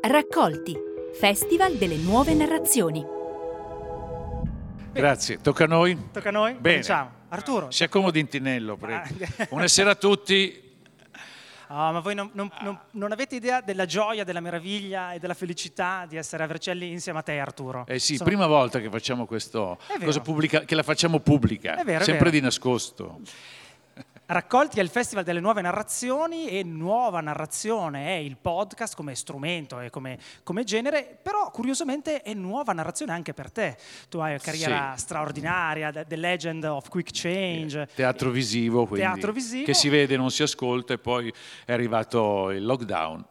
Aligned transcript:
Raccolti, 0.00 0.76
Festival 1.18 1.74
delle 1.74 1.96
nuove 1.96 2.34
narrazioni. 2.34 3.04
Grazie, 4.92 5.38
tocca 5.38 5.64
a 5.64 5.66
noi? 5.66 5.96
Tocca 6.12 6.28
a 6.28 6.32
noi? 6.32 6.52
Bene. 6.52 6.62
Cominciamo. 6.62 7.10
Arturo. 7.28 7.70
Si 7.70 7.84
accomodi 7.84 8.20
in 8.20 8.28
tinello, 8.28 8.76
prego. 8.76 9.02
Ah. 9.38 9.46
Buonasera 9.50 9.90
a 9.90 9.94
tutti. 9.94 10.66
Ah, 11.70 11.92
ma 11.92 12.00
voi 12.00 12.14
non, 12.14 12.30
non- 12.32 12.50
non- 12.62 12.78
non 12.92 13.12
avete 13.12 13.36
idea 13.36 13.60
della 13.60 13.84
gioia, 13.84 14.24
della 14.24 14.40
meraviglia 14.40 15.12
e 15.12 15.18
della 15.18 15.34
felicità 15.34 16.06
di 16.08 16.16
essere 16.16 16.42
a 16.42 16.46
Vercelli 16.46 16.90
insieme 16.90 17.18
a 17.18 17.22
te, 17.22 17.38
Arturo. 17.38 17.84
Eh 17.86 17.98
sì, 17.98 18.16
Sono- 18.16 18.26
prima 18.26 18.46
volta 18.46 18.80
che 18.80 18.88
facciamo 18.88 19.26
questo, 19.26 19.76
È 19.86 19.92
vero. 19.92 20.06
cosa 20.06 20.20
pubblica, 20.20 20.60
che 20.60 20.74
la 20.74 20.82
facciamo 20.82 21.18
pubblica, 21.20 21.76
È 21.76 21.84
vero, 21.84 22.00
è 22.00 22.04
sempre 22.04 22.30
vero. 22.30 22.38
di 22.38 22.40
nascosto. 22.40 23.20
Raccolti 24.30 24.78
al 24.78 24.90
Festival 24.90 25.24
delle 25.24 25.40
Nuove 25.40 25.62
Narrazioni 25.62 26.48
e 26.48 26.62
Nuova 26.62 27.22
Narrazione 27.22 28.08
è 28.08 28.18
il 28.18 28.36
podcast 28.36 28.94
come 28.94 29.14
strumento 29.14 29.80
e 29.80 29.88
come, 29.88 30.18
come 30.42 30.64
genere, 30.64 31.18
però 31.22 31.50
curiosamente 31.50 32.20
è 32.20 32.34
nuova 32.34 32.74
narrazione 32.74 33.12
anche 33.12 33.32
per 33.32 33.50
te. 33.50 33.78
Tu 34.10 34.18
hai 34.18 34.32
una 34.32 34.38
carriera 34.38 34.92
Sì. 34.94 35.00
straordinaria, 35.00 35.90
The 36.04 36.16
Legend 36.16 36.64
of 36.64 36.90
Quick 36.90 37.08
Change. 37.10 37.88
Teatro 37.94 38.28
visivo, 38.28 38.84
quindi, 38.84 39.06
Teatro 39.06 39.32
visivo. 39.32 39.64
che 39.64 39.72
si 39.72 39.88
vede, 39.88 40.18
non 40.18 40.30
si 40.30 40.42
ascolta 40.42 40.92
e 40.92 40.98
poi 40.98 41.32
è 41.64 41.72
arrivato 41.72 42.50
il 42.50 42.66
lockdown. 42.66 43.24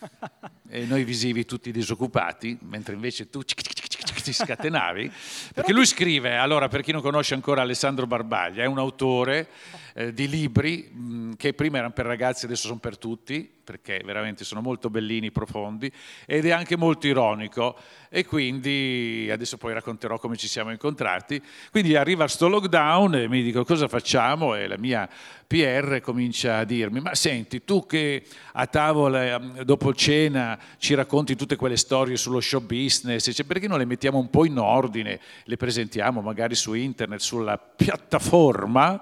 e 0.68 0.84
noi 0.84 1.02
visivi 1.04 1.46
tutti 1.46 1.72
disoccupati, 1.72 2.58
mentre 2.68 2.92
invece 2.92 3.30
tu 3.30 3.40
ti 3.42 4.32
scatenavi. 4.34 5.10
Perché 5.54 5.72
lui 5.72 5.86
scrive, 5.86 6.36
allora 6.36 6.68
per 6.68 6.82
chi 6.82 6.92
non 6.92 7.00
conosce 7.00 7.32
ancora 7.32 7.62
Alessandro 7.62 8.06
Barbaglia, 8.06 8.62
è 8.62 8.66
un 8.66 8.78
autore 8.78 9.48
eh, 9.94 10.12
di 10.12 10.28
libri 10.28 10.90
mh, 10.90 11.32
che 11.34 11.54
prima 11.54 11.78
erano 11.78 11.92
per 11.92 12.06
ragazzi, 12.06 12.44
adesso 12.44 12.68
sono 12.68 12.78
per 12.78 12.98
tutti, 12.98 13.50
perché 13.62 14.02
veramente 14.04 14.44
sono 14.44 14.60
molto 14.60 14.90
bellini, 14.90 15.30
profondi, 15.30 15.90
ed 16.26 16.44
è 16.44 16.50
anche 16.50 16.76
molto 16.76 17.06
ironico. 17.06 17.76
E 18.08 18.24
quindi 18.24 19.28
adesso 19.30 19.56
poi 19.56 19.72
racconterò 19.72 20.18
come 20.18 20.36
ci 20.36 20.48
siamo 20.48 20.70
incontrati. 20.70 21.40
Quindi 21.70 21.94
arriva 21.94 22.26
sto 22.26 22.48
lockdown 22.48 23.14
e 23.14 23.28
mi 23.28 23.42
dico 23.42 23.64
cosa 23.64 23.86
facciamo 23.86 24.56
e 24.56 24.66
la 24.66 24.78
mia 24.78 25.08
PR 25.50 25.98
comincia 26.00 26.58
a 26.58 26.64
dirmi, 26.64 27.00
ma 27.00 27.12
senti, 27.16 27.64
tu 27.64 27.84
che 27.84 28.22
a 28.52 28.68
tavola 28.68 29.34
ehm, 29.34 29.62
dopo 29.62 29.92
cena 29.92 30.56
ci 30.78 30.94
racconti 30.94 31.34
tutte 31.34 31.56
quelle 31.56 31.76
storie 31.76 32.16
sullo 32.16 32.38
show 32.38 32.60
business, 32.64 33.26
dice, 33.26 33.42
perché 33.44 33.66
non 33.66 33.78
le 33.78 33.84
mettiamo 33.84 34.18
un 34.18 34.30
po' 34.30 34.44
in 34.44 34.58
ordine, 34.58 35.18
le 35.42 35.56
presentiamo 35.56 36.20
magari 36.20 36.54
su 36.54 36.74
internet, 36.74 37.18
sulla 37.18 37.58
piattaforma? 37.58 39.00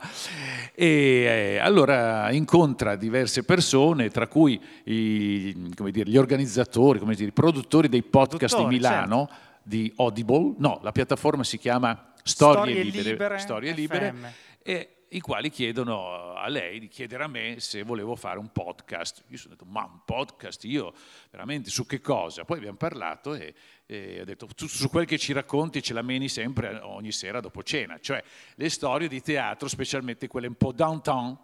E 0.74 0.86
eh, 0.86 1.58
allora 1.58 2.30
incontra 2.30 2.96
diverse 2.96 3.42
persone, 3.42 4.08
tra 4.08 4.26
cui 4.26 4.58
i- 4.84 5.70
come 5.76 5.91
dire, 5.91 6.08
gli 6.08 6.16
organizzatori, 6.16 6.98
come 6.98 7.14
dire, 7.14 7.28
i 7.28 7.32
produttori 7.32 7.91
dei 7.91 8.02
podcast 8.02 8.54
Produttori, 8.54 8.78
di 8.78 8.86
Milano, 8.88 9.28
di 9.62 9.92
Audible, 9.97 10.54
no, 10.56 10.80
la 10.82 10.92
piattaforma 10.92 11.44
si 11.44 11.59
chiama 11.59 12.15
Storie, 12.22 12.72
Storie 12.72 12.82
Libere, 12.84 13.10
Libere 13.10 13.38
Storie. 13.38 13.72
Libere 13.72 14.15
e 14.62 14.88
i 15.10 15.20
quali 15.20 15.50
chiedono 15.50 16.34
a 16.34 16.48
lei 16.48 16.78
di 16.78 16.88
chiedere 16.88 17.24
a 17.24 17.28
me 17.28 17.60
se 17.60 17.82
volevo 17.82 18.14
fare 18.16 18.38
un 18.38 18.50
podcast. 18.52 19.24
Io 19.28 19.36
sono 19.38 19.54
detto, 19.54 19.64
ma 19.66 19.84
un 19.84 20.00
podcast? 20.04 20.64
Io 20.64 20.92
veramente 21.30 21.70
su 21.70 21.86
che 21.86 22.00
cosa? 22.00 22.44
Poi 22.44 22.58
abbiamo 22.58 22.76
parlato 22.76 23.34
e, 23.34 23.54
e 23.86 24.20
ho 24.20 24.24
detto, 24.24 24.47
tu 24.47 24.66
su 24.66 24.88
quel 24.88 25.06
che 25.06 25.18
ci 25.18 25.32
racconti 25.32 25.82
ce 25.82 25.94
la 25.94 26.02
meni 26.02 26.28
sempre 26.28 26.78
ogni 26.82 27.12
sera 27.12 27.41
dopo 27.41 27.62
cena, 27.62 27.98
cioè 28.00 28.22
le 28.54 28.68
storie 28.68 29.08
di 29.08 29.20
teatro, 29.22 29.68
specialmente 29.68 30.28
quelle 30.28 30.47
un 30.47 30.56
po' 30.56 30.72
downtown, 30.72 31.36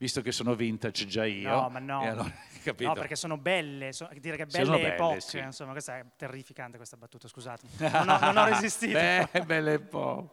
visto 0.00 0.22
che 0.22 0.32
sono 0.32 0.54
vintage 0.54 1.06
già 1.06 1.26
io. 1.26 1.50
No, 1.50 1.68
ma 1.68 1.78
no. 1.78 2.00
Allora, 2.00 2.32
capito? 2.64 2.88
No, 2.88 2.94
perché 2.94 3.16
sono 3.16 3.36
belle, 3.36 3.92
so- 3.92 4.08
dire 4.18 4.38
che 4.38 4.46
Sono 4.48 4.64
belle, 4.64 4.76
belle, 4.82 4.94
epoche, 4.94 5.20
sì. 5.20 5.36
insomma, 5.38 5.72
questa 5.72 5.98
è 5.98 6.04
terrificante 6.16 6.78
questa 6.78 6.96
battuta, 6.96 7.28
scusatemi. 7.28 7.70
Non 7.76 8.08
ho, 8.08 8.18
non 8.18 8.36
ho 8.38 8.44
resistito. 8.46 8.94
Beh, 8.98 9.28
belle 9.44 9.78
po'. 9.78 10.32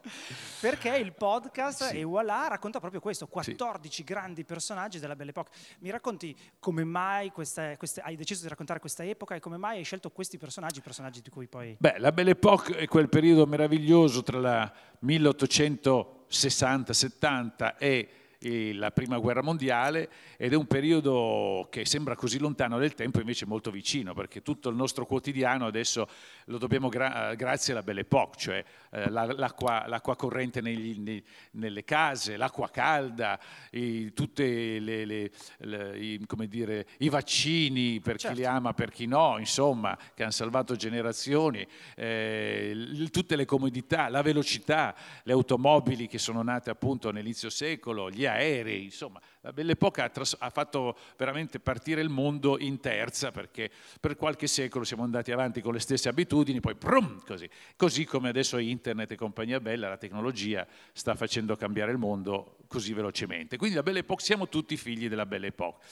Perché 0.60 0.96
il 0.96 1.12
podcast, 1.12 1.88
Sì. 1.88 1.98
e 1.98 2.04
voilà, 2.04 2.46
racconta 2.48 2.80
proprio 2.80 3.00
questo, 3.02 3.26
14 3.26 4.04
grandi 4.04 4.44
personaggi 4.46 4.98
della 4.98 5.14
Belle 5.14 5.30
Époque. 5.30 5.52
Mi 5.80 5.90
racconti 5.90 6.34
come 6.58 6.82
mai 6.84 7.30
questa- 7.30 7.76
queste- 7.76 8.00
hai 8.00 8.16
deciso 8.16 8.40
di 8.42 8.48
raccontare 8.48 8.80
questa 8.80 9.04
epoca 9.04 9.34
e 9.34 9.40
come 9.40 9.58
mai 9.58 9.76
hai 9.76 9.84
scelto 9.84 10.08
questi 10.10 10.38
personaggi, 10.38 10.80
personaggi 10.80 11.20
di 11.20 11.28
cui 11.28 11.46
poi... 11.46 11.76
Beh, 11.78 11.98
la 11.98 12.10
Belle 12.10 12.30
Époque 12.30 12.74
è 12.78 12.86
quel 12.86 13.10
periodo 13.10 13.44
meraviglioso 13.46 14.22
tra 14.22 14.38
la 14.38 14.72
1860-70 15.04 17.74
e 17.78 17.86
e 17.88 18.08
la 18.40 18.92
prima 18.92 19.18
guerra 19.18 19.42
mondiale 19.42 20.08
ed 20.36 20.52
è 20.52 20.56
un 20.56 20.66
periodo 20.68 21.66
che 21.72 21.84
sembra 21.84 22.14
così 22.14 22.38
lontano 22.38 22.78
nel 22.78 22.94
tempo 22.94 23.18
invece 23.18 23.46
molto 23.46 23.72
vicino 23.72 24.14
perché 24.14 24.42
tutto 24.42 24.68
il 24.68 24.76
nostro 24.76 25.06
quotidiano 25.06 25.66
adesso 25.66 26.08
lo 26.44 26.56
dobbiamo 26.58 26.88
gra- 26.88 27.34
grazie 27.34 27.72
alla 27.72 27.82
Belle 27.82 28.02
Époque 28.02 28.38
cioè 28.38 28.64
eh, 28.92 29.10
la- 29.10 29.24
l'acqua, 29.32 29.86
l'acqua 29.88 30.14
corrente 30.14 30.60
negli- 30.60 30.98
nei- 31.00 31.24
nelle 31.52 31.82
case 31.82 32.36
l'acqua 32.36 32.70
calda 32.70 33.40
i, 33.72 34.12
tutte 34.12 34.78
le, 34.78 35.04
le- 35.04 35.30
le- 35.58 35.98
i, 35.98 36.24
come 36.24 36.46
dire, 36.46 36.86
i 36.98 37.08
vaccini 37.08 37.98
per 37.98 38.18
Certo. 38.18 38.36
chi 38.36 38.42
li 38.42 38.46
ama 38.46 38.72
per 38.72 38.90
chi 38.92 39.06
no 39.06 39.36
insomma 39.38 39.98
che 40.14 40.22
hanno 40.22 40.30
salvato 40.30 40.76
generazioni 40.76 41.66
eh, 41.96 42.70
il- 42.72 43.10
tutte 43.10 43.34
le 43.34 43.44
comodità 43.46 44.08
la 44.08 44.22
velocità 44.22 44.94
le 45.24 45.32
automobili 45.32 46.06
che 46.06 46.18
sono 46.18 46.40
nate 46.42 46.70
appunto 46.70 47.08
all'inizio 47.08 47.50
secolo 47.50 48.08
gli 48.10 48.26
aerei 48.28 48.84
insomma. 48.84 49.20
La 49.40 49.52
Belle 49.52 49.72
Époque 49.72 50.02
ha, 50.02 50.08
tras- 50.08 50.36
ha 50.38 50.50
fatto 50.50 50.96
veramente 51.16 51.58
partire 51.60 52.00
il 52.00 52.08
mondo 52.08 52.58
in 52.58 52.80
terza 52.80 53.30
perché 53.30 53.70
per 54.00 54.16
qualche 54.16 54.46
secolo 54.46 54.84
siamo 54.84 55.02
andati 55.02 55.32
avanti 55.32 55.60
con 55.60 55.72
le 55.72 55.80
stesse 55.80 56.08
abitudini 56.08 56.60
poi 56.60 56.74
brum, 56.74 57.22
così. 57.24 57.48
Così 57.76 58.04
come 58.04 58.28
adesso 58.28 58.58
internet 58.58 59.12
e 59.12 59.16
compagnia 59.16 59.60
bella 59.60 59.88
la 59.88 59.96
tecnologia 59.96 60.66
sta 60.92 61.14
facendo 61.14 61.56
cambiare 61.56 61.92
il 61.92 61.98
mondo 61.98 62.58
così 62.68 62.92
velocemente. 62.92 63.56
Quindi 63.56 63.76
la 63.76 63.82
Belle 63.82 64.00
Époque 64.00 64.22
siamo 64.22 64.48
tutti 64.48 64.76
figli 64.76 65.08
della 65.08 65.26
Belle 65.26 65.48
Époque. 65.48 65.84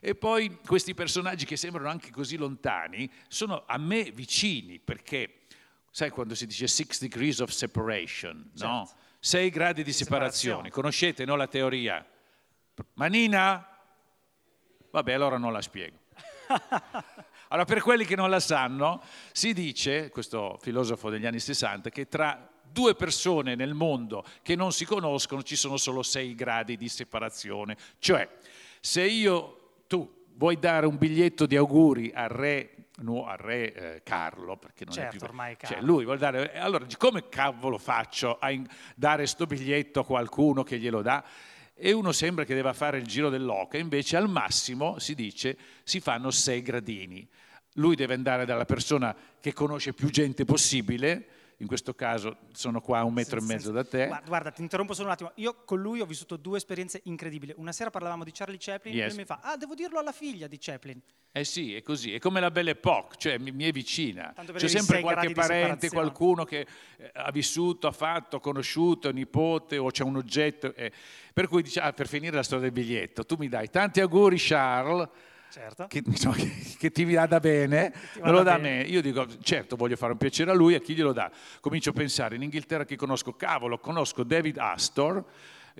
E 0.00 0.14
poi 0.14 0.58
questi 0.66 0.94
personaggi 0.94 1.46
che 1.46 1.56
sembrano 1.56 1.88
anche 1.88 2.10
così 2.10 2.36
lontani 2.36 3.10
sono 3.28 3.64
a 3.66 3.78
me 3.78 4.10
vicini 4.10 4.78
perché 4.78 5.44
sai 5.90 6.10
quando 6.10 6.34
si 6.34 6.46
dice 6.46 6.66
six 6.66 7.00
degrees 7.00 7.38
of 7.38 7.50
separation, 7.50 8.50
no? 8.54 8.90
Sei 9.24 9.48
gradi 9.48 9.82
di 9.82 9.92
separazione. 9.94 10.68
Separazione. 10.68 10.70
Conoscete 10.70 11.24
no, 11.24 11.34
la 11.34 11.46
teoria? 11.46 12.06
Manina? 12.92 13.66
Vabbè, 14.90 15.12
allora 15.14 15.38
non 15.38 15.50
la 15.50 15.62
spiego. 15.62 15.96
Allora, 17.48 17.66
per 17.68 17.82
quelli 17.82 18.04
che 18.04 18.16
non 18.16 18.30
la 18.30 18.40
sanno, 18.40 19.00
si 19.30 19.52
dice, 19.52 20.10
questo 20.10 20.58
filosofo 20.60 21.08
degli 21.08 21.24
anni 21.24 21.38
60, 21.38 21.88
che 21.88 22.08
tra 22.08 22.50
due 22.64 22.96
persone 22.96 23.54
nel 23.54 23.74
mondo 23.74 24.24
che 24.42 24.56
non 24.56 24.72
si 24.72 24.84
conoscono 24.84 25.42
ci 25.42 25.54
sono 25.54 25.76
solo 25.76 26.02
sei 26.02 26.34
gradi 26.34 26.76
di 26.76 26.88
separazione. 26.88 27.76
Cioè, 28.00 28.28
se 28.80 29.04
io, 29.04 29.82
tu, 29.86 30.24
vuoi 30.34 30.58
dare 30.58 30.86
un 30.86 30.98
biglietto 30.98 31.46
di 31.46 31.54
auguri 31.54 32.10
al 32.12 32.28
re, 32.28 32.73
no, 32.98 33.26
al 33.26 33.38
re 33.38 33.72
eh, 33.72 34.02
Carlo, 34.02 34.56
perché 34.56 34.84
non 34.84 34.94
è 34.94 34.96
Certo, 34.98 35.16
più... 35.18 35.26
ormai 35.26 35.56
cioè, 35.58 35.74
Carlo. 35.74 35.86
lui 35.86 36.04
vuol 36.04 36.18
dare... 36.18 36.52
e 36.52 36.58
Allora, 36.58 36.86
come 36.96 37.28
cavolo 37.28 37.78
faccio 37.78 38.38
a 38.38 38.50
in- 38.50 38.66
dare 38.94 39.26
sto 39.26 39.46
biglietto 39.46 40.00
a 40.00 40.04
qualcuno 40.04 40.62
che 40.62 40.78
glielo 40.78 41.02
dà? 41.02 41.24
E 41.74 41.90
uno 41.92 42.12
sembra 42.12 42.44
che 42.44 42.54
debba 42.54 42.72
fare 42.72 42.98
il 42.98 43.06
giro 43.06 43.30
dell'oca, 43.30 43.78
invece 43.78 44.16
al 44.16 44.28
massimo, 44.28 44.98
si 45.00 45.14
dice, 45.14 45.56
si 45.82 45.98
fanno 45.98 46.30
sei 46.30 46.62
gradini. 46.62 47.28
Lui 47.74 47.96
deve 47.96 48.14
andare 48.14 48.44
dalla 48.44 48.64
persona 48.64 49.14
che 49.40 49.52
conosce 49.52 49.92
più 49.92 50.08
gente 50.08 50.44
possibile, 50.44 51.26
in 51.64 51.68
questo 51.70 51.94
caso 51.94 52.36
sono 52.52 52.80
qua 52.82 52.98
a 52.98 53.04
un 53.04 53.14
metro 53.14 53.40
Sen- 53.40 53.48
e 53.50 53.52
mezzo 53.54 53.72
senza- 53.72 53.82
da 53.82 53.88
te. 53.88 54.06
Guarda, 54.06 54.26
guarda, 54.28 54.50
ti 54.50 54.60
interrompo 54.62 54.92
solo 54.92 55.06
un 55.08 55.12
attimo. 55.14 55.32
Io 55.36 55.64
con 55.64 55.80
lui 55.80 56.00
ho 56.00 56.06
vissuto 56.06 56.36
due 56.36 56.58
esperienze 56.58 57.00
incredibili. 57.04 57.52
Una 57.56 57.72
sera 57.72 57.90
parlavamo 57.90 58.22
di 58.24 58.30
Charlie 58.32 58.58
Chaplin 58.60 58.94
Yes. 58.94 59.04
e 59.04 59.08
lui 59.08 59.16
mi 59.18 59.24
fa: 59.24 59.40
Ah, 59.42 59.56
devo 59.56 59.74
dirlo 59.74 59.98
alla 59.98 60.12
figlia 60.12 60.46
di 60.46 60.58
Chaplin. 60.60 61.00
Eh 61.32 61.42
sì, 61.44 61.74
è 61.74 61.82
così, 61.82 62.14
è 62.14 62.20
come 62.20 62.38
la 62.38 62.50
Belle 62.50 62.70
Époque, 62.72 63.16
cioè 63.18 63.38
mi, 63.38 63.50
mi 63.50 63.64
è 63.64 63.72
vicina. 63.72 64.32
C'è 64.54 64.68
sempre 64.68 65.00
qualche 65.00 65.32
parente, 65.32 65.88
qualcuno 65.90 66.44
che 66.44 66.66
eh, 66.98 67.10
ha 67.14 67.30
vissuto, 67.32 67.88
ha 67.88 67.92
fatto, 67.92 68.36
ha 68.36 68.40
conosciuto, 68.40 69.10
nipote 69.10 69.76
o 69.78 69.90
c'è 69.90 70.04
un 70.04 70.16
oggetto. 70.16 70.72
eh. 70.74 70.92
Per 71.32 71.48
cui 71.48 71.62
dice, 71.62 71.80
ah, 71.80 71.92
per 71.92 72.06
finire 72.06 72.36
la 72.36 72.42
storia 72.44 72.64
del 72.64 72.72
biglietto, 72.72 73.24
tu 73.24 73.34
mi 73.36 73.48
dai 73.48 73.68
tanti 73.68 74.00
auguri 74.00 74.36
Charles, 74.38 75.08
Certo. 75.54 75.86
che, 75.86 76.02
insomma, 76.04 76.34
che- 76.34 76.74
che 76.76 76.90
ti 76.90 77.04
vada 77.04 77.38
bene, 77.38 77.92
ti 78.12 78.20
me 78.20 78.30
lo 78.30 78.38
vada 78.38 78.50
dà 78.50 78.54
a 78.56 78.58
me. 78.58 78.82
Io 78.82 79.00
dico, 79.00 79.24
certo, 79.40 79.76
voglio 79.76 79.94
fare 79.94 80.10
un 80.10 80.18
piacere 80.18 80.50
a 80.50 80.54
lui, 80.54 80.74
a 80.74 80.80
chi 80.80 80.94
glielo 80.94 81.12
dà? 81.12 81.30
Comincio 81.60 81.90
a 81.90 81.92
pensare, 81.92 82.34
in 82.34 82.42
Inghilterra 82.42 82.84
chi 82.84 82.96
conosco? 82.96 83.34
Cavolo, 83.34 83.78
conosco 83.78 84.24
David 84.24 84.58
Astor, 84.58 85.24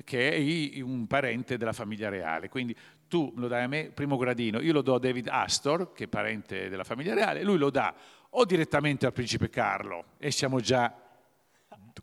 che 0.04 0.30
è 0.30 0.80
un 0.80 1.08
parente 1.08 1.56
della 1.56 1.72
famiglia 1.72 2.08
reale. 2.08 2.48
Quindi 2.48 2.76
tu 3.08 3.32
lo 3.36 3.48
dai 3.48 3.64
a 3.64 3.66
me, 3.66 3.90
primo 3.92 4.16
gradino, 4.16 4.60
io 4.60 4.72
lo 4.72 4.80
do 4.82 4.94
a 4.94 5.00
David 5.00 5.26
Astor, 5.28 5.92
che 5.92 6.04
è 6.04 6.06
parente 6.06 6.68
della 6.68 6.84
famiglia 6.84 7.14
reale, 7.14 7.42
lui 7.42 7.58
lo 7.58 7.70
dà 7.70 7.92
o 8.36 8.44
direttamente 8.44 9.06
al 9.06 9.12
principe 9.12 9.50
Carlo, 9.50 10.04
e 10.18 10.30
siamo 10.30 10.60
già 10.60 11.04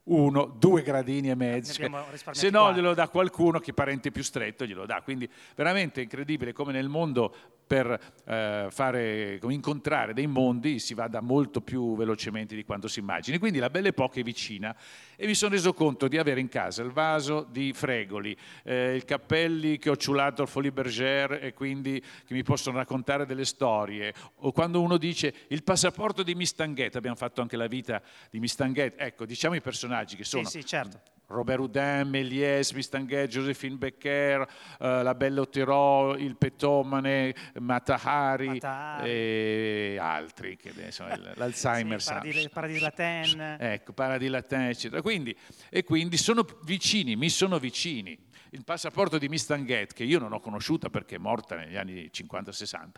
uno, 0.03 0.45
due 0.45 0.81
gradini 0.81 1.29
e 1.29 1.35
mezzo. 1.35 1.73
Abbiamo 1.73 2.05
risparmiati 2.09 2.39
Se 2.39 2.49
no 2.49 2.73
glielo 2.73 2.93
dà 2.93 3.07
qualcuno 3.09 3.59
che 3.59 3.71
è 3.71 3.73
parente 3.73 4.11
più 4.11 4.23
stretto, 4.23 4.65
glielo 4.65 4.85
dà. 4.85 5.01
Quindi 5.01 5.29
veramente 5.55 6.01
incredibile 6.01 6.53
come 6.53 6.71
nel 6.71 6.89
mondo 6.89 7.35
per 7.71 7.97
eh, 8.25 8.67
fare, 8.69 9.39
incontrare 9.41 10.13
dei 10.13 10.27
mondi 10.27 10.77
si 10.77 10.93
vada 10.93 11.21
molto 11.21 11.61
più 11.61 11.95
velocemente 11.95 12.53
di 12.53 12.65
quanto 12.65 12.89
si 12.89 12.99
immagini. 12.99 13.37
Quindi 13.37 13.59
la 13.59 13.69
Belle 13.69 13.89
Époque 13.89 14.19
è 14.19 14.23
vicina 14.25 14.75
e 15.15 15.25
mi 15.25 15.33
sono 15.33 15.53
reso 15.53 15.71
conto 15.73 16.09
di 16.09 16.17
avere 16.17 16.41
in 16.41 16.49
casa 16.49 16.81
il 16.81 16.91
vaso 16.91 17.47
di 17.49 17.71
Fregoli, 17.71 18.35
eh, 18.65 18.97
i 18.97 19.05
cappelli 19.05 19.77
che 19.77 19.89
ho 19.89 19.95
ciulato 19.95 20.41
al 20.41 20.49
Folie 20.49 20.73
Bergère 20.73 21.39
e 21.39 21.53
quindi 21.53 22.01
che 22.01 22.33
mi 22.33 22.43
possono 22.43 22.75
raccontare 22.75 23.25
delle 23.25 23.45
storie. 23.45 24.13
O 24.39 24.51
quando 24.51 24.81
uno 24.81 24.97
dice 24.97 25.33
il 25.47 25.63
passaporto 25.63 26.23
di 26.23 26.35
Mistanguet, 26.35 26.97
abbiamo 26.97 27.15
fatto 27.15 27.39
anche 27.39 27.55
la 27.55 27.67
vita 27.67 28.01
di 28.29 28.41
Mistanguet, 28.41 28.95
ecco, 28.97 29.25
diciamo 29.25 29.55
i 29.55 29.61
personaggi 29.61 30.17
che 30.17 30.25
sono 30.25 30.43
Sì, 30.43 30.59
sì, 30.59 30.65
certo. 30.65 30.99
Robert 31.31 31.59
Houdin, 31.59 32.03
Méliès, 32.09 32.73
Mistanguet, 32.73 33.27
Josephine 33.29 33.77
Becker, 33.77 34.41
eh, 34.79 35.03
la 35.03 35.15
Belle 35.15 35.39
Otterò, 35.39 36.15
il 36.15 36.35
Petomane, 36.35 37.33
Matahari 37.59 38.47
Mata-Hari. 38.47 39.09
e 39.09 39.97
altri, 39.99 40.57
che 40.57 40.69
il- 40.69 41.31
l'Alzheimer 41.35 42.01
Sì. 42.01 42.09
Paradis, 42.09 42.49
Paradis 42.49 42.81
Latin. 42.81 43.57
Ecco, 43.59 43.93
Paradis 43.93 44.29
Latin, 44.29 44.59
eccetera. 44.61 45.01
Quindi, 45.01 45.35
e 45.69 45.83
quindi 45.83 46.17
sono 46.17 46.45
vicini, 46.63 47.15
mi 47.15 47.29
sono 47.29 47.57
vicini. 47.59 48.17
Il 48.53 48.65
passaporto 48.65 49.17
di 49.17 49.29
Mistanguet, 49.29 49.93
che 49.93 50.03
io 50.03 50.19
non 50.19 50.33
ho 50.33 50.41
conosciuta 50.41 50.89
perché 50.89 51.15
è 51.15 51.17
morta 51.17 51.55
negli 51.55 51.77
anni 51.77 52.09
50-60, 52.13 52.89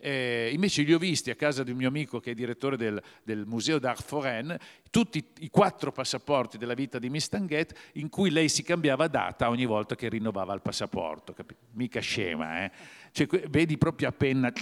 eh, 0.00 0.50
invece 0.52 0.82
li 0.82 0.92
ho 0.92 0.98
visti 0.98 1.30
a 1.30 1.36
casa 1.36 1.62
di 1.62 1.70
un 1.70 1.76
mio 1.76 1.86
amico 1.86 2.18
che 2.18 2.32
è 2.32 2.34
direttore 2.34 2.76
del, 2.76 3.00
del 3.22 3.46
Museo 3.46 3.78
d'Art 3.78 4.02
Foraine, 4.02 4.58
tutti 4.90 5.24
i 5.38 5.48
quattro 5.48 5.92
passaporti 5.92 6.58
della 6.58 6.74
vita 6.74 6.98
di 6.98 7.08
Mistanguet, 7.08 7.92
in 7.92 8.08
cui 8.08 8.30
lei 8.30 8.48
si 8.48 8.64
cambiava 8.64 9.06
data 9.06 9.48
ogni 9.48 9.64
volta 9.64 9.94
che 9.94 10.08
rinnovava 10.08 10.52
il 10.54 10.60
passaporto. 10.60 11.32
capi- 11.32 11.54
Mica 11.74 12.00
scema, 12.00 12.64
eh? 12.64 12.72
Cioè, 13.12 13.28
vedi 13.48 13.78
proprio 13.78 14.08
a 14.08 14.12
penna, 14.12 14.52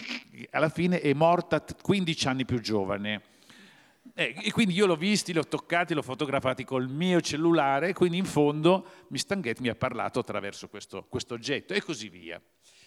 alla 0.51 0.69
fine 0.69 1.01
è 1.01 1.15
morta 1.15 1.61
t- 1.61 1.81
15 1.81 2.29
anni 2.29 2.45
più 2.45 2.61
giovane. 2.61 3.33
Eh, 4.17 4.33
e 4.45 4.53
quindi 4.53 4.75
io 4.75 4.87
l'ho 4.87 4.95
visti, 4.95 5.33
li 5.33 5.41
ho 5.41 5.45
toccati, 5.45 5.93
l'ho 5.93 6.03
fotografati 6.03 6.63
col 6.63 6.89
mio 6.89 7.21
cellulare, 7.21 7.93
quindi 7.93 8.17
in 8.17 8.25
fondo 8.25 8.87
Mistanguet 9.09 9.59
mi 9.59 9.69
ha 9.69 9.75
parlato 9.75 10.21
attraverso 10.21 10.69
questo, 10.69 11.05
questo 11.09 11.35
oggetto 11.35 11.75
e 11.75 11.83
così 11.83 12.09
via. 12.09 12.41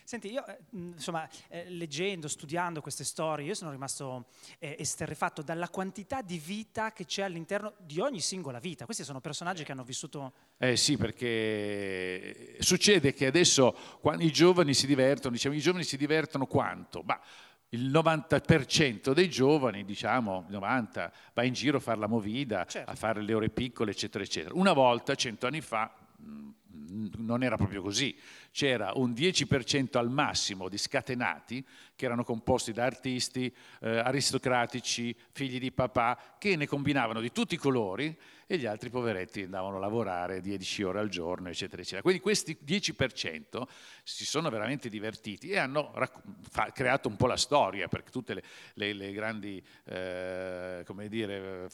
Senti, 0.05 0.31
io 0.31 0.47
eh, 0.47 0.57
insomma, 0.71 1.27
eh, 1.49 1.69
leggendo, 1.69 2.29
studiando 2.29 2.79
queste 2.79 3.03
storie, 3.03 3.45
io 3.45 3.53
sono 3.55 3.71
rimasto 3.71 4.27
eh, 4.57 4.77
esterrefatto 4.79 5.41
dalla 5.41 5.67
quantità 5.67 6.21
di 6.21 6.37
vita 6.37 6.93
che 6.93 7.03
c'è 7.03 7.23
all'interno 7.23 7.73
di 7.79 7.99
ogni 7.99 8.21
singola 8.21 8.59
vita. 8.59 8.85
Questi 8.85 9.03
sono 9.03 9.19
personaggi 9.19 9.65
che 9.65 9.73
hanno 9.73 9.83
vissuto 9.83 10.31
Eh 10.57 10.77
sì, 10.77 10.95
perché 10.95 12.55
succede 12.59 13.13
che 13.13 13.25
adesso 13.25 13.75
quando 13.99 14.23
i 14.23 14.31
giovani 14.31 14.73
si 14.73 14.87
divertono, 14.87 15.33
diciamo 15.33 15.55
i 15.55 15.59
giovani 15.59 15.83
si 15.83 15.97
divertono 15.97 16.45
quanto? 16.45 17.01
Ma 17.05 17.19
il 17.69 17.89
90% 17.89 19.11
dei 19.11 19.29
giovani, 19.29 19.83
diciamo, 19.83 20.45
il 20.47 20.53
90, 20.53 21.11
va 21.33 21.43
in 21.43 21.53
giro 21.53 21.77
a 21.77 21.79
fare 21.81 21.99
la 21.99 22.07
movida, 22.07 22.65
Certo. 22.65 22.89
a 22.89 22.95
fare 22.95 23.21
le 23.21 23.33
ore 23.33 23.49
piccole, 23.49 23.91
eccetera, 23.91 24.23
eccetera. 24.23 24.55
Una 24.55 24.73
volta, 24.73 25.15
cento 25.15 25.47
anni 25.47 25.61
fa, 25.61 25.91
mh, 26.17 26.49
non 27.17 27.43
era 27.43 27.57
proprio 27.57 27.81
così. 27.81 28.15
C'era 28.51 28.91
un 28.95 29.11
10% 29.11 29.97
al 29.97 30.09
massimo 30.09 30.69
di 30.69 30.77
scatenati 30.77 31.65
che 31.95 32.05
erano 32.05 32.23
composti 32.23 32.71
da 32.71 32.85
artisti, 32.85 33.53
eh, 33.81 33.97
aristocratici, 33.97 35.13
figli 35.31 35.59
di 35.59 35.71
papà, 35.71 36.17
che 36.37 36.55
ne 36.55 36.67
combinavano 36.67 37.19
di 37.19 37.31
tutti 37.31 37.55
i 37.55 37.57
colori 37.57 38.17
e 38.49 38.57
gli 38.57 38.65
altri 38.65 38.89
poveretti 38.89 39.43
andavano 39.43 39.75
a 39.75 39.79
lavorare 39.79 40.39
10 40.39 40.83
ore 40.83 40.99
al 40.99 41.09
giorno, 41.09 41.49
eccetera, 41.49 41.81
eccetera. 41.81 42.01
Quindi 42.01 42.21
questi 42.21 42.57
10% 42.65 43.61
si 44.03 44.25
sono 44.25 44.49
veramente 44.49 44.87
divertiti 44.87 45.49
e 45.49 45.57
hanno 45.57 45.91
racc- 45.93 46.21
fa- 46.49 46.71
creato 46.71 47.09
un 47.09 47.17
po' 47.17 47.27
la 47.27 47.35
storia, 47.35 47.89
perché 47.89 48.09
tutte 48.09 48.33
le, 48.33 48.43
le- 48.75 48.93
le 48.93 49.11
grandi, 49.11 49.61
eh, 49.85 50.81
come 50.85 51.09
dire, 51.09 51.67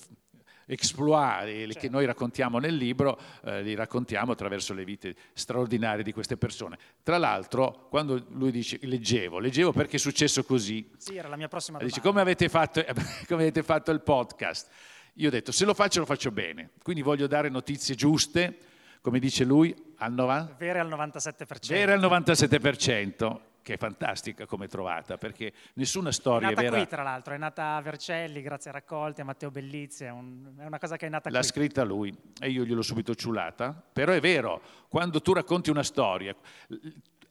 exploit 0.66 1.46
eh, 1.48 1.68
che 1.78 1.90
noi 1.90 2.06
raccontiamo 2.06 2.58
nel 2.58 2.76
libro, 2.76 3.20
eh, 3.44 3.62
li 3.62 3.76
raccontiamo 3.76 4.32
attraverso 4.32 4.74
le 4.74 4.84
vite 4.84 5.16
straordinarie 5.34 6.04
di 6.04 6.12
queste 6.12 6.38
persone. 6.38 6.78
Tra 7.04 7.18
l'altro, 7.18 7.88
quando 7.90 8.26
lui 8.30 8.50
dice 8.52 8.80
leggevo, 8.82 9.40
leggevo 9.40 9.72
perché 9.72 9.98
è 9.98 10.00
successo 10.00 10.44
così, 10.44 10.90
Sì, 10.98 11.18
era 11.18 11.28
la 11.28 11.36
mia 11.36 11.48
prossima 11.48 11.78
domanda. 11.78 11.96
Dice, 11.96 12.08
come 12.08 12.22
avete, 12.22 12.50
fatto, 12.50 12.84
come 13.28 13.42
avete 13.44 13.62
fatto 13.62 13.92
il 13.92 14.02
podcast? 14.02 14.70
Io 15.18 15.28
ho 15.28 15.32
detto, 15.32 15.52
se 15.52 15.66
lo 15.66 15.74
faccio, 15.74 16.00
lo 16.00 16.06
faccio 16.06 16.32
bene. 16.32 16.72
Quindi 16.82 17.02
voglio 17.02 17.28
dare 17.28 17.50
notizie 17.50 17.94
giuste, 17.96 18.58
come 19.02 19.20
dice 19.20 19.44
lui, 19.44 19.76
al 19.98 20.14
90%. 20.14 20.56
Vere 20.58 20.80
al 20.80 20.88
97%. 20.90 21.68
Vera 21.68 21.94
al 21.94 22.00
97%, 22.00 23.40
che 23.62 23.76
è 23.76 23.78
fantastica 23.78 24.46
come 24.46 24.68
trovata, 24.68 25.18
perché 25.18 25.54
nessuna 25.76 26.10
È 26.10 26.14
storia 26.14 26.50
nata 26.50 26.62
è 26.62 26.64
vera. 26.66 26.78
qui, 26.78 26.88
tra 26.88 27.04
l'altro, 27.04 27.34
è 27.34 27.38
nata 27.38 27.76
a 27.76 27.82
Vercelli, 27.82 28.42
grazie 28.42 28.72
a 28.72 28.74
Raccolti, 28.74 29.22
a 29.22 29.24
Matteo 29.24 29.52
Bellizzi, 29.52 30.04
è, 30.06 30.10
un- 30.10 30.56
è 30.58 30.66
una 30.66 30.80
cosa 30.80 30.98
che 30.98 31.06
è 31.06 31.10
nata 31.10 31.30
L'ha 31.30 31.40
qui. 31.40 31.48
scritta 31.48 31.84
lui 31.84 32.14
e 32.40 32.50
io 32.50 32.64
gliel'ho 32.66 32.82
subito 32.82 33.14
ciulata, 33.16 33.72
però 33.94 34.12
è 34.14 34.20
vero, 34.20 34.62
quando 34.90 35.22
tu 35.22 35.32
racconti 35.34 35.70
una 35.70 35.84
storia, 35.84 36.36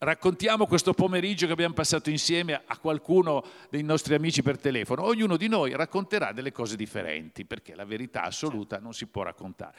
raccontiamo 0.03 0.67
questo 0.67 0.93
pomeriggio 0.95 1.47
che 1.47 1.53
abbiamo 1.53 1.75
passato 1.75 2.11
insieme 2.11 2.61
a 2.65 2.77
qualcuno 2.79 3.45
dei 3.71 3.83
nostri 3.83 4.15
amici 4.15 4.43
per 4.43 4.59
telefono, 4.59 5.05
ognuno 5.05 5.37
di 5.37 5.49
noi 5.49 5.73
racconterà 5.75 6.33
delle 6.33 6.51
cose 6.53 6.77
differenti, 6.77 7.45
perché 7.45 7.75
la 7.75 7.85
verità 7.85 8.23
assoluta 8.23 8.79
non 8.79 8.95
si 8.95 9.07
può 9.07 9.23
raccontare. 9.23 9.77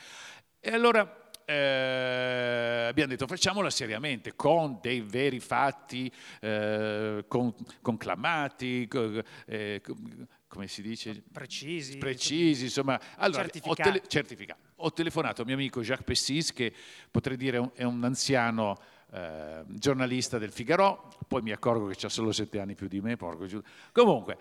E 0.61 0.71
allora 0.71 1.29
eh, 1.45 2.85
abbiamo 2.87 3.11
detto 3.11 3.27
facciamola 3.27 3.69
seriamente, 3.69 4.33
con 4.35 4.79
dei 4.81 5.01
veri 5.01 5.41
fatti 5.41 6.09
eh, 6.39 7.25
con- 7.27 7.53
conclamati, 7.81 8.87
co- 8.87 9.21
eh, 9.45 9.81
co- 9.83 9.97
come 10.47 10.67
si 10.67 10.81
dice? 10.81 11.21
Precisi. 11.31 11.97
precisi, 11.97 12.65
insomma. 12.65 12.97
Allora, 13.17 13.41
ho, 13.41 13.43
Certificati. 13.43 13.81
tele- 13.81 14.03
certificato. 14.07 14.61
Ho 14.77 14.93
telefonato 14.93 15.41
a 15.41 15.45
mio 15.45 15.55
amico 15.55 15.81
Jacques 15.81 16.05
Pessis, 16.05 16.53
che 16.53 16.71
potrei 17.11 17.35
dire 17.35 17.71
è 17.73 17.83
un 17.83 18.03
anziano 18.03 18.77
eh, 19.13 19.63
giornalista 19.67 20.37
del 20.39 20.51
Figaro, 20.51 21.09
poi 21.27 21.41
mi 21.41 21.51
accorgo 21.51 21.85
che 21.87 22.05
ha 22.05 22.09
solo 22.09 22.31
sette 22.31 22.59
anni 22.59 22.73
più 22.73 22.87
di 22.87 22.99
me, 22.99 23.15
porco 23.15 23.45
giù. 23.45 23.61
Comunque, 23.91 24.37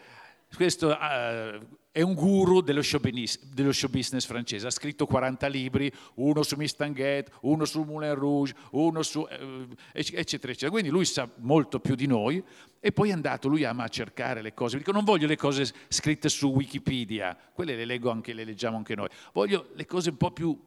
questo 0.55 0.99
eh, 0.99 1.61
è 1.91 2.00
un 2.00 2.14
guru 2.14 2.62
dello 2.62 2.81
show, 2.81 3.00
business, 3.00 3.38
dello 3.43 3.73
show 3.73 3.91
business 3.91 4.25
francese, 4.25 4.67
ha 4.67 4.71
scritto 4.71 5.07
40 5.07 5.47
libri, 5.49 5.93
uno 6.14 6.43
su 6.43 6.57
Mistanguet, 6.57 7.31
uno 7.43 7.67
su 7.67 7.83
Moulin 7.83 8.14
Rouge, 8.14 8.55
uno 8.71 9.02
su... 9.02 9.26
eh, 9.29 9.67
ecc- 9.93 10.14
eccetera, 10.14 10.52
eccetera. 10.52 10.71
Quindi 10.71 10.88
lui 10.88 11.05
sa 11.05 11.29
molto 11.37 11.79
più 11.81 11.95
di 11.95 12.07
noi 12.07 12.43
e 12.81 12.93
poi 12.93 13.11
è 13.11 13.12
andato, 13.12 13.49
lui 13.49 13.64
ama 13.64 13.88
cercare 13.88 14.41
le 14.41 14.55
cose, 14.55 14.79
dico 14.79 14.91
non 14.91 15.05
voglio 15.05 15.26
le 15.26 15.37
cose 15.37 15.71
scritte 15.88 16.29
su 16.29 16.49
Wikipedia, 16.49 17.37
quelle 17.52 17.76
le 17.76 17.85
leggo 17.85 18.11
anche, 18.11 18.33
le 18.33 18.45
leggiamo 18.45 18.79
anche 18.79 18.95
noi, 18.95 19.09
voglio 19.33 19.69
le 19.75 19.85
cose 19.85 20.11
un 20.11 20.17
po' 20.17 20.31
più 20.31 20.59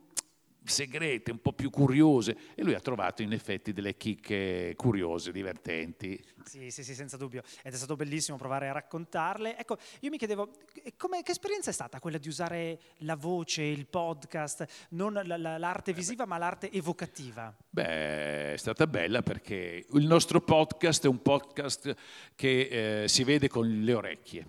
segrete, 0.66 1.32
un 1.32 1.40
po' 1.40 1.54
più 1.54 1.70
curiose 1.70 2.36
e 2.56 2.64
lui 2.64 2.74
ha 2.74 2.80
trovato 2.80 3.22
in 3.22 3.32
effetti 3.34 3.72
delle 3.74 3.96
chicche 3.98 4.74
curiose, 4.76 5.32
divertenti. 5.32 6.22
Sì, 6.44 6.70
sì, 6.70 6.84
sì, 6.84 6.94
senza 6.94 7.18
dubbio. 7.18 7.42
Ed 7.64 7.74
è 7.74 7.76
stato 7.76 7.96
bellissimo 7.96 8.38
provare 8.38 8.70
a 8.70 8.74
raccontarle. 8.74 9.58
Ecco, 9.58 9.78
io 10.02 10.10
mi 10.10 10.18
chiedevo, 10.18 10.52
eh, 10.84 10.94
come- 10.98 11.24
che 11.24 11.32
esperienza 11.32 11.70
è 11.70 11.74
stata 11.74 12.00
quella 12.00 12.18
di 12.18 12.28
usare 12.28 12.80
la 13.00 13.16
voce, 13.16 13.64
il 13.64 13.88
podcast, 13.88 14.66
non 14.90 15.14
la- 15.14 15.38
la- 15.38 15.58
l'arte 15.58 15.94
visiva, 15.94 16.26
ma 16.26 16.38
l'arte 16.38 16.72
evocativa? 16.72 17.56
Beh, 17.70 18.54
è 18.54 18.58
stata 18.58 18.86
bella 18.88 19.22
perché 19.22 19.86
il 19.92 20.06
nostro 20.06 20.42
podcast 20.42 21.06
è 21.06 21.08
un 21.08 21.22
podcast 21.22 21.96
che 22.36 23.04
eh, 23.04 23.08
si 23.08 23.24
vede 23.24 23.48
con 23.48 23.68
le 23.82 23.94
orecchie. 23.94 24.46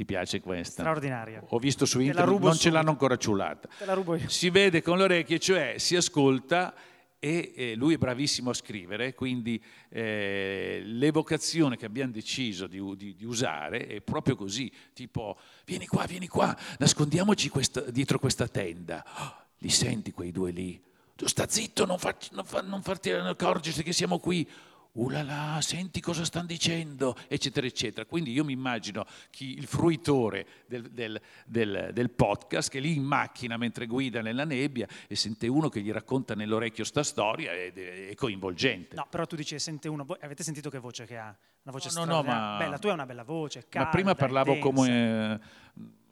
Ti 0.00 0.06
piace 0.06 0.40
questa? 0.40 0.80
Straordinaria. 0.80 1.42
Ho 1.48 1.58
visto 1.58 1.84
su 1.84 2.00
internet, 2.00 2.26
non 2.26 2.40
ce 2.52 2.56
subito. 2.56 2.70
l'hanno 2.74 2.88
ancora 2.88 3.18
ciullata. 3.18 3.68
Te 3.76 3.84
la 3.84 3.92
rubo 3.92 4.14
io. 4.14 4.30
Si 4.30 4.48
vede 4.48 4.80
con 4.80 4.96
le 4.96 5.02
orecchie, 5.04 5.38
cioè 5.38 5.74
si 5.76 5.94
ascolta 5.94 6.72
e 7.18 7.74
lui 7.76 7.92
è 7.92 7.98
bravissimo 7.98 8.48
a 8.48 8.54
scrivere, 8.54 9.12
quindi 9.12 9.62
eh, 9.90 10.80
l'evocazione 10.86 11.76
che 11.76 11.84
abbiamo 11.84 12.12
deciso 12.12 12.66
di, 12.66 12.80
di- 12.96 13.14
di 13.14 13.24
usare 13.26 13.86
è 13.88 14.00
proprio 14.00 14.36
così, 14.36 14.72
tipo 14.94 15.38
vieni 15.66 15.86
qua, 15.86 16.06
vieni 16.06 16.28
qua, 16.28 16.56
nascondiamoci 16.78 17.50
questa- 17.50 17.82
dietro 17.90 18.18
questa 18.18 18.48
tenda. 18.48 19.04
Oh, 19.18 19.36
li 19.58 19.68
senti 19.68 20.12
quei 20.12 20.30
due 20.30 20.50
lì? 20.50 20.82
Tu 21.14 21.26
sta 21.26 21.46
zitto, 21.46 21.84
non, 21.84 21.98
farti, 21.98 22.28
non, 22.32 22.46
fa- 22.46 22.62
non 22.62 22.80
farti 22.80 23.10
accorgersi 23.10 23.82
che 23.82 23.92
siamo 23.92 24.18
qui. 24.18 24.48
Uh 24.92 25.08
là, 25.08 25.58
senti 25.62 26.00
cosa 26.00 26.24
stanno 26.24 26.46
dicendo, 26.46 27.16
eccetera, 27.28 27.64
eccetera. 27.66 28.04
Quindi 28.06 28.32
io 28.32 28.44
mi 28.44 28.52
immagino 28.52 29.06
chi, 29.30 29.52
il 29.56 29.66
fruitore 29.66 30.46
del, 30.66 30.90
del- 30.90 31.20
del- 31.46 31.90
del 31.92 32.10
podcast 32.10 32.68
che 32.70 32.80
lì 32.80 32.96
in 32.96 33.04
macchina 33.04 33.56
mentre 33.56 33.86
guida 33.86 34.20
nella 34.20 34.44
nebbia 34.44 34.88
e 35.06 35.14
sente 35.14 35.46
uno 35.46 35.68
che 35.68 35.80
gli 35.80 35.92
racconta 35.92 36.34
nell'orecchio 36.34 36.82
sta 36.84 37.04
storia 37.04 37.52
ed 37.52 37.78
è, 37.78 38.14
coinvolgente. 38.16 38.96
No, 38.96 39.06
però 39.08 39.26
tu 39.26 39.36
dici, 39.36 39.56
sente 39.60 39.88
uno, 39.88 40.04
avete 40.20 40.42
sentito 40.42 40.70
che 40.70 40.78
voce 40.78 41.04
che 41.06 41.16
ha? 41.16 41.36
Una 41.62 41.72
voce 41.72 41.90
No, 41.94 42.04
no, 42.04 42.14
no, 42.16 42.22
ma- 42.22 42.56
Beh, 42.58 42.66
la 42.68 42.78
tua 42.78 42.90
è 42.90 42.94
una 42.94 43.06
bella 43.06 43.22
voce, 43.24 43.60
Ma 43.60 43.66
calda, 43.68 43.90
prima 43.90 44.14
parlavo 44.16 44.54
intensa. 44.54 44.70
come... 44.74 45.40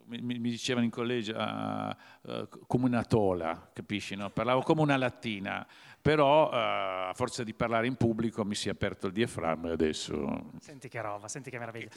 Mi, 0.09 0.21
mi- 0.21 0.39
mi 0.39 0.49
dicevano 0.49 0.85
in 0.85 0.91
collegio 0.91 1.35
ah, 1.37 1.95
eh, 2.25 2.47
come 2.65 2.85
una 2.85 3.03
tola, 3.03 3.69
capisci? 3.71 4.15
no? 4.15 4.31
Parlavo 4.31 4.61
come 4.63 4.81
una 4.81 4.97
lattina, 4.97 5.63
però 6.01 6.51
eh, 6.51 6.55
a 7.09 7.11
forza 7.13 7.43
di 7.43 7.53
parlare 7.53 7.87
in 7.87 7.95
pubblico 7.95 8.45
mi 8.45 8.55
si 8.55 8.69
è 8.69 8.71
aperto 8.71 9.07
il 9.07 9.13
diaframma 9.13 9.69
e 9.69 9.71
adesso 9.71 10.51
Senti 10.59 10.87
che 10.87 11.01
roba, 11.01 11.27
senti 11.27 11.49
che 11.49 11.59
meraviglia. 11.59 11.89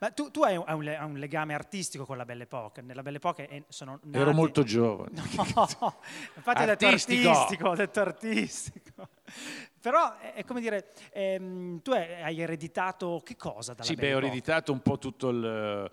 Ma 0.00 0.10
tu, 0.10 0.30
tu 0.30 0.42
hai, 0.42 0.56
un, 0.56 0.64
hai 0.66 1.04
un 1.04 1.18
legame 1.18 1.54
artistico 1.54 2.04
con 2.04 2.16
la 2.16 2.24
Belle 2.24 2.44
Époque. 2.44 2.82
Nella 2.82 3.02
Belle 3.02 3.16
Époque 3.16 3.48
eh, 3.48 3.64
sono 3.68 3.98
nati... 4.02 4.18
ero 4.18 4.32
molto 4.32 4.62
giovane. 4.62 5.10
No, 5.80 5.96
infatti 6.36 6.62
ho 6.62 6.66
detto 6.66 6.86
Artistico. 6.86 7.30
artistico, 7.30 7.68
ho 7.68 7.74
detto 7.74 8.00
artistico. 8.00 9.08
Però 9.80 10.18
è, 10.18 10.44
come 10.44 10.60
dire, 10.60 10.92
ehm, 11.12 11.80
tu 11.82 11.92
hai 11.92 12.40
ereditato 12.40 13.20
che 13.24 13.36
cosa 13.36 13.72
dalla 13.74 13.84
Sì, 13.84 13.94
beh, 13.94 14.14
ho 14.14 14.18
ereditato 14.18 14.72
un 14.72 14.80
po' 14.80 14.98
tutto 14.98 15.28
il, 15.28 15.90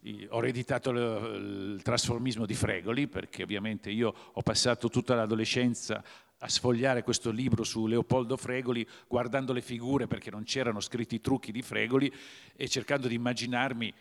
i- 0.00 0.26
ho 0.30 0.38
ereditato 0.38 0.90
il, 0.90 1.74
il 1.76 1.82
trasformismo 1.82 2.46
di 2.46 2.54
Fregoli, 2.54 3.08
perché 3.08 3.42
ovviamente 3.42 3.90
io 3.90 4.12
ho 4.32 4.42
passato 4.42 4.88
tutta 4.88 5.14
l'adolescenza 5.14 6.02
a 6.40 6.48
sfogliare 6.48 7.02
questo 7.02 7.30
libro 7.30 7.64
su 7.64 7.86
Leopoldo 7.86 8.36
Fregoli, 8.36 8.86
guardando 9.08 9.52
le 9.52 9.62
figure 9.62 10.06
perché 10.06 10.30
non 10.30 10.44
c'erano 10.44 10.80
scritti 10.80 11.14
i 11.14 11.20
trucchi 11.20 11.50
di 11.50 11.62
Fregoli 11.62 12.12
e 12.54 12.68
cercando 12.68 13.08
di 13.08 13.14
immaginarmi 13.14 13.92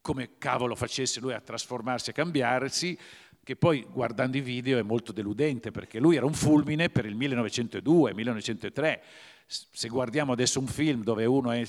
come 0.00 0.30
cavolo 0.38 0.74
facesse 0.74 1.20
lui 1.20 1.32
a 1.32 1.40
trasformarsi, 1.40 2.10
a 2.10 2.12
cambiarsi, 2.12 2.98
che 3.42 3.56
poi 3.56 3.86
guardando 3.90 4.36
i 4.36 4.40
video 4.40 4.78
è 4.78 4.82
molto 4.82 5.12
deludente 5.12 5.70
perché 5.70 5.98
lui 6.00 6.16
era 6.16 6.26
un 6.26 6.34
fulmine 6.34 6.88
per 6.90 7.06
il 7.06 7.14
1902, 7.14 8.12
1903. 8.14 9.02
S- 9.46 9.66
Se 9.70 9.88
guardiamo 9.88 10.32
adesso 10.32 10.58
un 10.58 10.66
film 10.66 11.02
dove 11.04 11.24
uno 11.26 11.52
è- 11.52 11.66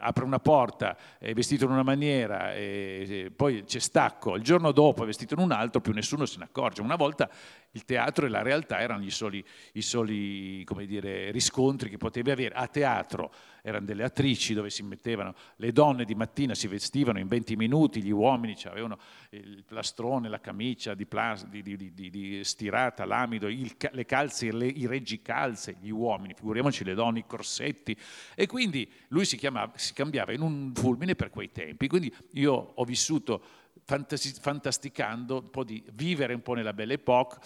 apre 0.00 0.24
una 0.24 0.40
porta, 0.40 0.96
è 1.18 1.32
vestito 1.32 1.64
in 1.64 1.70
una 1.70 1.82
maniera 1.82 2.54
e, 2.54 3.32
poi 3.34 3.64
c'è 3.64 3.78
stacco, 3.78 4.36
il 4.36 4.42
giorno 4.42 4.72
dopo 4.72 5.02
è 5.02 5.06
vestito 5.06 5.34
in 5.34 5.40
un 5.40 5.52
altro, 5.52 5.80
più 5.80 5.92
nessuno 5.92 6.26
se 6.26 6.38
ne 6.38 6.44
accorge. 6.44 6.82
Una 6.82 6.96
volta 6.96 7.30
il 7.70 7.84
teatro 7.84 8.26
e 8.26 8.28
la 8.28 8.42
realtà 8.42 8.80
erano 8.80 9.04
i 9.04 9.10
soli, 9.10 9.44
i 9.72 9.82
soli 9.82 10.64
dire, 10.86 11.30
riscontri 11.30 11.88
che 11.90 11.96
potevi 11.96 12.30
avere. 12.30 12.54
A 12.54 12.66
teatro 12.68 13.32
erano 13.62 13.86
delle 13.86 14.04
attrici 14.04 14.54
dove 14.54 14.70
si 14.70 14.82
mettevano, 14.82 15.34
le 15.56 15.72
donne 15.72 16.04
di 16.04 16.14
mattina 16.14 16.54
si 16.54 16.68
vestivano 16.68 17.18
in 17.18 17.26
20 17.26 17.56
minuti, 17.56 18.02
gli 18.02 18.10
uomini 18.10 18.54
avevano 18.64 18.98
il 19.30 19.64
plastrone, 19.66 20.28
la 20.28 20.40
camicia 20.40 20.94
di, 20.94 21.06
plas- 21.06 21.46
di- 21.46 21.62
di- 21.62 21.92
di- 21.94 22.44
stirata, 22.44 23.04
l'amido, 23.04 23.48
il 23.48 23.74
le 23.90 24.04
calze, 24.04 24.52
le- 24.52 24.66
i 24.66 24.86
reggicalze, 24.86 25.76
gli 25.80 25.90
uomini, 25.90 26.34
figuriamoci 26.34 26.84
le 26.84 26.94
donne, 26.94 27.20
i 27.20 27.24
corsetti. 27.26 27.96
E 28.34 28.46
quindi 28.46 28.90
lui 29.08 29.24
si, 29.24 29.36
chiamava- 29.36 29.43
si 29.74 29.92
cambiava 29.92 30.32
in 30.32 30.40
un 30.40 30.72
fulmine 30.74 31.14
per 31.14 31.30
quei 31.30 31.50
tempi. 31.50 31.88
Quindi 31.88 32.14
io 32.32 32.52
ho 32.52 32.84
vissuto 32.84 33.42
fantasi- 33.84 34.38
fantasticando 34.40 35.40
un 35.40 35.50
po' 35.50 35.64
di 35.64 35.82
vivere 35.92 36.34
un 36.34 36.42
po' 36.42 36.54
nella 36.54 36.72
belle 36.72 36.94
époque 36.94 37.38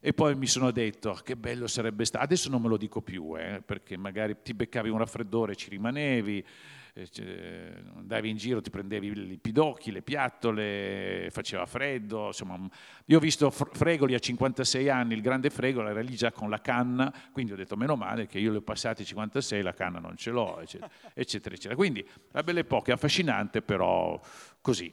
e 0.00 0.12
poi 0.14 0.34
mi 0.34 0.46
sono 0.46 0.70
detto 0.70 1.10
"Ah, 1.10 1.22
che 1.22 1.36
bello 1.36 1.66
sarebbe 1.66 2.04
stato, 2.04 2.24
adesso 2.24 2.48
non 2.48 2.62
me 2.62 2.68
lo 2.68 2.76
dico 2.76 3.02
più 3.02 3.36
eh, 3.38 3.62
perché 3.64 3.96
magari 3.96 4.36
ti 4.42 4.54
beccavi 4.54 4.88
un 4.88 4.98
raffreddore 4.98 5.52
e 5.52 5.56
ci 5.56 5.68
rimanevi, 5.70 6.44
andavi 7.96 8.28
in 8.28 8.36
giro, 8.36 8.60
ti 8.60 8.70
prendevi 8.70 9.32
i 9.32 9.38
pidocchi, 9.38 9.90
le 9.90 10.02
piattole, 10.02 11.28
faceva 11.30 11.66
freddo, 11.66 12.26
insomma 12.26 12.58
io 13.06 13.16
ho 13.16 13.20
visto 13.20 13.50
Fr- 13.50 13.76
Fregoli 13.76 14.14
a 14.14 14.18
56 14.18 14.88
anni, 14.88 15.14
il 15.14 15.20
grande 15.20 15.50
Fregoli 15.50 15.88
era 15.88 16.00
lì 16.00 16.14
già 16.14 16.32
con 16.32 16.50
la 16.50 16.60
canna, 16.60 17.12
quindi 17.32 17.52
ho 17.52 17.56
detto 17.56 17.76
meno 17.76 17.96
male 17.96 18.26
che 18.26 18.38
io 18.38 18.50
le 18.50 18.58
ho 18.58 18.62
passate 18.62 19.04
56, 19.04 19.62
la 19.62 19.74
canna 19.74 19.98
non 19.98 20.16
ce 20.16 20.30
l'ho, 20.30 20.60
eccetera, 20.60 21.54
eccetera. 21.54 21.74
Quindi 21.74 22.06
la 22.32 22.42
belle 22.42 22.66
è 22.66 22.92
affascinante, 22.92 23.62
però 23.62 24.20
così. 24.60 24.92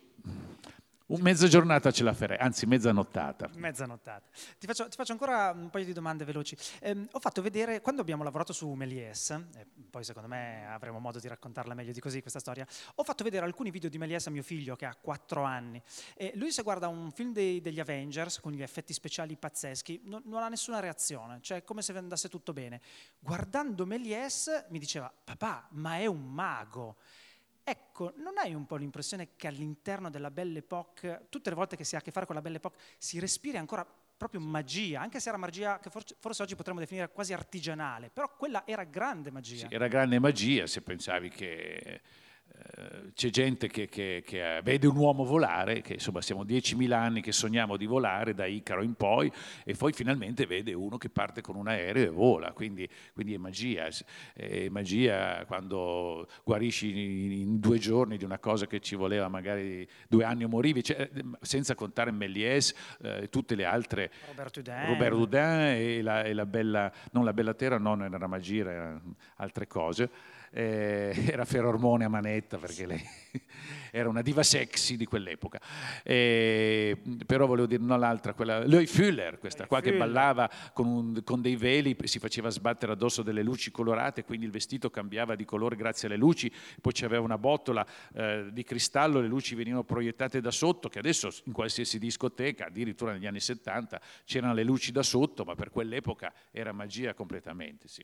Un 1.07 1.21
mezza 1.21 1.47
giornata 1.47 1.89
ce 1.89 2.03
la 2.03 2.11
farei, 2.11 2.37
anzi 2.37 2.65
mezza 2.65 2.91
nottata. 2.91 3.49
Mezzanottata. 3.55 4.27
Ti 4.59 4.67
faccio, 4.67 4.89
ti 4.89 4.97
faccio 4.97 5.13
ancora 5.13 5.51
un 5.55 5.69
paio 5.69 5.85
di 5.85 5.93
domande 5.93 6.25
veloci. 6.25 6.57
Ehm, 6.81 7.07
ho 7.09 7.19
fatto 7.19 7.41
vedere, 7.41 7.79
quando 7.79 8.01
abbiamo 8.01 8.23
lavorato 8.23 8.51
su 8.51 8.67
Méliès, 8.73 9.31
e 9.55 9.65
poi 9.89 10.03
secondo 10.03 10.27
me 10.27 10.67
avremo 10.67 10.99
modo 10.99 11.19
di 11.19 11.29
raccontarla 11.29 11.73
meglio 11.75 11.93
di 11.93 12.01
così 12.01 12.19
questa 12.19 12.39
storia, 12.39 12.67
ho 12.95 13.03
fatto 13.05 13.23
vedere 13.23 13.45
alcuni 13.45 13.71
video 13.71 13.89
di 13.89 13.97
Méliès 13.97 14.27
a 14.27 14.31
mio 14.31 14.43
figlio 14.43 14.75
che 14.75 14.85
ha 14.85 14.97
4 14.99 15.43
anni. 15.43 15.81
E 16.13 16.33
lui 16.35 16.51
se 16.51 16.61
guarda 16.61 16.89
un 16.89 17.09
film 17.11 17.31
dei- 17.31 17.61
degli 17.61 17.79
Avengers 17.79 18.41
con 18.41 18.51
gli 18.51 18.61
effetti 18.61 18.91
speciali 18.91 19.37
pazzeschi, 19.37 20.01
non, 20.03 20.23
non 20.25 20.43
ha 20.43 20.49
nessuna 20.49 20.81
reazione, 20.81 21.39
cioè 21.39 21.63
come 21.63 21.81
se 21.83 21.97
andasse 21.97 22.27
tutto 22.27 22.51
bene. 22.51 22.81
Guardando 23.17 23.85
Méliès 23.85 24.65
mi 24.71 24.77
diceva, 24.77 25.09
papà, 25.23 25.69
ma 25.71 25.95
è 25.99 26.05
un 26.05 26.33
mago. 26.33 26.97
Ecco, 27.69 28.13
non 28.15 28.37
hai 28.37 28.53
un 28.53 28.65
po' 28.65 28.77
l'impressione 28.77 29.35
che 29.35 29.45
all'interno 29.45 30.09
della 30.09 30.31
Belle 30.31 30.59
Époque, 30.59 31.25
tutte 31.27 31.49
le 31.49 31.55
volte 31.57 31.75
che 31.75 31.83
si 31.83 31.95
ha 31.95 31.97
a 31.97 32.01
che 32.01 32.11
fare 32.11 32.25
con 32.25 32.33
la 32.33 32.41
Belle 32.41 32.55
Époque, 32.55 32.79
si 32.97 33.19
respiri 33.19 33.57
ancora 33.57 33.85
proprio 33.85 34.39
magia, 34.39 35.01
anche 35.01 35.19
se 35.19 35.27
era 35.27 35.37
magia 35.37 35.77
che 35.77 35.89
forse, 35.89 36.15
forse 36.17 36.43
oggi 36.43 36.55
potremmo 36.55 36.79
definire 36.79 37.11
quasi 37.11 37.33
artigianale, 37.33 38.09
però 38.09 38.33
quella 38.37 38.65
era 38.65 38.85
grande 38.85 39.31
magia. 39.31 39.67
Sì, 39.67 39.75
era 39.75 39.89
grande 39.89 40.17
magia 40.17 40.65
se 40.65 40.81
pensavi 40.81 41.27
che 41.27 42.01
c'è 43.13 43.29
gente 43.29 43.67
che, 43.67 43.87
che- 43.89 44.21
che, 44.23 44.57
eh, 44.57 44.61
vede 44.61 44.85
un 44.85 44.95
uomo 44.95 45.23
volare, 45.23 45.81
che 45.81 45.93
insomma 45.93 46.21
siamo 46.21 46.43
10.000 46.43 46.91
anni 46.91 47.21
che 47.21 47.31
sogniamo 47.31 47.75
di 47.75 47.87
volare 47.87 48.35
da 48.35 48.45
Icaro 48.45 48.83
in 48.83 48.93
poi 48.93 49.31
e 49.63 49.73
poi 49.73 49.91
finalmente 49.91 50.45
vede 50.45 50.73
uno 50.73 50.97
che 50.99 51.09
parte 51.09 51.41
con 51.41 51.55
un 51.55 51.67
aereo 51.67 52.03
e 52.03 52.09
vola, 52.09 52.51
quindi, 52.51 52.87
quindi 53.13 53.33
è 53.33 53.37
magia. 53.37 53.87
È 54.33 54.69
magia 54.69 55.43
quando 55.47 56.27
guarisci 56.43 56.89
in, 56.89 57.31
in 57.31 57.59
due 57.59 57.79
giorni 57.79 58.17
di 58.17 58.23
una 58.23 58.37
cosa 58.37 58.67
che 58.67 58.79
ci 58.79 58.95
voleva 58.95 59.27
magari 59.27 59.87
due 60.07 60.23
anni 60.23 60.43
o 60.43 60.47
morivi, 60.47 60.83
cioè, 60.83 61.09
eh, 61.11 61.23
senza 61.41 61.73
contare 61.73 62.11
Méliès 62.11 62.75
eh, 63.01 63.23
e 63.23 63.29
tutte 63.29 63.55
le 63.55 63.65
altre 63.65 64.11
Robert 64.27 64.57
Houdin. 64.57 64.85
Robert 64.85 65.13
Houdin 65.13 65.39
e 65.39 66.01
la, 66.03 66.23
e 66.23 66.33
la 66.33 66.45
bella, 66.45 66.91
non 67.13 67.25
la 67.25 67.33
bella 67.33 67.55
terra, 67.55 67.79
no, 67.79 67.95
non 67.95 68.13
era 68.13 68.27
magia, 68.27 68.69
erano 68.69 69.15
altre 69.37 69.65
cose. 69.65 70.35
Eh, 70.57 71.13
era 71.29 71.45
Ferormone 71.45 72.05
a 72.05 72.09
manetta 72.09 72.57
perché 72.57 72.87
lei 72.87 72.99
era 73.91 74.09
una 74.09 74.23
diva 74.23 74.41
sexy 74.41 74.95
di 74.97 75.05
quell'epoca. 75.05 75.61
Eh, 76.01 76.99
però 77.27 77.45
volevo 77.45 77.67
dire 77.67 77.83
no, 77.83 77.95
l'altra, 77.95 78.33
quella, 78.33 78.65
Loy 78.65 78.87
Fuller, 78.87 79.37
questa 79.37 79.67
qua 79.67 79.81
che 79.81 79.93
ballava 79.93 80.49
con, 80.73 80.87
un- 80.87 81.21
con 81.23 81.41
dei 81.41 81.55
veli, 81.55 81.95
si 82.05 82.17
faceva 82.17 82.49
sbattere 82.49 82.93
addosso 82.93 83.21
delle 83.21 83.43
luci 83.43 83.69
colorate, 83.69 84.23
quindi 84.23 84.45
il 84.47 84.51
vestito 84.51 84.89
cambiava 84.89 85.35
di 85.35 85.45
colore 85.45 85.75
grazie 85.75 86.07
alle 86.07 86.17
luci, 86.17 86.51
poi 86.81 86.91
c'aveva 86.93 87.21
una 87.21 87.37
botola 87.37 87.85
eh, 88.15 88.47
di 88.51 88.63
cristallo, 88.63 89.21
le 89.21 89.27
luci 89.27 89.53
venivano 89.53 89.83
proiettate 89.83 90.41
da 90.41 90.49
sotto, 90.51 90.89
che 90.89 90.97
adesso 90.97 91.29
in 91.43 91.53
qualsiasi 91.53 91.99
discoteca, 91.99 92.65
addirittura 92.65 93.13
negli 93.13 93.27
anni 93.27 93.39
70, 93.39 94.01
c'erano 94.25 94.55
le 94.55 94.63
luci 94.63 94.91
da 94.91 95.03
sotto, 95.03 95.43
ma 95.45 95.53
per 95.53 95.69
quell'epoca 95.69 96.33
era 96.49 96.71
magia 96.71 97.13
completamente, 97.13 97.87
sì. 97.87 98.03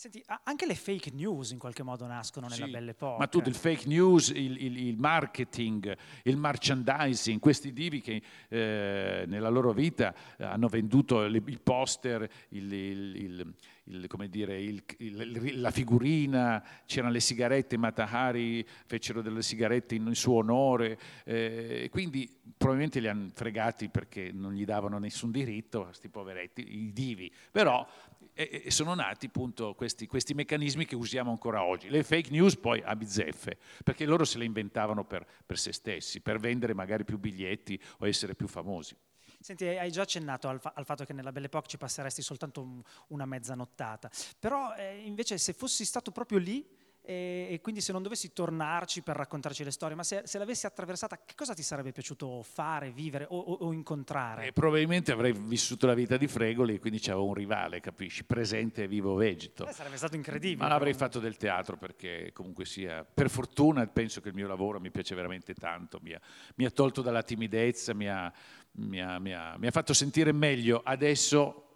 Senti, 0.00 0.24
anche 0.44 0.64
le 0.64 0.74
fake 0.76 1.10
news 1.12 1.50
in 1.50 1.58
qualche 1.58 1.82
modo 1.82 2.06
nascono 2.06 2.46
nella 2.48 2.64
Sì, 2.64 2.70
Belle 2.70 2.92
Époque. 2.92 3.18
Ma 3.18 3.26
tutto 3.26 3.50
il 3.50 3.54
fake 3.54 3.86
news, 3.86 4.28
il, 4.28 4.56
il- 4.64 4.78
il 4.86 4.96
marketing, 4.96 5.94
il 6.22 6.38
merchandising, 6.38 7.38
questi 7.38 7.70
divi 7.74 8.00
che 8.00 8.22
eh, 8.48 9.24
nella 9.26 9.50
loro 9.50 9.74
vita 9.74 10.14
eh, 10.38 10.44
hanno 10.44 10.68
venduto 10.68 11.26
le- 11.26 11.42
il 11.44 11.60
poster, 11.60 12.26
il- 12.48 12.72
il- 12.72 13.54
il- 13.84 14.06
come 14.06 14.30
dire, 14.30 14.58
il- 14.58 14.82
il- 15.00 15.60
la 15.60 15.70
figurina, 15.70 16.64
c'erano 16.86 17.12
le 17.12 17.20
sigarette, 17.20 17.76
Matahari 17.76 18.66
fecero 18.86 19.20
delle 19.20 19.42
sigarette 19.42 19.96
in, 19.96 20.06
in 20.06 20.14
suo 20.14 20.36
onore, 20.36 20.98
eh, 21.24 21.88
quindi 21.90 22.38
probabilmente 22.56 23.00
li 23.00 23.08
hanno 23.08 23.28
fregati 23.34 23.90
perché 23.90 24.30
non 24.32 24.54
gli 24.54 24.64
davano 24.64 24.98
nessun 24.98 25.30
diritto, 25.30 25.84
questi 25.84 26.08
poveretti, 26.08 26.64
i 26.84 26.90
divi. 26.90 27.30
Però 27.50 27.86
e, 28.32 28.62
e 28.64 28.70
sono 28.70 28.94
nati 28.94 29.26
appunto 29.26 29.74
questi, 29.74 30.06
questi, 30.06 30.34
meccanismi 30.34 30.84
che 30.84 30.96
usiamo 30.96 31.30
ancora 31.30 31.64
oggi. 31.64 31.88
Le 31.88 32.02
fake 32.02 32.30
news 32.30 32.56
poi 32.56 32.82
a 32.82 32.94
bizzeffe, 32.96 33.58
perché 33.84 34.04
loro 34.04 34.24
se 34.24 34.38
le 34.38 34.44
inventavano 34.44 35.04
per, 35.04 35.26
per 35.44 35.58
se 35.58 35.72
stessi, 35.72 36.20
per 36.20 36.38
vendere 36.38 36.74
magari 36.74 37.04
più 37.04 37.18
biglietti 37.18 37.80
o 37.98 38.06
essere 38.06 38.34
più 38.34 38.48
famosi. 38.48 38.96
Senti, 39.42 39.64
hai 39.64 39.90
già 39.90 40.02
accennato 40.02 40.48
al, 40.48 40.60
fa- 40.60 40.72
al, 40.74 40.84
fatto 40.84 41.04
che 41.04 41.14
nella 41.14 41.32
Belle 41.32 41.46
Époque 41.46 41.68
ci 41.68 41.78
passeresti 41.78 42.20
soltanto 42.20 42.60
un, 42.60 42.82
una 43.08 43.24
mezza 43.24 43.54
nottata, 43.54 44.10
però 44.38 44.74
eh, 44.74 44.98
invece 45.04 45.38
se 45.38 45.54
fossi 45.54 45.84
stato 45.86 46.10
proprio 46.10 46.38
lì, 46.38 46.66
e, 47.02 47.48
e, 47.50 47.60
quindi 47.60 47.80
se 47.80 47.92
non 47.92 48.02
dovessi 48.02 48.32
tornarci 48.32 49.02
per 49.02 49.16
raccontarci 49.16 49.64
le 49.64 49.70
storie, 49.70 49.96
ma 49.96 50.02
se, 50.02 50.22
se 50.24 50.38
l'avessi 50.38 50.66
attraversata, 50.66 51.20
che 51.24 51.34
cosa 51.34 51.54
ti 51.54 51.62
sarebbe 51.62 51.92
piaciuto 51.92 52.42
fare, 52.42 52.90
vivere 52.90 53.26
o, 53.28 53.38
o, 53.38 53.52
o 53.66 53.72
incontrare? 53.72 54.46
Eh, 54.46 54.52
probabilmente 54.52 55.10
avrei 55.10 55.32
vissuto 55.32 55.86
la 55.86 55.94
vita 55.94 56.16
di 56.16 56.26
Fregoli 56.26 56.74
e 56.74 56.78
quindi 56.78 57.00
c'avevo 57.00 57.26
un 57.26 57.34
rivale, 57.34 57.80
capisci? 57.80 58.24
Presente 58.24 58.84
e 58.84 58.88
vivo 58.88 59.14
vegeto. 59.14 59.66
Eh, 59.66 59.72
sarebbe 59.72 59.96
stato 59.96 60.14
incredibile. 60.14 60.68
Ma 60.68 60.74
avrei 60.74 60.94
fatto 60.94 61.18
del 61.18 61.36
teatro 61.36 61.76
perché 61.76 62.30
comunque 62.32 62.64
sia, 62.66 63.04
per 63.04 63.30
fortuna 63.30 63.86
penso 63.86 64.20
che 64.20 64.28
il 64.28 64.34
mio 64.34 64.46
lavoro 64.46 64.78
mi 64.78 64.90
piace 64.90 65.14
veramente 65.14 65.54
tanto, 65.54 65.98
mi 66.02 66.12
ha, 66.12 66.20
mi 66.56 66.64
ha 66.64 66.70
tolto 66.70 67.00
dalla 67.00 67.22
timidezza, 67.22 67.94
mi 67.94 68.08
ha, 68.08 68.32
mi 68.72 69.00
ha, 69.00 69.18
mi 69.18 69.32
ha 69.32 69.70
fatto 69.70 69.94
sentire 69.94 70.32
meglio 70.32 70.82
adesso 70.84 71.69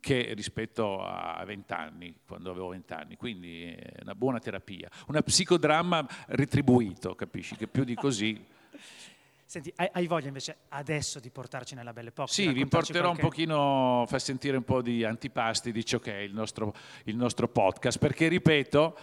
che 0.00 0.32
rispetto 0.34 1.02
a 1.04 1.42
vent'anni, 1.44 2.20
quando 2.26 2.50
avevo 2.50 2.68
vent'anni, 2.68 3.16
quindi 3.16 3.64
è 3.64 4.00
una 4.02 4.14
buona 4.14 4.38
terapia, 4.38 4.88
una 5.08 5.22
psicodramma 5.22 6.06
retribuito, 6.28 7.14
capisci? 7.14 7.56
Che 7.56 7.66
più 7.66 7.84
di 7.84 7.94
così... 7.94 8.42
Senti, 9.46 9.72
hai, 9.76 10.06
voglia 10.08 10.26
invece 10.26 10.56
adesso 10.70 11.20
di 11.20 11.30
portarci 11.30 11.76
nella 11.76 11.92
Belle 11.92 12.08
Époque? 12.08 12.32
Sì, 12.32 12.50
vi 12.52 12.66
porterò 12.66 13.12
qualche... 13.12 13.22
un 13.22 13.28
pochino, 13.28 14.04
fa 14.08 14.18
sentire 14.18 14.56
un 14.56 14.64
po' 14.64 14.82
di 14.82 15.04
antipasti 15.04 15.70
di 15.70 15.84
ciò 15.84 16.00
che 16.00 16.12
è 16.12 16.20
il 16.22 16.32
nostro, 16.32 16.74
il 17.04 17.14
nostro 17.14 17.46
podcast, 17.46 17.98
perché 17.98 18.26
ripeto, 18.26 18.98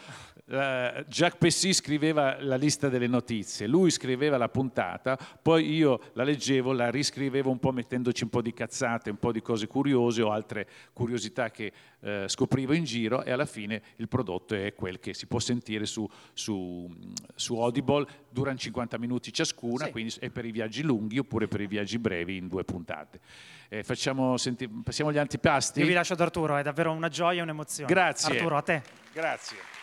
Jacques 0.52 1.38
Pessy 1.38 1.72
scriveva 1.72 2.42
la 2.42 2.58
lista 2.58 2.90
delle 2.90 3.08
notizie, 3.08 3.68
lui 3.68 3.90
scriveva 3.90 4.36
la 4.36 4.50
puntata, 4.50 5.18
poi 5.42 5.74
io 5.74 6.02
la 6.14 6.24
leggevo, 6.24 6.74
la 6.74 6.90
riscrivevo 6.90 7.50
un 7.50 7.58
po' 7.58 7.72
mettendoci 7.72 8.24
un 8.24 8.30
po' 8.30 8.42
di 8.42 8.52
cazzate, 8.52 9.10
un 9.10 9.18
po' 9.18 9.32
di 9.32 9.42
cose 9.42 9.68
curiose 9.68 10.22
o 10.22 10.32
altre 10.32 10.68
curiosità 10.92 11.52
che 11.52 11.72
uh, 12.00 12.28
scoprivo 12.28 12.74
in 12.74 12.84
giro 12.84 13.24
e 13.24 13.32
alla 13.32 13.46
fine 13.46 13.82
il 13.96 14.10
prodotto 14.10 14.54
è 14.54 14.74
quel 14.74 15.00
che 15.00 15.14
si 15.14 15.26
può 15.26 15.40
sentire 15.40 15.86
su, 15.86 16.06
su, 16.34 16.90
su 17.34 17.56
Audible, 17.58 18.06
durano 18.30 18.58
50 18.58 18.98
minuti 18.98 19.32
ciascuna, 19.32 19.86
sì. 19.86 19.92
quindi 19.92 20.14
è 20.20 20.30
per 20.32 20.44
i 20.44 20.52
viaggi 20.52 20.82
lunghi 20.84 21.18
oppure 21.18 21.48
per 21.48 21.62
i 21.62 21.68
viaggi 21.68 21.98
brevi 21.98 22.36
in 22.36 22.50
due 22.50 22.66
puntate. 22.66 23.22
Eh, 23.70 23.84
facciamo, 23.84 24.36
senti, 24.36 24.68
passiamo 24.68 25.12
agli 25.12 25.18
antipasti? 25.18 25.80
Io 25.80 25.86
vi 25.86 25.94
lascio 25.94 26.12
ad 26.12 26.20
Arturo, 26.20 26.58
è 26.58 26.64
davvero 26.64 26.92
una 26.92 27.08
gioia 27.08 27.40
e 27.40 27.44
un'emozione. 27.44 27.90
Grazie. 27.90 28.36
Arturo, 28.36 28.58
a 28.58 28.62
te. 28.62 28.82
Grazie. 29.14 29.81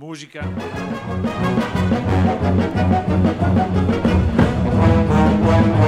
Musica. 0.00 0.40
Bene, 5.50 5.80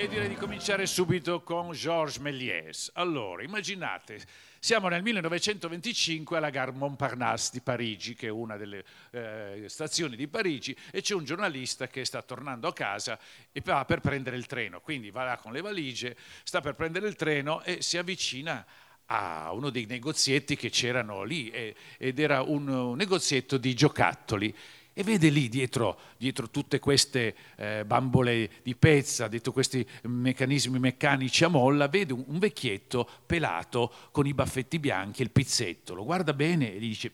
e 0.00 0.06
direi 0.06 0.28
di 0.28 0.36
cominciare 0.36 0.86
subito 0.86 1.42
con 1.42 1.72
Georges 1.72 2.18
Méliès. 2.18 2.90
Allora, 2.92 3.42
immaginate 3.42 4.24
siamo 4.60 4.86
nel 4.86 5.02
1925 5.02 6.36
alla 6.36 6.50
Gare 6.50 6.70
Montparnasse 6.70 7.50
di 7.54 7.60
Parigi, 7.60 8.14
che 8.14 8.28
è 8.28 8.30
una 8.30 8.56
delle 8.56 8.84
eh, 9.10 9.64
stazioni 9.66 10.14
di 10.14 10.28
Parigi, 10.28 10.76
e 10.92 11.00
c'è 11.00 11.16
un 11.16 11.24
giornalista 11.24 11.88
che 11.88 12.04
sta 12.04 12.22
tornando 12.22 12.68
a 12.68 12.72
casa 12.72 13.18
e 13.50 13.60
va 13.64 13.84
per 13.84 13.98
prendere 13.98 14.36
il 14.36 14.46
treno. 14.46 14.80
Quindi 14.80 15.10
va 15.10 15.24
là 15.24 15.36
con 15.36 15.52
le 15.52 15.62
valigie, 15.62 16.16
sta 16.44 16.60
per 16.60 16.76
prendere 16.76 17.08
il 17.08 17.16
treno 17.16 17.64
e 17.64 17.82
si 17.82 17.98
avvicina 17.98 18.64
a 19.06 19.50
uno 19.52 19.70
dei 19.70 19.86
negozietti 19.86 20.54
che 20.54 20.70
c'erano 20.70 21.24
lì 21.24 21.50
ed 21.50 22.18
era 22.20 22.42
un 22.42 22.94
negozietto 22.94 23.56
di 23.56 23.74
giocattoli 23.74 24.54
e 24.98 25.04
vede 25.04 25.28
lì 25.28 25.48
dietro, 25.48 25.96
dietro 26.16 26.50
tutte 26.50 26.80
queste 26.80 27.36
eh, 27.54 27.84
bambole 27.84 28.50
di 28.64 28.74
pezza, 28.74 29.28
dietro 29.28 29.52
questi 29.52 29.86
meccanismi 30.02 30.76
meccanici 30.80 31.44
a 31.44 31.48
molla, 31.48 31.86
vede 31.86 32.12
un, 32.12 32.24
un 32.26 32.40
vecchietto 32.40 33.08
pelato 33.24 33.92
con 34.10 34.26
i 34.26 34.34
baffetti 34.34 34.80
bianchi 34.80 35.20
e 35.20 35.26
il 35.26 35.30
pizzetto. 35.30 35.94
Lo 35.94 36.02
guarda 36.02 36.32
bene 36.32 36.74
e 36.74 36.78
gli 36.80 36.88
dice, 36.88 37.12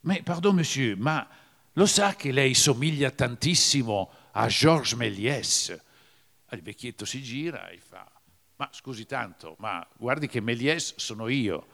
ma 0.00 0.14
pardon 0.22 0.56
monsieur, 0.56 0.94
ma 0.98 1.26
lo 1.72 1.86
sa 1.86 2.14
che 2.16 2.32
lei 2.32 2.52
somiglia 2.52 3.10
tantissimo 3.10 4.10
a 4.32 4.46
Georges 4.48 4.92
Méliès? 4.92 5.80
Il 6.50 6.60
vecchietto 6.60 7.06
si 7.06 7.22
gira 7.22 7.70
e 7.70 7.78
fa, 7.78 8.06
ma 8.56 8.68
scusi 8.72 9.06
tanto, 9.06 9.56
ma 9.58 9.88
guardi 9.96 10.28
che 10.28 10.42
Méliès 10.42 10.96
sono 10.96 11.28
io 11.28 11.66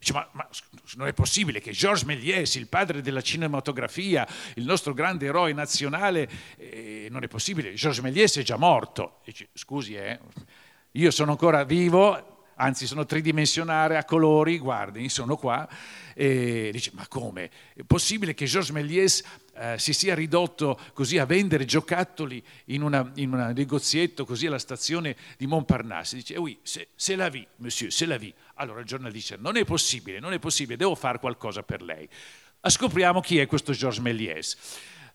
Dice, 0.00 0.14
ma, 0.14 0.26
ma, 0.32 0.48
non 0.94 1.08
è 1.08 1.12
possibile 1.12 1.60
che 1.60 1.72
Georges 1.72 2.04
Méliès, 2.04 2.56
il 2.56 2.68
padre 2.68 3.02
della 3.02 3.20
cinematografia, 3.20 4.26
il 4.54 4.64
nostro 4.64 4.94
grande 4.94 5.26
eroe 5.26 5.52
nazionale, 5.52 6.26
eh, 6.56 7.08
non 7.10 7.22
è 7.22 7.28
possibile, 7.28 7.74
Georges 7.74 8.02
Méliès 8.02 8.38
è 8.38 8.42
già 8.42 8.56
morto. 8.56 9.20
Dice, 9.26 9.48
scusi, 9.52 9.94
eh, 9.96 10.18
io 10.92 11.10
sono 11.10 11.32
ancora 11.32 11.64
vivo, 11.64 12.46
anzi 12.54 12.86
sono 12.86 13.04
tridimensionale 13.04 13.98
a 13.98 14.04
colori, 14.06 14.58
guardi, 14.58 15.06
sono 15.10 15.36
qua, 15.36 15.68
e 16.14 16.70
dice, 16.72 16.92
ma 16.94 17.06
come? 17.06 17.50
È 17.74 17.82
possibile 17.82 18.32
che 18.32 18.46
Georges 18.46 18.74
Méliès 18.74 19.22
eh, 19.54 19.78
si 19.78 19.92
sia 19.92 20.14
ridotto 20.14 20.78
così 20.94 21.18
a 21.18 21.26
vendere 21.26 21.66
giocattoli 21.66 22.42
in, 22.66 22.82
un 22.82 23.52
negozietto 23.54 24.24
così 24.24 24.46
alla 24.46 24.58
stazione 24.58 25.14
di 25.36 25.46
Montparnasse? 25.46 26.16
Dice, 26.16 26.38
oui, 26.38 26.58
c'est 26.62 27.16
la 27.16 27.28
vie, 27.28 27.46
monsieur, 27.56 27.90
c'est 27.90 28.08
la 28.08 28.16
vie. 28.16 28.32
Allora 28.60 28.80
il 28.80 28.86
giornalista 28.86 29.36
dice, 29.36 29.42
non 29.42 29.56
è 29.56 29.64
possibile, 29.64 30.20
non 30.20 30.34
è 30.34 30.38
possibile, 30.38 30.76
devo 30.76 30.94
fare 30.94 31.18
qualcosa 31.18 31.62
per 31.62 31.80
lei. 31.80 32.06
Scopriamo 32.62 33.20
chi 33.20 33.38
è 33.38 33.46
questo 33.46 33.72
Georges 33.72 34.02
Méliès. 34.02 34.54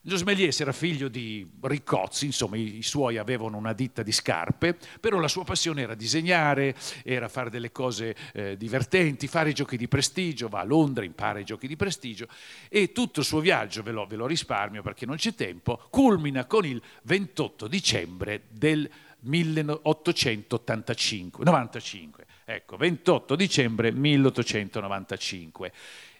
Georges 0.02 0.26
Méliès 0.26 0.60
era 0.60 0.72
figlio 0.72 1.06
di 1.06 1.48
Riccozzi, 1.60 2.26
insomma 2.26 2.56
i, 2.56 2.82
suoi 2.82 3.18
avevano 3.18 3.56
una 3.56 3.72
ditta 3.72 4.02
di 4.02 4.10
scarpe, 4.10 4.76
però 4.98 5.20
la 5.20 5.28
sua 5.28 5.44
passione 5.44 5.82
era 5.82 5.94
disegnare, 5.94 6.74
era 7.04 7.28
fare 7.28 7.48
delle 7.48 7.70
cose 7.70 8.16
eh, 8.32 8.56
divertenti, 8.56 9.28
fare 9.28 9.50
i 9.50 9.54
giochi 9.54 9.76
di 9.76 9.86
prestigio, 9.86 10.48
va 10.48 10.58
a 10.60 10.64
Londra, 10.64 11.04
impara 11.04 11.38
i 11.38 11.44
giochi 11.44 11.68
di 11.68 11.76
prestigio 11.76 12.26
e 12.68 12.90
tutto 12.90 13.20
il 13.20 13.26
suo 13.26 13.38
viaggio, 13.38 13.84
ve 13.84 13.92
lo, 13.92 14.06
ve 14.06 14.16
lo 14.16 14.26
risparmio 14.26 14.82
perché 14.82 15.06
non 15.06 15.16
c'è 15.16 15.34
tempo, 15.34 15.86
culmina 15.88 16.46
con 16.46 16.66
il 16.66 16.82
28 17.02 17.68
dicembre 17.68 18.42
del 18.48 18.90
1885, 19.20 21.44
95, 21.44 22.25
ecco, 22.48 22.76
28 22.76 23.34
dicembre 23.34 23.90
1895 23.90 25.72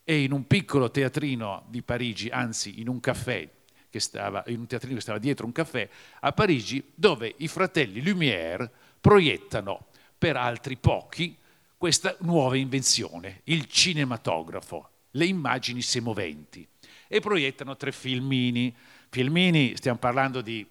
e 0.02 0.22
in 0.22 0.32
un 0.32 0.44
piccolo 0.48 0.90
teatrino 0.90 1.64
di 1.68 1.82
Parigi, 1.82 2.28
anzi 2.28 2.80
in 2.80 2.88
un 2.88 2.98
caffè 2.98 3.48
che 3.88 4.00
stava, 4.00 4.42
in 4.48 4.58
un 4.58 4.66
teatrino 4.66 4.96
che 4.96 5.00
stava 5.00 5.20
dietro 5.20 5.46
un 5.46 5.52
caffè 5.52 5.88
a 6.20 6.32
Parigi, 6.32 6.82
dove 6.94 7.32
i 7.38 7.46
fratelli 7.46 8.02
Lumière 8.02 8.68
proiettano 9.00 9.86
per 10.18 10.36
altri 10.36 10.76
pochi 10.76 11.36
questa 11.76 12.16
nuova 12.20 12.56
invenzione, 12.56 13.42
il 13.44 13.66
cinematografo, 13.66 14.90
le 15.12 15.26
immagini 15.26 15.80
semoventi. 15.80 16.66
E 17.06 17.20
proiettano 17.20 17.76
tre 17.76 17.92
filmini. 17.92 18.74
Filmini, 19.08 19.76
stiamo 19.76 19.98
parlando 19.98 20.40
di 20.40 20.66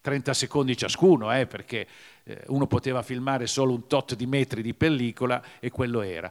30 0.00 0.34
secondi 0.34 0.76
ciascuno, 0.76 1.32
eh, 1.32 1.46
perché 1.46 1.86
uno 2.48 2.66
poteva 2.66 3.02
filmare 3.02 3.46
solo 3.46 3.72
un 3.72 3.86
tot 3.86 4.14
di 4.14 4.26
metri 4.26 4.62
di 4.62 4.74
pellicola 4.74 5.42
e 5.60 5.70
quello 5.70 6.02
era 6.02 6.30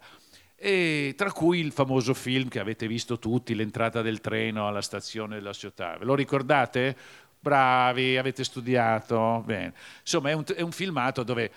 e 0.59 1.13
tra 1.15 1.31
cui 1.31 1.59
il 1.59 1.71
famoso 1.71 2.15
film 2.15 2.47
che 2.47 2.59
avete 2.59 2.87
visto 2.87 3.19
tutti, 3.19 3.53
l'entrata 3.53 4.01
del 4.01 4.21
treno 4.21 4.67
alla 4.67 4.81
stazione 4.81 5.35
della 5.35 5.53
Ciotat. 5.53 5.99
Ve 5.99 6.05
lo 6.05 6.15
ricordate? 6.15 6.97
Bravi, 7.39 8.17
avete 8.17 8.43
studiato. 8.43 9.43
Bene. 9.45 9.73
Insomma, 10.01 10.31
è 10.31 10.33
un, 10.33 10.43
è 10.55 10.61
un 10.61 10.71
filmato 10.71 11.21
dove 11.21 11.51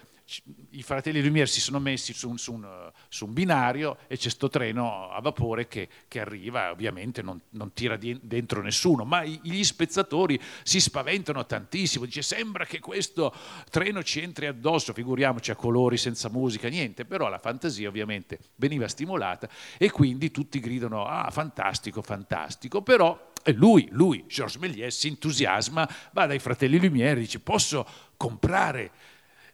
i 0.70 0.82
fratelli 0.82 1.22
Lumière 1.22 1.46
si 1.46 1.60
sono 1.60 1.78
messi 1.78 2.12
su 2.12 2.28
un, 2.28 2.38
su 2.38 2.52
un, 2.52 2.92
su 3.08 3.26
un 3.26 3.32
binario 3.32 3.98
e 4.06 4.16
c'è 4.16 4.30
questo 4.30 4.48
treno 4.48 5.10
a 5.10 5.20
vapore 5.20 5.66
che, 5.66 5.88
che 6.06 6.20
arriva, 6.20 6.70
ovviamente 6.70 7.20
non, 7.20 7.40
non, 7.50 7.72
tira 7.72 7.96
dentro 7.96 8.62
nessuno, 8.62 9.04
ma 9.04 9.24
gli 9.24 9.62
spezzatori 9.64 10.40
si 10.62 10.80
spaventano 10.80 11.44
tantissimo, 11.44 12.04
dice 12.04 12.22
sembra 12.22 12.64
che 12.64 12.78
questo 12.78 13.34
treno 13.70 14.02
ci 14.02 14.20
entri 14.20 14.46
addosso, 14.46 14.92
figuriamoci 14.92 15.50
a 15.50 15.56
colori 15.56 15.96
senza 15.96 16.28
musica, 16.28 16.68
niente, 16.68 17.04
però 17.04 17.28
la 17.28 17.38
fantasia 17.38 17.88
ovviamente 17.88 18.38
veniva 18.56 18.86
stimolata 18.86 19.48
e 19.76 19.90
quindi 19.90 20.30
tutti 20.30 20.60
gridano 20.60 21.04
ah 21.04 21.28
fantastico, 21.30 22.02
fantastico, 22.02 22.82
però 22.82 23.28
lui, 23.54 23.88
lui, 23.90 24.24
Georges 24.28 24.60
Méliès, 24.60 24.96
si 24.98 25.08
entusiasma, 25.08 25.88
va 26.12 26.26
dai 26.26 26.38
fratelli 26.38 26.78
Lumière 26.78 27.18
e 27.18 27.20
dice 27.20 27.40
posso 27.40 27.86
comprare 28.16 28.90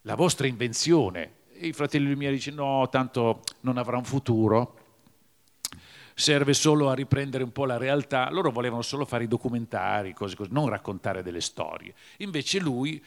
la 0.06 0.14
vostra 0.14 0.46
invenzione? 0.46 1.44
E 1.52 1.68
i 1.68 1.72
fratelli 1.72 2.08
Lumière 2.08 2.36
dicono 2.36 2.78
no, 2.78 2.88
tanto 2.88 3.42
non 3.60 3.76
avrà 3.76 3.96
un 3.96 4.04
futuro, 4.04 4.78
serve 6.14 6.54
solo 6.54 6.88
a 6.88 6.94
riprendere 6.94 7.42
un 7.42 7.52
po' 7.52 7.66
la 7.66 7.76
realtà. 7.76 8.30
Loro 8.30 8.50
volevano 8.50 8.82
solo 8.82 9.04
fare 9.04 9.24
i 9.24 9.28
documentari, 9.28 10.14
cose 10.14 10.36
così, 10.36 10.50
non 10.52 10.68
raccontare 10.68 11.22
delle 11.22 11.40
storie. 11.40 11.92
Invece 12.18 12.60
lui 12.60 13.04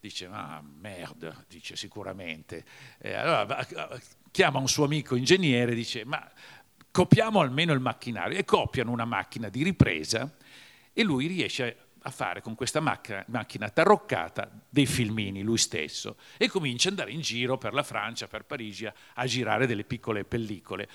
dice, 0.00 0.28
ah 0.30 0.62
merde, 0.62 1.34
dice 1.48 1.74
sicuramente. 1.74 2.64
Eh, 2.98 3.12
allora 3.12 3.66
chiama 4.30 4.58
un 4.60 4.68
suo 4.68 4.84
amico 4.84 5.16
ingegnere 5.16 5.72
e 5.72 5.74
dice, 5.74 6.04
ma 6.04 6.30
copiamo 6.92 7.40
almeno 7.40 7.72
il 7.72 7.80
macchinario. 7.80 8.38
E 8.38 8.44
copiano 8.44 8.92
una 8.92 9.04
macchina 9.04 9.48
di 9.48 9.64
ripresa 9.64 10.32
e 10.92 11.02
lui 11.02 11.26
riesce 11.26 11.85
a 12.06 12.10
fare 12.10 12.40
con 12.40 12.54
questa 12.54 12.78
macchina, 12.78 13.24
macchina 13.28 13.68
tarroccata 13.68 14.48
dei 14.68 14.86
filmini 14.86 15.42
lui 15.42 15.58
stesso 15.58 16.16
e 16.36 16.48
comincia 16.48 16.88
ad 16.88 16.94
andare 16.94 17.12
in 17.12 17.20
giro 17.20 17.58
per 17.58 17.74
la 17.74 17.82
Francia, 17.82 18.28
per 18.28 18.44
Parigi, 18.44 18.86
a, 18.86 18.94
a 19.14 19.26
girare 19.26 19.66
delle 19.66 19.82
piccole 19.82 20.24
pellicole 20.24 20.88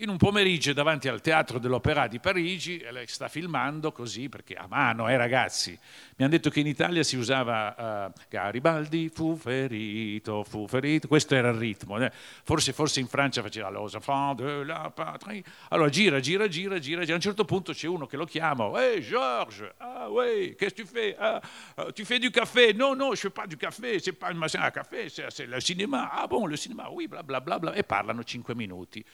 in 0.00 0.08
un 0.08 0.16
pomeriggio 0.16 0.72
davanti 0.72 1.08
al 1.08 1.20
teatro 1.20 1.58
dell'Opera 1.58 2.06
di 2.06 2.20
Parigi, 2.20 2.84
lei 2.90 3.06
sta 3.08 3.28
filmando 3.28 3.90
così 3.90 4.28
perché 4.28 4.54
a 4.54 4.66
mano, 4.68 5.08
eh 5.08 5.16
ragazzi, 5.16 5.70
mi 5.70 6.24
hanno 6.24 6.28
detto 6.28 6.50
che 6.50 6.60
in 6.60 6.68
Italia 6.68 7.02
si 7.02 7.16
usava 7.16 8.06
uh, 8.06 8.20
Garibaldi 8.28 9.10
fu 9.12 9.36
ferito, 9.36 10.44
fu 10.44 10.68
ferito, 10.68 11.08
questo 11.08 11.34
era 11.34 11.48
il 11.48 11.56
ritmo, 11.56 11.98
eh. 11.98 12.12
forse, 12.44 12.72
forse, 12.72 13.00
in 13.00 13.08
Francia 13.08 13.42
faceva 13.42 13.70
los 13.70 13.94
enfants 13.94 14.42
de 14.42 14.64
la 14.64 14.90
patrie, 14.94 15.42
allora 15.70 15.88
gira, 15.88 16.20
gira, 16.20 16.46
gira, 16.46 16.78
gira, 16.78 17.00
gira, 17.00 17.12
a 17.12 17.16
un 17.16 17.20
certo 17.20 17.44
punto 17.44 17.72
c'è 17.72 17.88
uno 17.88 18.06
che 18.06 18.16
lo 18.16 18.24
chiama, 18.24 18.70
hey 18.80 19.00
Georges, 19.00 19.72
ah 19.78 20.08
oui, 20.08 20.54
que 20.56 20.70
tu 20.70 20.84
fais? 20.84 21.16
Ah, 21.18 21.40
uh, 21.76 21.92
Tu 21.92 22.04
fais 22.04 22.20
du 22.20 22.30
café? 22.30 22.72
Non, 22.72 22.94
non, 22.94 23.14
je 23.14 23.20
fais 23.22 23.30
pas 23.30 23.46
du 23.46 23.56
café, 23.56 23.98
c'est 23.98 24.12
pas 24.12 24.30
un 24.30 24.70
café, 24.70 25.08
c'est 25.08 25.46
le 25.46 25.60
cinéma, 25.60 26.10
ah 26.12 26.26
bon, 26.28 26.46
le 26.46 26.56
cinéma, 26.56 26.88
oui, 26.88 27.08
bla 27.08 27.22
bla 27.22 27.40
bla, 27.40 27.58
bla. 27.58 27.72
e 27.72 27.82
parlano 27.82 28.22
cinque 28.22 28.54
minuti. 28.54 29.04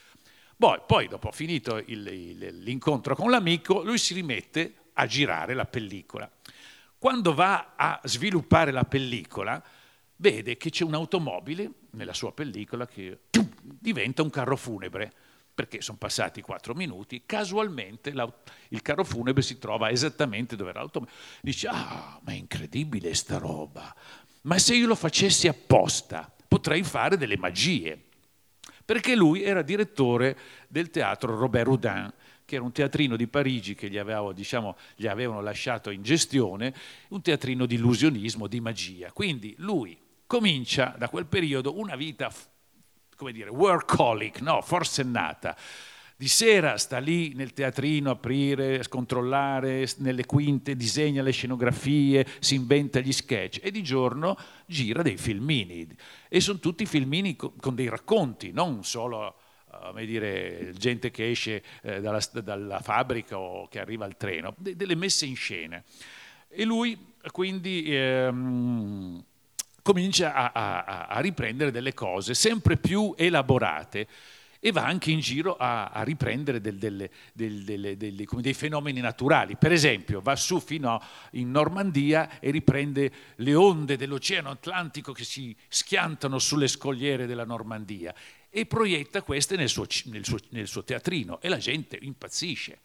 Poi, 0.57 0.81
poi 0.87 1.09
dopo 1.09 1.31
finito 1.33 1.77
il, 1.77 2.07
il, 2.07 2.59
l'incontro 2.63 3.15
con 3.15 3.31
l'amico, 3.31 3.83
lui 3.83 3.99
si 3.99 4.15
rimette 4.15 4.75
a 4.95 5.07
girare 5.07 5.55
la 5.55 5.65
pellicola. 5.65 6.31
Quando 6.99 7.35
va 7.35 7.75
a 7.77 8.01
sviluppare 8.05 8.71
la 8.71 8.85
pellicola, 8.85 9.63
vede 10.17 10.57
che 10.57 10.71
c'è 10.71 10.85
un'automobile 10.85 11.71
nella 11.91 12.15
sua 12.15 12.33
pellicola 12.33 12.87
che 12.87 13.21
diventa 13.61 14.23
un 14.23 14.31
carro 14.31 14.57
funebre, 14.57 15.13
perché 15.55 15.81
sono 15.81 15.99
passati 15.99 16.41
quattro 16.41 16.75
minuti, 16.75 17.23
casualmente 17.27 18.11
il 18.69 18.83
carro 18.83 19.05
funebre 19.05 19.43
si 19.43 19.59
trova 19.59 19.91
esattamente 19.91 20.57
dove 20.57 20.71
era 20.71 20.81
l'automobile. 20.81 21.17
Dice, 21.43 21.69
ah, 21.69 22.19
ma 22.23 22.33
è 22.33 22.37
incredibile 22.37 23.15
sta 23.15 23.39
roba, 23.39 23.95
ma 24.43 24.59
se 24.59 24.75
io 24.75 24.87
lo 24.87 24.95
facessi 24.95 25.47
apposta 25.47 26.33
potrei 26.49 26.83
fare 26.83 27.17
delle 27.17 27.37
magie 27.37 28.05
perché 28.85 29.15
lui 29.15 29.43
era 29.43 29.63
direttore 29.63 30.37
del 30.69 30.91
teatro 30.91 31.37
Robert 31.37 31.69
Houdin, 31.69 32.13
che 32.45 32.57
era 32.57 32.65
un 32.65 32.73
teatrino 32.73 33.17
di 33.17 33.27
Parigi 33.27 33.75
che 33.75 33.89
gli, 33.89 33.97
avevo, 33.97 34.33
diciamo, 34.33 34.77
gli 34.97 35.07
avevano 35.07 35.41
lasciato 35.41 35.91
in 35.91 36.03
gestione, 36.03 36.75
un 37.09 37.23
teatrino 37.23 37.65
di 37.67 37.77
illusionismo, 37.77 38.47
di 38.47 38.61
magia. 38.61 39.13
Quindi 39.13 39.55
lui 39.59 39.97
comincia 40.27 40.95
da 40.99 41.09
quel 41.09 41.27
periodo 41.27 41.79
una 41.79 41.97
vita, 41.97 42.31
come 43.17 43.33
dire, 43.33 43.49
workaholic, 43.51 44.41
no, 44.41 44.61
forsennata 44.61 45.57
di 46.17 46.29
sera 46.29 46.79
sta 46.79 46.99
lì 46.99 47.35
nel 47.35 47.53
teatrino 47.53 48.11
a 48.11 48.13
aprire, 48.13 48.83
scontrollare, 48.83 49.89
nelle 49.99 50.25
quinte 50.27 50.77
disegna 50.77 51.23
le 51.23 51.33
scenografie, 51.33 52.27
si 52.39 52.55
inventa 52.55 53.01
gli 53.01 53.13
sketch 53.13 53.61
e 53.63 53.71
di 53.71 53.83
giorno 53.83 54.39
gira 54.67 55.03
dei 55.03 55.17
filmini. 55.17 55.87
E 56.29 56.41
sono 56.41 56.61
tutti 56.61 56.87
filmini 56.87 57.37
con 57.37 57.75
dei 57.75 57.89
racconti, 57.89 58.53
non 58.53 58.85
solo 58.85 59.37
come 59.83 60.07
dire, 60.07 60.73
gente 60.77 61.11
che 61.11 61.31
esce 61.31 61.63
eh, 61.83 62.01
dalla, 62.01 62.21
dalla, 62.43 62.81
fabbrica 62.81 63.39
o 63.39 63.67
che 63.69 63.81
arriva 63.81 64.05
al 64.05 64.17
treno, 64.17 64.55
de, 64.57 64.77
delle 64.77 64.95
messe 64.95 65.27
in 65.27 65.37
scena. 65.37 65.83
E 66.49 66.65
lui 66.65 66.97
quindi 67.33 67.85
ehm, 67.89 69.25
comincia 69.83 70.33
a, 70.33 70.53
a, 70.53 71.07
a 71.07 71.21
riprendere 71.21 71.71
delle 71.71 71.93
cose 71.93 72.35
sempre 72.35 72.77
più 72.77 73.15
elaborate 73.17 74.07
e 74.67 74.73
va 74.73 74.87
anche 74.87 75.11
in 75.11 75.21
giro 75.21 75.59
a, 75.59 75.89
a 75.89 76.03
riprendere 76.05 76.59
del, 76.59 76.79
delle, 76.79 77.11
del, 77.35 77.65
delle, 77.65 77.99
delle, 77.99 78.25
dei 78.27 78.55
fenomeni 78.55 78.99
naturali. 78.99 79.57
Per 79.59 79.71
esempio, 79.71 80.23
va 80.23 80.37
su 80.37 80.59
fino 80.59 81.03
in 81.33 81.51
Normandia 81.51 82.41
e 82.41 82.51
riprende 82.51 83.13
le 83.37 83.55
onde 83.55 83.99
dell'Oceano 83.99 84.49
Atlantico 84.49 85.13
che 85.13 85.25
si 85.25 85.55
schiantano 85.69 86.39
sulle 86.39 86.67
scogliere 86.67 87.27
della 87.27 87.45
Normandia 87.45 88.15
e 88.49 88.65
proietta 88.65 89.21
queste 89.21 89.57
nel 89.57 89.69
suo, 89.69 89.85
nel 90.05 90.25
suo, 90.25 90.39
nel 90.49 90.67
suo 90.67 90.83
teatrino 90.83 91.43
e 91.43 91.51
la 91.51 91.59
gente 91.59 91.99
impazzisce 92.01 92.79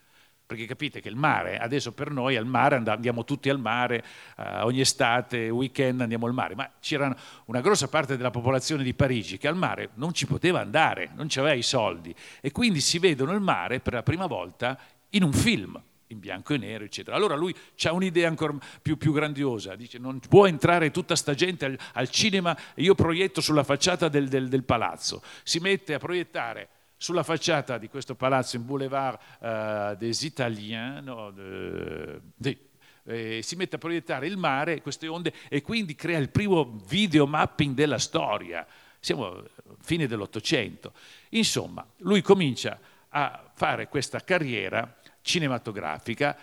perché 0.49 0.65
capite 0.65 0.99
che 0.99 1.09
il 1.09 1.15
mare, 1.15 1.59
adesso 1.59 1.91
per 1.91 2.09
noi 2.09 2.35
al 2.35 2.47
mare 2.47 2.81
andiamo 2.83 3.23
tutti 3.23 3.51
al 3.51 3.59
mare, 3.59 4.03
uh, 4.35 4.65
ogni 4.65 4.79
estate, 4.79 5.47
weekend 5.51 6.01
andiamo 6.01 6.25
al 6.25 6.33
mare, 6.33 6.55
ma 6.55 6.67
c'era 6.79 7.15
una 7.45 7.61
grossa 7.61 7.87
parte 7.87 8.17
della 8.17 8.31
popolazione 8.31 8.81
di 8.81 8.95
Parigi 8.95 9.37
che 9.37 9.47
al 9.47 9.55
mare 9.55 9.91
non 9.93 10.11
ci 10.11 10.25
poteva 10.25 10.59
andare, 10.59 11.11
non 11.13 11.27
aveva 11.35 11.53
i 11.53 11.61
soldi 11.61 12.15
e 12.41 12.51
quindi 12.51 12.79
si 12.79 12.97
vedono 12.97 13.33
il 13.33 13.41
mare 13.41 13.79
per 13.79 13.93
la 13.93 14.01
prima 14.01 14.25
volta 14.25 14.75
in 15.09 15.21
un 15.21 15.33
film 15.33 15.79
in 16.07 16.17
bianco 16.17 16.55
e 16.55 16.57
nero, 16.57 16.83
eccetera. 16.83 17.15
Allora 17.15 17.35
lui 17.35 17.55
ha 17.83 17.93
un'idea 17.93 18.27
ancora 18.27 18.57
più, 18.81 18.97
più, 18.97 19.13
grandiosa, 19.13 19.75
dice 19.75 19.99
non 19.99 20.19
può 20.19 20.47
entrare 20.47 20.89
tutta 20.89 21.15
sta 21.15 21.35
gente 21.35 21.65
al, 21.65 21.77
al 21.93 22.09
cinema 22.09 22.57
io 22.77 22.95
proietto 22.95 23.39
sulla 23.39 23.63
facciata 23.63 24.07
del, 24.07 24.27
del, 24.27 24.47
del 24.47 24.63
palazzo, 24.63 25.21
si 25.43 25.59
mette 25.59 25.93
a 25.93 25.99
proiettare 25.99 26.69
sulla 26.99 27.23
facciata 27.23 27.77
di 27.77 27.87
questo 27.87 28.13
palazzo 28.13 28.57
in 28.57 28.65
Boulevard 28.65 29.17
uh, 29.39 29.95
des 29.95 30.21
Italiens, 30.21 31.01
no, 31.01 31.31
de, 31.31 32.19
de, 32.35 32.57
eh, 33.05 33.39
si 33.41 33.55
mette 33.55 33.77
a 33.77 33.79
proiettare 33.79 34.27
il 34.27 34.35
mare, 34.35 34.81
queste 34.81 35.07
onde, 35.07 35.33
e 35.47 35.61
quindi 35.61 35.95
crea 35.95 36.17
il 36.17 36.29
primo 36.29 36.77
video 36.87 37.25
mapping 37.25 37.73
della 37.73 37.97
storia. 37.97 38.67
Siamo 38.99 39.27
a 39.27 39.43
fine 39.79 40.07
dell'Ottocento. 40.07 40.93
Insomma, 41.29 41.87
lui 41.99 42.21
comincia 42.21 42.77
a 43.07 43.49
fare 43.55 43.87
questa 43.87 44.19
carriera 44.19 44.99
cinematografica 45.21 46.37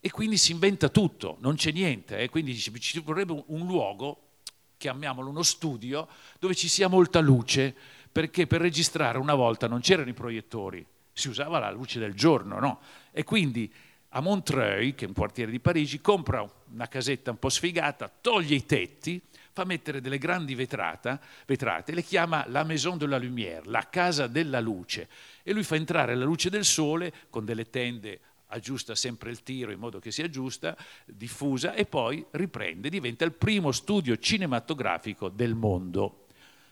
e 0.00 0.10
quindi 0.10 0.36
si 0.36 0.50
inventa 0.50 0.88
tutto, 0.88 1.36
non 1.38 1.54
c'è 1.54 1.70
niente, 1.70 2.18
eh? 2.18 2.28
quindi 2.28 2.56
ci 2.56 2.98
vorrebbe 2.98 3.44
un 3.46 3.64
luogo, 3.64 4.30
chiamiamolo 4.76 5.28
uno 5.28 5.42
studio, 5.42 6.08
dove 6.40 6.56
ci 6.56 6.66
sia 6.66 6.88
molta 6.88 7.20
luce, 7.20 7.76
perché 8.12 8.46
per 8.46 8.60
registrare 8.60 9.18
una 9.18 9.34
volta 9.34 9.66
non 9.68 9.80
c'erano 9.80 10.10
i 10.10 10.14
proiettori, 10.14 10.84
si 11.12 11.28
usava 11.28 11.58
la 11.58 11.70
luce 11.70 11.98
del 11.98 12.14
giorno, 12.14 12.58
no? 12.58 12.80
E 13.12 13.24
quindi 13.24 13.72
a 14.10 14.20
Montreuil, 14.20 14.94
che 14.94 15.04
è 15.04 15.08
un 15.08 15.14
quartiere 15.14 15.50
di 15.50 15.60
Parigi, 15.60 16.00
compra 16.00 16.44
una 16.72 16.88
casetta 16.88 17.30
un 17.30 17.38
po' 17.38 17.48
sfigata, 17.48 18.10
toglie 18.20 18.56
i 18.56 18.66
tetti, 18.66 19.20
fa 19.52 19.64
mettere 19.64 20.00
delle 20.00 20.18
grandi 20.18 20.54
vetrata, 20.54 21.20
vetrate, 21.46 21.92
le 21.92 22.02
chiama 22.02 22.44
la 22.48 22.64
Maison 22.64 22.98
de 22.98 23.06
la 23.06 23.18
Lumière, 23.18 23.62
la 23.66 23.88
casa 23.88 24.26
della 24.26 24.60
luce, 24.60 25.08
e 25.42 25.52
lui 25.52 25.62
fa 25.62 25.76
entrare 25.76 26.14
la 26.14 26.24
luce 26.24 26.50
del 26.50 26.64
sole 26.64 27.12
con 27.30 27.44
delle 27.44 27.70
tende 27.70 28.20
aggiusta 28.52 28.94
sempre 28.94 29.30
il 29.30 29.42
tiro 29.42 29.70
in 29.70 29.78
modo 29.78 29.98
che 29.98 30.10
sia 30.10 30.28
giusta, 30.28 30.76
diffusa 31.04 31.74
e 31.74 31.86
poi 31.86 32.24
riprende, 32.32 32.88
diventa 32.88 33.24
il 33.24 33.32
primo 33.32 33.72
studio 33.72 34.16
cinematografico 34.16 35.28
del 35.28 35.54
mondo. 35.54 36.26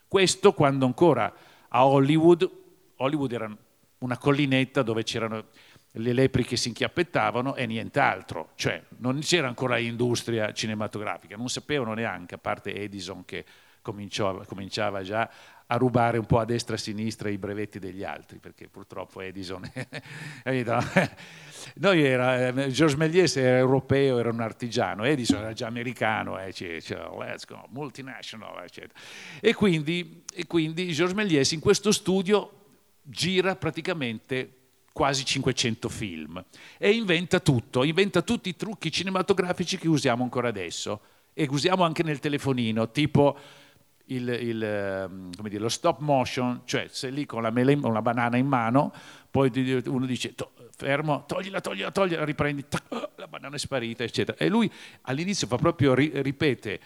Questo 0.09 0.55
quando 0.55 0.87
ancora 0.87 1.33
a 1.68 1.87
Hollywood, 1.87 2.51
Hollywood 2.97 3.33
era 3.33 3.57
una 3.99 4.16
collinetta 4.16 4.83
dove 4.83 5.03
c'erano 5.03 5.44
le 5.92 6.12
lepri 6.12 6.44
che 6.44 6.57
si 6.57 6.68
inchiappettavano 6.68 7.55
e 7.55 7.66
nient'altro, 7.66 8.51
cioè 8.55 8.83
non 8.99 9.18
c'era 9.21 9.49
ancora 9.49 9.79
industria 9.79 10.53
cinematografica, 10.53 11.37
non 11.37 11.49
sapevano 11.49 11.94
neanche, 11.94 12.37
a 12.37 12.38
parte 12.38 12.75
Edison 12.75 13.25
che 13.25 13.44
cominciava 13.83 15.03
già 15.03 15.29
a 15.70 15.76
rubare 15.76 16.18
un 16.18 16.24
po' 16.24 16.38
a 16.38 16.44
destra 16.44 16.74
e 16.74 16.78
a 16.78 16.81
sinistra 16.81 17.28
i 17.28 17.38
brevetti 17.38 17.78
degli 17.78 18.04
altri, 18.04 18.38
perché 18.38 18.68
purtroppo 18.68 19.20
Edison... 19.20 19.62
Noi 21.74 22.02
era, 22.02 22.48
eh, 22.48 22.52
Georges 22.70 22.94
Méliès 22.94 23.37
era 23.37 23.59
europeo, 23.59 24.18
era 24.18 24.31
un 24.31 24.40
artigiano, 24.40 25.04
Edison 25.04 25.40
era 25.40 25.52
già 25.52 25.66
americano, 25.66 26.38
eh, 26.38 26.52
cioè, 26.52 26.81
let's 27.18 27.44
go, 27.44 27.66
multinational, 27.70 28.62
eccetera. 28.62 28.98
E 29.40 29.54
quindi, 29.54 30.24
e 30.33 30.46
quindi 30.46 30.92
Georges 30.92 31.16
Méliès 31.16 31.52
in 31.52 31.61
questo 31.61 31.92
studio 31.92 32.52
gira 33.02 33.57
praticamente 33.57 34.52
quasi 34.92 35.24
500 35.24 35.88
film 35.88 36.44
e 36.76 36.90
inventa 36.90 37.40
tutto, 37.40 37.85
inventa 37.85 38.22
tutti 38.22 38.48
i 38.48 38.57
trucchi 38.57 38.90
cinematografici 38.90 39.78
che 39.78 39.88
usiamo 39.88 40.22
ancora 40.24 40.48
adesso 40.48 41.00
e 41.35 41.46
usiamo 41.48 41.85
anche 41.85 42.02
nel 42.02 42.18
telefonino, 42.18 42.90
tipo 42.90 43.38
il, 44.09 44.29
il, 44.29 44.62
ehm, 44.62 45.31
dire, 45.49 45.62
lo 45.62 45.68
stop 45.68 46.01
motion, 46.01 46.62
cioè 46.64 46.87
sei 46.90 47.12
lì 47.12 47.27
con 47.27 47.42
la, 47.42 47.51
mele, 47.51 47.75
una 47.75 48.03
banana 48.03 48.37
in 48.37 48.47
mano, 48.47 48.92
poi 49.31 49.83
uno 49.87 50.07
dice 50.07 50.35
fermo, 50.77 51.25
toglila, 51.27 51.61
toglila, 51.61 51.90
toglila, 51.90 52.25
riprendi, 52.25 52.68
tac, 52.68 52.85
oh, 52.88 53.11
la 53.16 53.27
banana 53.27 53.57
è 53.57 53.59
sparita, 53.59 54.05
eccetera. 54.05 54.38
E 54.38 54.49
lui 54.49 54.71
all'inizio 55.03 55.47
fa 55.47 55.57
proprio, 55.57 55.94
ri- 55.94 56.12
ripete 56.23 56.81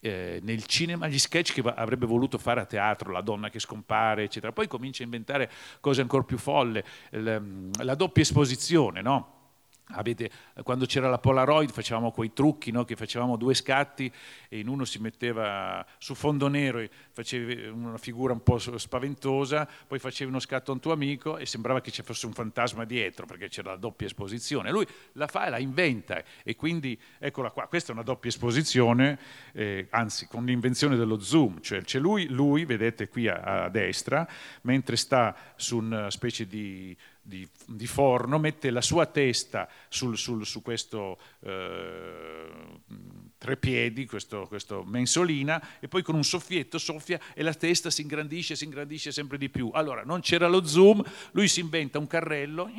eh, 0.00 0.40
nel 0.42 0.64
cinema 0.64 1.08
gli 1.08 1.18
sketch 1.18 1.54
che 1.54 1.60
avrebbe 1.60 2.06
voluto 2.06 2.38
fare 2.38 2.60
a 2.60 2.66
teatro, 2.66 3.10
la 3.10 3.20
donna 3.20 3.50
che 3.50 3.58
scompare, 3.58 4.24
eccetera. 4.24 4.52
Poi 4.52 4.68
comincia 4.68 5.02
a 5.02 5.06
inventare 5.06 5.50
cose 5.80 6.00
ancora 6.00 6.22
più 6.22 6.38
folle, 6.38 6.84
l- 7.10 7.70
la 7.82 7.94
doppia 7.94 8.22
esposizione, 8.22 9.02
no? 9.02 9.37
Avete, 9.92 10.30
quando 10.62 10.84
c'era 10.84 11.08
la 11.08 11.18
Polaroid 11.18 11.70
facevamo 11.70 12.10
quei 12.10 12.32
trucchi, 12.34 12.70
no? 12.70 12.84
che 12.84 12.94
facevamo 12.94 13.36
due 13.36 13.54
scatti 13.54 14.12
e 14.48 14.58
in 14.58 14.68
uno 14.68 14.84
si 14.84 14.98
metteva 14.98 15.84
su 15.96 16.14
fondo 16.14 16.46
nero, 16.48 16.78
e 16.78 16.90
facevi 17.12 17.68
una 17.68 17.96
figura 17.96 18.34
un 18.34 18.42
po' 18.42 18.58
spaventosa, 18.58 19.66
poi 19.86 19.98
facevi 19.98 20.30
uno 20.30 20.40
scatto 20.40 20.70
a 20.70 20.74
un 20.74 20.80
tuo 20.80 20.92
amico 20.92 21.38
e 21.38 21.46
sembrava 21.46 21.80
che 21.80 21.90
ci 21.90 22.02
fosse 22.02 22.26
un 22.26 22.32
fantasma 22.32 22.84
dietro 22.84 23.24
perché 23.24 23.48
c'era 23.48 23.70
la 23.70 23.76
doppia 23.76 24.06
esposizione. 24.06 24.70
Lui 24.70 24.86
la 25.12 25.26
fa 25.26 25.46
e 25.46 25.50
la 25.50 25.58
inventa 25.58 26.22
e 26.42 26.54
quindi 26.54 26.98
eccola 27.18 27.50
qua, 27.50 27.66
questa 27.66 27.90
è 27.90 27.94
una 27.94 28.02
doppia 28.02 28.28
esposizione, 28.28 29.18
eh, 29.52 29.86
anzi 29.90 30.26
con 30.26 30.44
l'invenzione 30.44 30.96
dello 30.96 31.18
zoom, 31.18 31.60
cioè 31.60 31.80
c'è 31.82 31.98
lui, 31.98 32.26
lui 32.28 32.66
vedete 32.66 33.08
qui 33.08 33.26
a, 33.26 33.64
a 33.64 33.68
destra, 33.70 34.28
mentre 34.62 34.96
sta 34.96 35.34
su 35.56 35.78
una 35.78 36.10
specie 36.10 36.46
di 36.46 36.96
di, 37.28 37.46
di, 37.66 37.86
forno, 37.86 38.38
mette 38.38 38.70
la 38.70 38.80
sua 38.80 39.04
testa 39.04 39.68
sul, 39.88 40.16
sul, 40.16 40.46
su 40.46 40.62
questo 40.62 41.18
eh, 41.40 42.48
trepiedi, 43.36 44.06
questo, 44.06 44.46
questo, 44.46 44.82
mensolina, 44.82 45.78
e 45.78 45.88
poi 45.88 46.02
con 46.02 46.14
un 46.14 46.24
soffietto 46.24 46.78
soffia 46.78 47.20
e 47.34 47.42
la 47.42 47.52
testa 47.52 47.90
si 47.90 48.00
ingrandisce, 48.00 48.56
si 48.56 48.64
ingrandisce 48.64 49.12
sempre 49.12 49.36
di 49.36 49.50
più. 49.50 49.70
Allora, 49.74 50.04
non 50.04 50.20
c'era 50.20 50.48
lo 50.48 50.64
zoom, 50.64 51.04
lui 51.32 51.48
si 51.48 51.60
inventa 51.60 51.98
un 51.98 52.06
carrello 52.06 52.70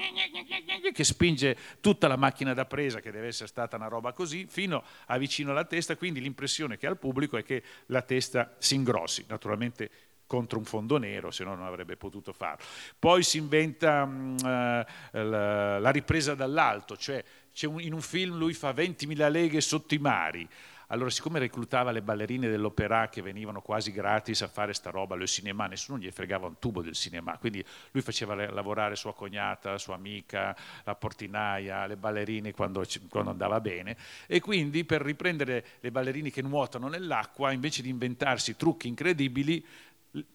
che 0.91 1.03
spinge 1.03 1.55
tutta 1.79 2.07
la 2.07 2.15
macchina 2.15 2.55
da 2.55 2.65
presa, 2.65 3.01
che 3.01 3.11
deve 3.11 3.27
essere 3.27 3.47
stata 3.47 3.75
una 3.75 3.87
roba 3.87 4.13
così, 4.13 4.47
fino 4.49 4.83
a 5.05 5.17
vicino 5.19 5.51
alla 5.51 5.65
testa, 5.65 5.95
quindi 5.95 6.21
l'impressione 6.21 6.79
che 6.79 6.87
ha 6.87 6.89
il 6.89 6.97
pubblico 6.97 7.37
è 7.37 7.43
che 7.43 7.61
la 7.85 8.01
testa 8.01 8.55
si 8.57 8.73
ingrossi. 8.73 9.25
Naturalmente 9.27 10.08
contro 10.29 10.59
un 10.59 10.65
fondo 10.65 10.97
nero, 10.97 11.31
se 11.31 11.43
no 11.43 11.55
non 11.55 11.65
avrebbe 11.65 11.97
potuto 11.97 12.33
farlo. 12.33 12.63
Poi 12.99 13.23
si 13.23 13.39
inventa 13.39 14.05
mh, 14.05 14.35
uh, 14.43 15.17
la, 15.23 15.79
la, 15.79 15.89
ripresa 15.89 16.35
dall'alto, 16.35 16.95
cioè 16.95 17.23
un, 17.63 17.81
in 17.81 17.93
un 17.93 18.01
film 18.01 18.37
lui 18.37 18.53
fa 18.53 18.69
20.000 18.69 19.31
leghe 19.31 19.59
sotto 19.59 19.95
i 19.95 19.97
mari. 19.97 20.47
Allora, 20.91 21.11
siccome 21.11 21.37
reclutava 21.37 21.91
le 21.91 22.01
ballerine 22.01 22.49
dell'opera 22.49 23.09
che 23.09 23.21
venivano 23.21 23.61
quasi 23.61 23.91
gratis 23.91 24.41
a 24.41 24.47
fare 24.47 24.73
sta 24.73 24.89
roba 24.89 25.13
al 25.13 25.27
cinema, 25.27 25.67
nessuno 25.67 25.99
gli 25.99 26.09
fregava 26.09 26.47
un 26.47 26.57
tubo 26.57 26.81
del 26.81 26.93
cinema, 26.93 27.37
quindi 27.37 27.63
lui 27.91 28.01
faceva 28.01 28.33
lavorare 28.33 28.95
sua 28.95 29.13
cognata, 29.13 29.77
sua 29.77 29.93
amica, 29.93 30.55
la 30.83 30.95
portinaia, 30.95 31.85
le 31.85 31.95
ballerine 31.95 32.53
quando, 32.53 32.83
quando 33.07 33.29
andava 33.29 33.61
bene 33.61 33.95
e 34.25 34.39
quindi 34.39 34.83
per 34.83 35.03
riprendere 35.03 35.63
le 35.79 35.91
ballerine 35.91 36.31
che 36.31 36.41
nuotano 36.41 36.87
nell'acqua, 36.87 37.51
invece 37.51 37.83
di 37.83 37.89
inventarsi 37.89 38.55
trucchi 38.55 38.87
incredibili, 38.87 39.63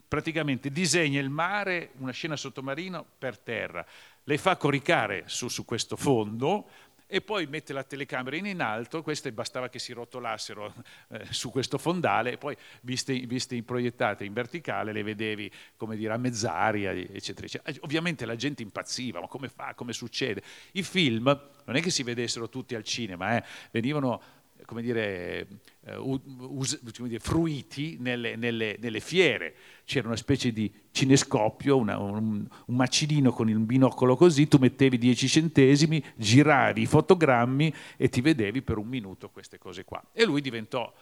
praticamente 0.06 0.70
disegna 0.70 1.20
il 1.20 1.30
mare, 1.30 1.90
una 1.98 2.12
scena 2.12 2.36
sottomarino 2.36 3.04
per 3.18 3.38
terra, 3.38 3.84
le 4.24 4.38
fa 4.38 4.56
coricare 4.56 5.24
su, 5.26 5.48
su 5.48 5.64
questo 5.64 5.96
fondo 5.96 6.68
e 7.06 7.20
poi 7.20 7.46
mette 7.46 7.72
la 7.72 7.84
telecamera 7.84 8.36
in, 8.36 8.46
in 8.46 8.60
alto, 8.60 9.02
queste 9.02 9.30
bastava 9.30 9.68
che 9.68 9.78
si 9.78 9.92
rotolassero 9.92 10.72
eh, 11.08 11.26
su 11.30 11.50
questo 11.50 11.78
fondale 11.78 12.32
e 12.32 12.38
poi 12.38 12.56
viste, 12.80 13.14
viste 13.20 13.62
proiettate 13.62 14.24
in 14.24 14.32
verticale 14.32 14.92
le 14.92 15.02
vedevi 15.02 15.50
come 15.76 15.96
dire 15.96 16.12
a 16.14 16.16
mezz'aria 16.16 16.92
eccetera, 16.92 17.46
eccetera. 17.46 17.78
Ovviamente 17.82 18.24
la 18.24 18.36
gente 18.36 18.62
impazziva, 18.62 19.20
ma 19.20 19.28
come 19.28 19.48
fa, 19.48 19.74
come 19.74 19.92
succede? 19.92 20.42
I 20.72 20.82
film 20.82 21.24
non 21.64 21.76
è 21.76 21.82
che 21.82 21.90
si 21.90 22.02
vedessero 22.02 22.48
tutti 22.48 22.74
al 22.74 22.84
cinema, 22.84 23.36
eh, 23.36 23.44
venivano 23.70 24.22
come 24.64 24.82
dire, 24.82 25.46
us, 25.86 26.80
come 26.96 27.08
dire, 27.08 27.20
fruiti 27.20 27.96
nelle, 28.00 28.36
nelle, 28.36 28.76
nelle, 28.80 29.00
fiere. 29.00 29.54
C'era 29.84 30.06
una 30.06 30.16
specie 30.16 30.52
di 30.52 30.72
cinescopio, 30.90 31.76
una, 31.76 31.98
un, 31.98 32.46
un, 32.66 32.74
macinino 32.74 33.32
con 33.32 33.48
il 33.48 33.58
binocolo 33.58 34.16
così, 34.16 34.48
tu 34.48 34.58
mettevi 34.58 34.96
10 34.96 35.28
centesimi, 35.28 36.02
giravi 36.16 36.82
i 36.82 36.86
fotogrammi 36.86 37.74
e 37.96 38.08
ti 38.08 38.20
vedevi 38.20 38.62
per 38.62 38.78
un 38.78 38.86
minuto 38.86 39.28
queste 39.28 39.58
cose 39.58 39.84
qua. 39.84 40.02
E 40.12 40.24
lui 40.24 40.40
diventò 40.40 40.92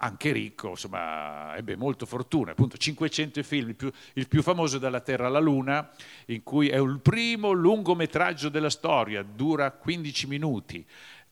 anche 0.00 0.30
ricco, 0.30 0.70
insomma, 0.70 1.56
ebbe 1.56 1.74
molto 1.74 2.06
fortuna. 2.06 2.52
Appunto, 2.52 2.76
500 2.76 3.42
film, 3.42 3.70
il 3.70 3.74
più, 3.74 3.90
il 4.14 4.28
più, 4.28 4.42
famoso 4.42 4.78
Dalla 4.78 5.00
Terra 5.00 5.26
alla 5.26 5.40
Luna, 5.40 5.90
in 6.26 6.44
cui 6.44 6.68
è 6.68 6.78
il 6.78 7.00
primo 7.00 7.50
lungometraggio 7.50 8.48
della 8.48 8.70
storia, 8.70 9.22
dura 9.22 9.72
15 9.72 10.26
minuti 10.28 10.86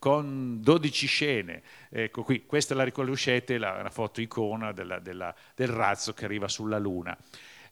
con 0.07 0.61
12 0.61 1.07
scene. 1.09 1.63
Ecco 1.91 2.23
qui, 2.23 2.47
questa 2.47 2.77
la 2.77 2.85
riconoscete, 2.85 3.59
la, 3.59 3.83
la 3.83 3.91
foto 3.91 4.21
icona 4.21 4.71
della, 4.71 5.01
della, 5.01 5.35
del 5.53 5.67
razzo 5.67 6.13
che 6.13 6.25
arriva 6.25 6.47
sulla 6.47 6.79
Luna. 6.79 7.19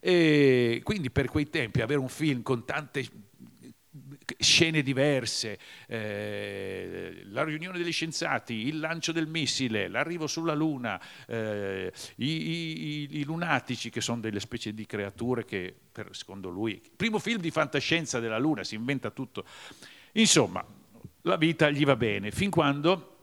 E 0.01 0.81
quindi 0.83 1.09
per 1.11 1.29
quei 1.29 1.49
tempi 1.49 1.79
avere 1.79 2.01
un 2.01 2.09
film 2.09 2.41
con 2.41 2.65
tante 2.65 3.07
scene 4.37 4.81
diverse, 4.81 5.57
eh, 5.87 7.21
la 7.27 7.45
riunione 7.45 7.77
degli 7.77 7.93
scienziati, 7.93 8.67
il 8.67 8.79
lancio 8.79 9.13
del 9.13 9.27
missile, 9.27 9.87
l'arrivo 9.87 10.27
sulla 10.27 10.53
Luna, 10.53 11.01
eh, 11.27 11.89
i, 12.17 12.25
i, 12.27 13.07
i, 13.19 13.23
lunatici 13.23 13.89
che 13.89 14.01
sono 14.01 14.19
delle 14.19 14.41
specie 14.41 14.73
di 14.73 14.85
creature 14.85 15.45
che, 15.45 15.73
per, 15.89 16.09
secondo 16.11 16.49
lui, 16.49 16.81
primo 16.97 17.17
film 17.17 17.39
di 17.39 17.49
fantascienza 17.49 18.19
della 18.19 18.39
Luna, 18.39 18.65
si 18.65 18.75
inventa 18.75 19.09
tutto. 19.09 19.45
Insomma, 20.11 20.83
la 21.25 21.37
vita 21.37 21.69
gli 21.69 21.85
va 21.85 21.95
bene, 21.95 22.31
fin 22.31 22.49
quando 22.51 23.13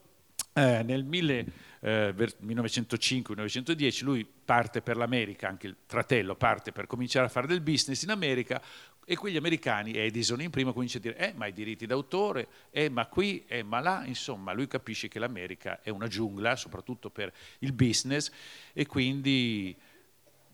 eh, 0.53 0.81
nel 0.83 1.05
1905-1910 1.05 3.99
eh, 3.99 4.03
lui 4.03 4.25
parte 4.25 4.81
per 4.81 4.97
l'America, 4.97 5.47
anche 5.47 5.67
il 5.67 5.75
fratello 5.85 6.35
parte 6.35 6.73
per 6.73 6.85
cominciare 6.85 7.27
a 7.27 7.29
fare 7.29 7.47
del 7.47 7.61
business 7.61 8.03
in 8.03 8.09
America 8.09 8.61
e 9.05 9.15
quegli 9.15 9.37
americani, 9.37 9.93
Edison 9.93 10.41
in 10.41 10.49
prima, 10.49 10.73
comincia 10.73 10.97
a 10.97 11.01
dire, 11.01 11.15
eh 11.17 11.31
ma 11.33 11.47
i 11.47 11.53
diritti 11.53 11.85
d'autore, 11.85 12.47
eh 12.71 12.89
ma 12.89 13.05
qui, 13.07 13.45
eh 13.47 13.63
ma 13.63 13.79
là, 13.79 14.03
insomma 14.05 14.51
lui 14.51 14.67
capisce 14.67 15.07
che 15.07 15.19
l'America 15.19 15.79
è 15.81 15.89
una 15.89 16.07
giungla, 16.07 16.57
soprattutto 16.57 17.09
per 17.09 17.31
il 17.59 17.71
business 17.71 18.33
e 18.73 18.85
quindi 18.85 19.73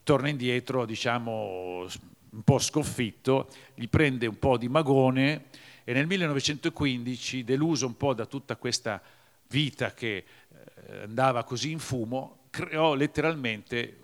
torna 0.03 0.29
indietro, 0.29 0.85
diciamo, 0.85 1.87
un 2.31 2.43
po' 2.43 2.59
sconfitto, 2.59 3.49
gli 3.73 3.87
prende 3.87 4.27
un 4.27 4.37
po' 4.37 4.55
di 4.57 4.67
magone 4.67 5.45
e 5.89 5.93
nel 5.93 6.05
1915, 6.05 7.43
deluso 7.43 7.87
un 7.87 7.97
po' 7.97 8.13
da 8.13 8.27
tutta 8.27 8.57
questa 8.57 9.01
vita 9.47 9.91
che 9.91 10.17
eh, 10.17 11.01
andava 11.01 11.43
così 11.43 11.71
in 11.71 11.79
fumo, 11.79 12.41
creò 12.51 12.93
letteralmente 12.93 13.97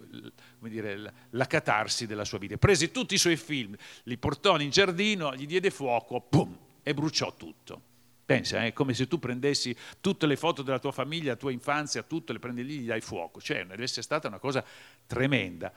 dire, 0.62 1.13
la 1.30 1.45
catarsi 1.45 2.08
della 2.08 2.26
sua 2.26 2.39
vita. 2.39 2.58
Prese 2.58 2.89
tutti 2.89 3.13
i 3.13 3.19
suoi 3.19 3.38
film, 3.38 3.76
li 4.06 4.17
portò 4.17 4.58
in 4.58 4.71
giardino, 4.71 5.36
gli 5.36 5.45
diede 5.45 5.69
fuoco, 5.69 6.21
pum, 6.21 6.58
e 6.82 6.91
bruciò 6.95 7.36
tutto. 7.36 7.80
Pensa, 8.26 8.65
è 8.65 8.74
come 8.74 8.95
se 8.95 9.08
tu 9.08 9.19
prendessi 9.19 9.78
tutte 10.02 10.26
le 10.26 10.38
foto 10.38 10.63
della 10.63 10.80
tua 10.80 10.91
famiglia, 10.91 11.34
la 11.34 11.38
tua 11.38 11.52
infanzia, 11.52 12.02
tutto, 12.02 12.34
le 12.34 12.39
prendi 12.39 12.65
lì 12.65 12.78
e 12.78 12.80
gli 12.80 12.88
dai 12.88 13.02
fuoco. 13.02 13.39
Cioè, 13.39 13.63
deve 13.63 13.84
essere 13.84 14.02
stata 14.02 14.28
una 14.28 14.39
cosa 14.39 14.65
tremenda. 15.06 15.71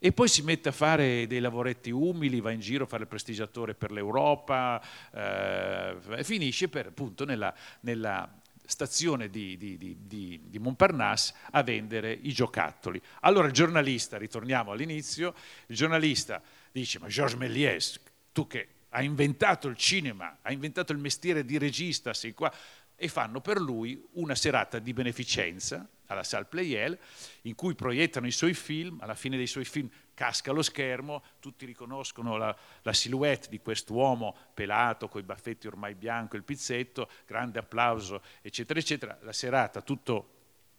E 0.00 0.12
poi 0.12 0.28
si 0.28 0.42
mette 0.42 0.68
a 0.68 0.72
fare 0.72 1.26
dei 1.26 1.40
lavoretti 1.40 1.90
umili, 1.90 2.40
va 2.40 2.52
in 2.52 2.60
giro 2.60 2.84
a 2.84 2.86
fare 2.86 3.02
il 3.02 3.08
prestigiatore 3.08 3.74
per 3.74 3.90
l'Europa, 3.90 4.80
eh, 5.12 5.96
finisce 6.22 6.68
per, 6.68 6.86
appunto 6.86 7.24
nella, 7.24 7.52
nella 7.80 8.30
stazione 8.64 9.30
di, 9.30 9.56
di, 9.56 9.76
di, 9.76 10.40
di, 10.46 10.58
Montparnasse 10.58 11.34
a 11.52 11.62
vendere 11.62 12.12
i 12.12 12.32
giocattoli. 12.32 13.00
Allora 13.20 13.46
il 13.46 13.52
giornalista, 13.52 14.18
ritorniamo 14.18 14.72
all'inizio, 14.72 15.34
il 15.66 15.74
giornalista 15.74 16.40
dice, 16.70 16.98
ma 16.98 17.08
Georges 17.08 17.38
Méliès, 17.38 17.98
tu 18.30 18.46
che 18.46 18.68
hai 18.90 19.04
inventato 19.04 19.68
il 19.68 19.76
cinema, 19.76 20.38
hai 20.42 20.54
inventato 20.54 20.92
il 20.92 20.98
mestiere 20.98 21.44
di 21.44 21.58
regista, 21.58 22.14
sei 22.14 22.34
qua, 22.34 22.52
e 23.00 23.06
fanno 23.06 23.40
per 23.40 23.60
lui 23.60 24.04
una 24.14 24.34
serata 24.34 24.80
di 24.80 24.92
beneficenza 24.92 25.88
alla 26.06 26.24
Salle 26.24 26.46
Pleyel, 26.46 26.98
in 27.42 27.54
cui 27.54 27.76
proiettano 27.76 28.26
i 28.26 28.32
suoi 28.32 28.54
film, 28.54 28.98
alla 29.00 29.14
fine 29.14 29.36
dei 29.36 29.46
suoi 29.46 29.64
film 29.64 29.88
casca 30.14 30.50
lo 30.50 30.62
schermo, 30.62 31.22
tutti 31.38 31.64
riconoscono 31.64 32.36
la, 32.36 32.54
la 32.82 32.92
silhouette 32.92 33.48
di 33.48 33.60
quest'uomo 33.60 34.34
pelato, 34.52 35.06
con 35.06 35.20
i 35.20 35.24
baffetti 35.24 35.68
ormai 35.68 35.94
bianco, 35.94 36.34
il 36.34 36.42
pizzetto, 36.42 37.08
grande 37.24 37.60
applauso, 37.60 38.20
eccetera, 38.42 38.80
eccetera. 38.80 39.16
La 39.22 39.32
serata, 39.32 39.80
tutto 39.80 40.30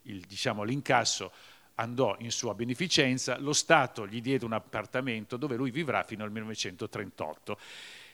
il, 0.03 0.19
diciamo, 0.25 0.63
l'incasso 0.63 1.31
andò 1.75 2.17
in 2.19 2.31
sua 2.31 2.53
beneficenza, 2.53 3.37
lo 3.37 3.53
Stato 3.53 4.05
gli 4.05 4.19
diede 4.19 4.43
un 4.43 4.51
appartamento 4.51 5.37
dove 5.37 5.55
lui 5.55 5.71
vivrà 5.71 6.03
fino 6.03 6.25
al 6.25 6.31
1938. 6.31 7.57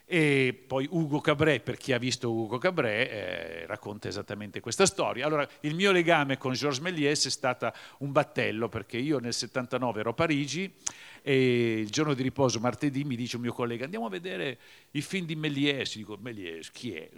E 0.07 0.63
poi 0.67 0.87
Ugo 0.91 1.19
Cabré, 1.19 1.59
per 1.59 1.77
chi 1.77 1.91
ha 1.91 1.97
visto 1.97 2.31
Ugo 2.31 2.59
Cabré, 2.59 3.09
eh, 3.09 3.65
racconta 3.65 4.07
esattamente 4.07 4.59
questa 4.59 4.85
storia. 4.85 5.25
Allora, 5.25 5.47
il 5.61 5.73
mio 5.73 5.91
legame 5.91 6.37
con 6.37 6.53
Georges 6.53 6.79
Méliès 6.79 7.25
è 7.25 7.31
stato 7.31 7.71
un 7.99 8.11
battello, 8.11 8.69
perché 8.69 8.97
io 8.97 9.17
nel 9.17 9.33
79 9.33 9.99
ero 10.01 10.11
a 10.11 10.13
Parigi 10.13 10.71
e 11.23 11.79
il 11.79 11.89
giorno 11.89 12.13
di 12.13 12.21
riposo, 12.21 12.59
martedì, 12.59 13.03
mi 13.03 13.15
dice 13.15 13.37
un 13.37 13.41
mio 13.41 13.51
collega, 13.51 13.85
andiamo 13.85 14.05
a 14.05 14.09
vedere 14.09 14.59
i 14.91 15.01
film 15.01 15.25
di 15.25 15.35
Méliès. 15.35 15.95
Dico, 15.95 16.17
Méliès, 16.21 16.69
chi 16.69 16.93
è? 16.93 17.09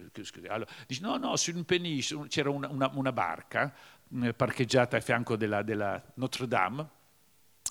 Allora, 0.46 0.70
dice, 0.86 1.02
no, 1.02 1.18
no, 1.18 1.36
su 1.36 1.54
un 1.54 1.64
penice 1.64 2.16
c'era 2.28 2.48
una, 2.48 2.68
una, 2.68 2.90
una 2.94 3.12
barca 3.12 3.70
eh, 4.22 4.32
parcheggiata 4.32 4.96
a 4.96 5.00
fianco 5.00 5.36
della, 5.36 5.60
della 5.60 6.02
Notre 6.14 6.48
Dame, 6.48 6.88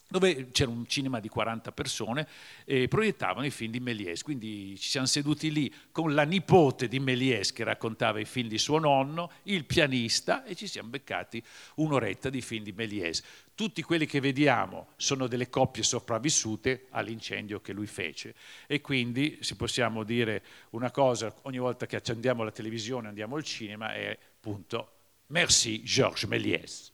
dove 0.08 0.50
c'era 0.52 0.72
un 0.72 0.88
cinema 0.88 1.20
di 1.20 1.28
40 1.28 1.72
persone 1.72 2.28
e 2.66 2.88
proiettavano 2.88 3.46
i 3.46 3.52
film 3.52 3.72
di 3.72 3.80
Méliès. 3.80 4.24
Quindi 4.24 4.78
ci 4.78 4.90
siamo 4.90 5.06
seduti 5.06 5.52
lì 5.52 5.74
con 5.92 6.14
la 6.14 6.24
nipote 6.24 6.88
di 6.88 7.00
Méliès 7.00 7.52
che 7.52 7.64
raccontava 7.64 8.20
i 8.20 8.26
film 8.26 8.48
di 8.48 8.58
suo 8.58 8.80
nonno, 8.80 9.32
il 9.44 9.66
pianista 9.66 10.44
e 10.46 10.56
ci 10.56 10.68
siamo 10.68 10.90
beccati 10.90 11.44
un'oretta 11.76 12.30
di 12.30 12.42
film 12.42 12.64
di 12.64 12.74
Méliès. 12.74 13.22
Tutti 13.54 13.82
quelli 13.82 14.06
che 14.06 14.20
vediamo 14.20 14.90
sono 14.98 15.28
delle 15.28 15.50
coppie 15.50 15.84
sopravvissute 15.84 16.86
all'incendio 16.92 17.60
che 17.60 17.74
lui 17.74 17.88
fece 17.88 18.36
e 18.68 18.82
quindi 18.82 19.40
se 19.42 19.56
possiamo 19.56 20.04
dire 20.04 20.44
una 20.72 20.92
cosa 20.92 21.34
ogni 21.44 21.58
volta 21.58 21.88
che 21.88 21.96
accendiamo 21.96 22.44
la 22.44 22.52
televisione 22.52 23.08
andiamo 23.08 23.36
al 23.36 23.44
cinema 23.44 23.94
è 23.94 24.16
appunto 24.36 24.92
merci 25.28 25.82
Georges 25.82 26.30
Méliès. 26.30 26.92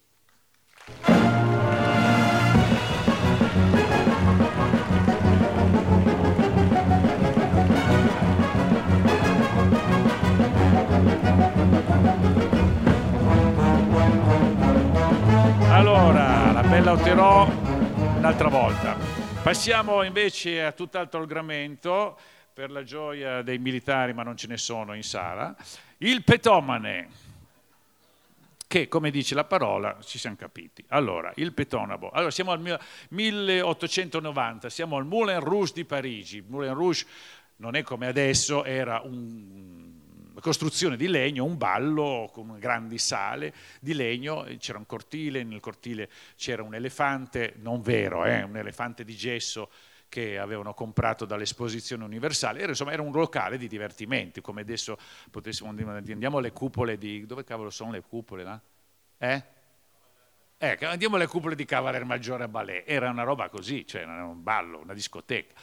Bella 16.67 16.91
Otterò 16.91 17.47
un'altra 17.47 18.47
volta. 18.47 18.95
Passiamo 19.41 20.03
invece 20.03 20.63
a 20.63 20.71
tutt'altro 20.71 21.21
argomento 21.21 22.17
per 22.53 22.71
la 22.71 22.83
gioia 22.83 23.41
dei 23.41 23.57
militari, 23.57 24.13
ma 24.13 24.23
non 24.23 24.37
ce 24.37 24.47
ne 24.47 24.57
sono 24.57 24.93
in 24.93 25.03
sala. 25.03 25.55
Il 25.97 26.23
petomane, 26.23 27.09
che 28.67 28.87
come 28.87 29.11
dice 29.11 29.35
la 29.35 29.43
parola 29.43 29.97
ci 30.01 30.17
siamo 30.17 30.35
capiti. 30.35 30.83
Allora, 30.89 31.31
il 31.35 31.53
petonabo. 31.53 32.09
Allora, 32.11 32.31
siamo 32.31 32.51
al 32.51 32.79
1890, 33.09 34.69
siamo 34.69 34.97
al 34.97 35.05
Moulin 35.05 35.39
Rouge 35.39 35.73
di 35.73 35.85
Parigi. 35.85 36.37
Il 36.37 36.45
Moulin 36.47 36.73
Rouge 36.73 37.05
non 37.57 37.75
è 37.75 37.83
come 37.83 38.07
adesso, 38.07 38.63
era 38.63 39.01
un 39.03 39.82
costruzione 40.41 40.97
di 40.97 41.07
legno, 41.07 41.43
un 41.43 41.57
ballo 41.57 42.29
con 42.33 42.57
grandi 42.59 42.97
sale 42.97 43.53
di 43.79 43.93
legno, 43.93 44.45
c'era 44.57 44.77
un 44.77 44.85
cortile, 44.85 45.43
nel 45.43 45.59
cortile 45.59 46.09
c'era 46.35 46.63
un 46.63 46.73
elefante, 46.73 47.55
non 47.57 47.81
vero, 47.81 48.25
eh, 48.25 48.41
un 48.43 48.57
elefante 48.57 49.03
di 49.03 49.15
gesso 49.15 49.69
che 50.09 50.37
avevano 50.37 50.73
comprato 50.73 51.25
dall'esposizione 51.25 52.03
universale, 52.03 52.59
era, 52.59 52.69
insomma 52.69 52.91
era 52.91 53.01
un 53.01 53.11
locale 53.11 53.57
di 53.57 53.67
divertimenti, 53.67 54.41
come 54.41 54.61
adesso 54.61 54.97
potessimo 55.31 55.73
dire, 55.73 55.89
andiamo 55.89 56.37
alle 56.37 56.51
cupole 56.51 56.97
di... 56.97 57.25
dove 57.25 57.43
cavolo 57.43 57.71
sono 57.71 57.91
le 57.91 58.01
cupole 58.01 58.43
là? 58.43 58.61
Eh? 59.17 59.43
Eh, 60.57 60.77
andiamo 60.85 61.15
alle 61.15 61.27
cupole 61.27 61.55
di 61.55 61.65
Cavalier 61.65 62.05
Maggiore 62.05 62.43
a 62.43 62.47
Ballet, 62.47 62.83
era 62.87 63.09
una 63.09 63.23
roba 63.23 63.49
così, 63.49 63.87
cioè 63.87 64.01
era 64.01 64.23
un 64.23 64.43
ballo, 64.43 64.79
una 64.79 64.93
discoteca 64.93 65.53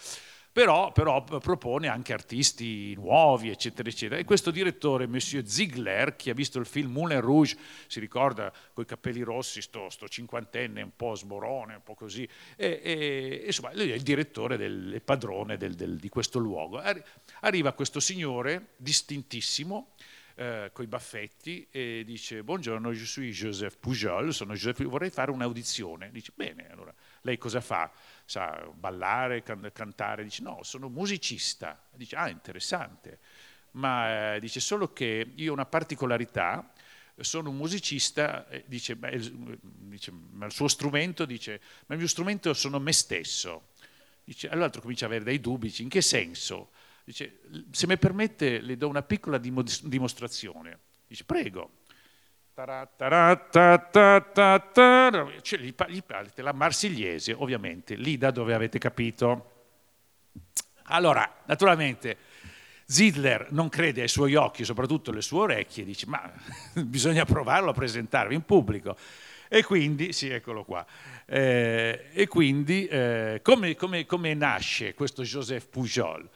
però, 0.61 0.93
però, 0.93 1.25
propone 1.25 1.89
anche 1.89 2.13
artisti 2.13 2.95
nuovi, 2.95 3.49
eccetera, 3.49 3.89
eccetera. 3.89 4.21
E 4.21 4.25
questo 4.25 4.51
direttore, 4.51 5.07
Monsieur 5.07 5.47
Ziegler, 5.47 6.17
chi 6.17 6.29
ha 6.29 6.35
visto 6.35 6.59
il 6.59 6.67
film 6.67 6.93
Moulin 6.93 7.23
Rouge, 7.23 7.57
si 7.87 7.99
ricorda 7.99 8.53
con 8.75 8.85
i 8.85 8.87
capelli 8.87 9.23
rossi, 9.23 9.63
sto, 9.63 9.89
sto 9.89 10.07
cinquantenne, 10.07 10.83
un 10.83 10.95
po' 10.95 11.15
sborone, 11.15 11.77
un 11.77 11.83
po' 11.83 11.95
così, 11.95 12.29
e, 12.57 12.81
e, 12.83 13.43
insomma, 13.47 13.73
lui 13.73 13.91
è 13.91 13.95
il 13.95 14.03
direttore, 14.03 14.59
del, 14.59 14.93
il 14.93 15.03
padrone 15.03 15.57
del, 15.57 15.75
del, 15.75 15.97
di 15.97 16.11
questo 16.11 16.39
luogo. 16.39 16.79
Arriva 17.41 17.73
questo 17.73 17.99
signore 17.99 18.73
distintissimo, 18.77 19.95
eh, 20.41 20.71
con 20.73 20.85
i 20.85 20.89
baffetti 20.89 21.67
e 21.71 22.03
dice 22.05 22.43
buongiorno, 22.43 22.93
io 22.93 23.05
sono 23.05 23.27
Joseph 23.27 23.77
Pujol, 23.79 24.33
sono 24.33 24.55
Joseph, 24.55 24.83
vorrei 24.85 25.11
fare 25.11 25.31
un'audizione. 25.31 26.11
Dice 26.11 26.33
bene, 26.35 26.69
allora 26.71 26.95
lei 27.23 27.37
cosa 27.37 27.61
fa? 27.61 27.91
Sa 28.31 28.65
ballare, 28.73 29.43
can- 29.43 29.73
cantare? 29.75 30.23
Dice 30.23 30.45
no, 30.45 30.63
sono 30.63 30.89
musicista. 30.89 31.83
Dice 31.97 32.15
ah, 32.15 32.29
interessante. 32.29 33.19
Ma 33.73 34.35
eh, 34.37 34.41
dice 34.41 34.61
solo 34.61 34.93
che 34.93 35.33
io 35.35 35.51
ho 35.51 35.53
una 35.53 35.67
particolarità, 35.67 36.73
sono 37.19 37.51
un 37.51 37.57
musicista, 37.57 38.47
dice, 38.67 38.95
ma 38.95 39.09
il, 39.09 40.47
suo 40.51 40.69
strumento, 40.69 41.25
dice, 41.25 41.61
ma 41.87 41.95
il 41.95 41.99
mio 41.99 42.09
strumento 42.09 42.55
sono 42.55 42.79
me 42.79 42.93
stesso. 42.93 43.71
Dice, 44.23 44.49
allora 44.49 44.71
comincia 44.79 45.07
ad 45.07 45.11
avere 45.11 45.25
dei 45.25 45.41
dubbi, 45.41 45.67
dice, 45.67 45.83
in 45.83 45.89
che 45.89 46.01
senso? 46.01 46.71
Dice, 47.03 47.41
se 47.73 47.89
mi 47.89 47.99
permette 47.99 48.61
le 48.61 48.77
do 48.77 48.87
una 48.87 49.03
piccola 49.03 49.39
dimostrazione. 49.39 50.79
Dice, 51.09 51.25
prego. 51.25 51.79
Cioè, 55.43 55.61
la 56.43 56.53
marsigliese, 56.53 57.33
ovviamente, 57.33 57.95
lì 57.95 58.19
da 58.19 58.31
dove 58.31 58.55
avete 58.55 58.79
capito. 58.79 59.53
Allora, 60.85 61.43
naturalmente, 61.47 62.17
Zidler 62.85 63.49
non 63.51 63.69
crede 63.69 64.03
ai 64.03 64.09
suoi 64.09 64.35
occhi, 64.35 64.65
soprattutto 64.65 65.11
alle 65.11 65.23
sue 65.23 65.41
orecchie, 65.41 65.85
dice, 65.85 66.07
ma 66.07 66.31
bisogna 66.85 67.25
provarlo 67.25 67.71
a 67.71 67.75
presentarvi 67.75 68.35
in 68.35 68.43
pubblico. 68.43 68.97
E 69.49 69.65
quindi, 69.65 70.13
sì, 70.13 70.29
eccolo 70.29 70.65
qua. 70.65 70.85
Eh, 71.27 72.07
e 72.13 72.27
quindi, 72.27 72.87
eh, 72.87 73.41
come, 73.43 73.75
come, 73.75 74.07
come, 74.07 74.35
nasce 74.35 74.95
questo 74.95 75.23
Joseph 75.23 75.69
Pujol? 75.69 76.29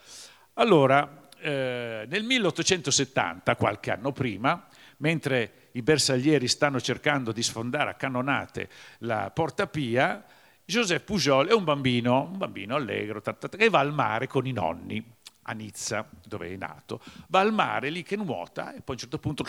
Allora, 0.53 1.29
eh, 1.39 2.05
nel 2.07 2.23
1870, 2.23 3.55
qualche 3.55 3.91
anno 3.91 4.11
prima, 4.11 4.67
mentre 4.97 5.64
i 5.75 5.81
bersaglieri 5.81 6.47
stanno 6.47 6.79
cercando 6.79 7.31
di 7.31 7.43
sfondare 7.43 7.91
a 7.91 7.95
cannonate 7.95 8.69
la 8.99 9.29
Porta 9.31 9.67
Pia, 9.67 10.23
Joseph 10.63 11.03
Pujol 11.03 11.47
è 11.47 11.53
un 11.53 11.63
bambino, 11.63 12.29
un 12.31 12.37
bambino 12.37 12.75
allegro, 12.75 13.21
che 13.21 13.69
va 13.69 13.79
al 13.79 13.93
mare 13.93 14.27
con 14.27 14.47
i 14.47 14.51
nonni 14.51 15.03
a 15.43 15.51
Nizza, 15.53 16.09
dove 16.25 16.51
è 16.51 16.55
nato. 16.55 17.01
Va 17.27 17.41
al 17.41 17.53
mare 17.53 17.89
lì 17.89 18.03
che 18.03 18.15
nuota 18.15 18.73
e 18.73 18.81
poi 18.81 18.83
a 18.87 18.91
un 18.91 18.97
certo 18.97 19.19
punto 19.19 19.45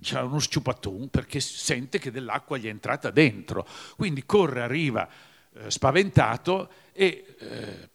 c'è 0.00 0.20
uno 0.20 0.38
sciupatun 0.38 1.08
perché 1.08 1.40
sente 1.40 1.98
che 1.98 2.10
dell'acqua 2.10 2.58
gli 2.58 2.66
è 2.66 2.70
entrata 2.70 3.10
dentro. 3.10 3.66
Quindi 3.96 4.26
corre, 4.26 4.62
arriva 4.62 5.08
eh, 5.54 5.70
spaventato 5.70 6.70
e 6.92 7.36
eh, 7.38 7.90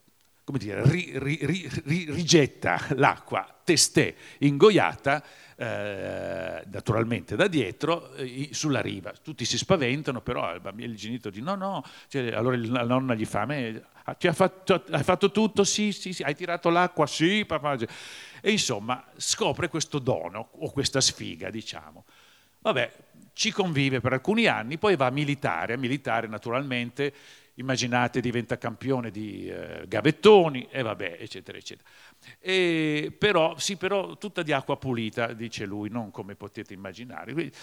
come 0.48 0.60
dire, 0.60 0.82
ri, 0.90 1.12
ri, 1.14 1.70
ri, 1.84 2.06
rigetta 2.10 2.80
l'acqua 2.96 3.54
testè 3.66 4.16
ingoiata 4.38 5.22
eh, 5.58 6.64
naturalmente 6.72 7.36
da 7.36 7.48
dietro 7.48 8.14
eh, 8.14 8.48
sulla 8.54 8.80
riva. 8.80 9.12
Tutti 9.22 9.44
si 9.44 9.58
spaventano, 9.58 10.22
però 10.22 10.54
il, 10.54 10.62
bambino, 10.62 10.90
il 10.90 10.98
genitore 10.98 11.36
dice 11.36 11.44
no, 11.44 11.56
no, 11.56 11.84
cioè, 12.08 12.32
allora 12.32 12.56
la 12.56 12.84
nonna 12.84 13.14
gli 13.14 13.26
fa, 13.26 13.42
hai 13.42 13.82
fatto, 14.32 14.86
hai 14.90 15.04
fatto 15.04 15.32
tutto? 15.32 15.66
Sì, 15.66 15.92
sì, 15.92 16.14
sì, 16.14 16.24
hai 16.24 16.34
tirato 16.34 16.70
l'acqua? 16.70 17.06
Sì, 17.08 17.44
papà. 17.46 17.76
E 18.40 18.50
insomma 18.50 19.04
scopre 19.18 19.68
questo 19.68 20.00
dono 20.00 20.52
o 20.60 20.72
questa 20.72 21.02
sfiga, 21.02 21.50
diciamo. 21.50 22.06
Vabbè, 22.60 22.94
ci 23.34 23.52
convive 23.52 24.00
per 24.00 24.14
alcuni 24.14 24.46
anni, 24.46 24.78
poi 24.78 24.96
va 24.96 25.08
a 25.08 25.12
militare, 25.12 25.74
a 25.74 25.78
militare 25.78 26.28
naturalmente 26.28 27.14
immaginate 27.58 28.22
diventa 28.22 28.58
campione 28.58 29.12
di 29.12 29.48
eh, 29.48 29.86
gavettoni 29.88 30.68
e 30.70 30.82
vabbè, 30.82 31.18
eccetera, 31.20 31.58
eccetera. 31.58 31.90
E 32.40 33.16
però, 33.18 33.58
sì, 33.58 33.78
però 33.78 34.18
tutta 34.18 34.44
di 34.44 34.52
acqua 34.52 34.78
pulita, 34.78 35.34
dice 35.34 35.66
lui, 35.66 35.90
non 35.90 36.12
come 36.12 36.36
potete 36.36 36.74
immaginare. 36.74 37.34
Quindi, 37.34 37.54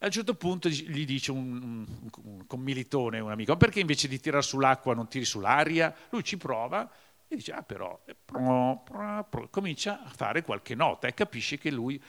a 0.00 0.06
un 0.06 0.12
certo 0.12 0.34
punto 0.34 0.68
gli 0.68 1.04
dice 1.04 1.32
un, 1.32 1.60
un, 1.62 1.86
un 2.24 2.46
commilitone, 2.46 3.20
un 3.20 3.30
amico, 3.30 3.56
perché 3.56 3.80
invece 3.80 4.06
di 4.06 4.20
tirare 4.20 4.42
sull'acqua 4.42 4.94
non 4.94 5.08
tiri 5.08 5.24
sull'aria? 5.24 5.94
Lui 6.10 6.22
ci 6.22 6.36
prova 6.36 6.88
e 7.26 7.36
dice, 7.36 7.52
ah 7.52 7.62
però, 7.62 8.00
pro, 8.24 8.82
pro, 8.84 9.26
pro, 9.28 9.48
comincia 9.48 10.02
a 10.02 10.08
fare 10.08 10.42
qualche 10.42 10.74
nota 10.74 11.08
e 11.08 11.14
capisce 11.14 11.58
che 11.58 11.70
lui 11.70 12.00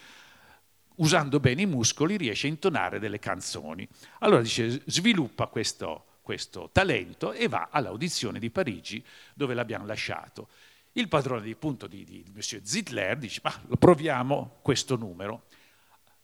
usando 0.95 1.39
bene 1.39 1.63
i 1.63 1.65
muscoli 1.65 2.17
riesce 2.17 2.47
a 2.47 2.49
intonare 2.49 2.99
delle 2.99 3.19
canzoni. 3.19 3.88
Allora 4.19 4.41
dice, 4.41 4.82
sviluppa 4.86 5.47
questo, 5.47 6.06
questo 6.30 6.70
talento 6.72 7.32
e 7.32 7.48
va 7.48 7.70
all'audizione 7.72 8.38
di 8.38 8.52
Parigi 8.52 9.04
dove 9.34 9.56
l'abbiamo 9.56 9.88
lasciato. 9.88 10.50
Il 10.92 11.08
padrone 11.08 11.42
di 11.42 11.56
punto 11.56 11.88
di, 11.88 12.04
di 12.04 12.24
Monsieur 12.36 12.63
Zitler 12.63 13.18
dice, 13.18 13.42
ma 13.44 13.52
proviamo 13.80 14.60
questo 14.62 14.96
numero. 14.96 15.46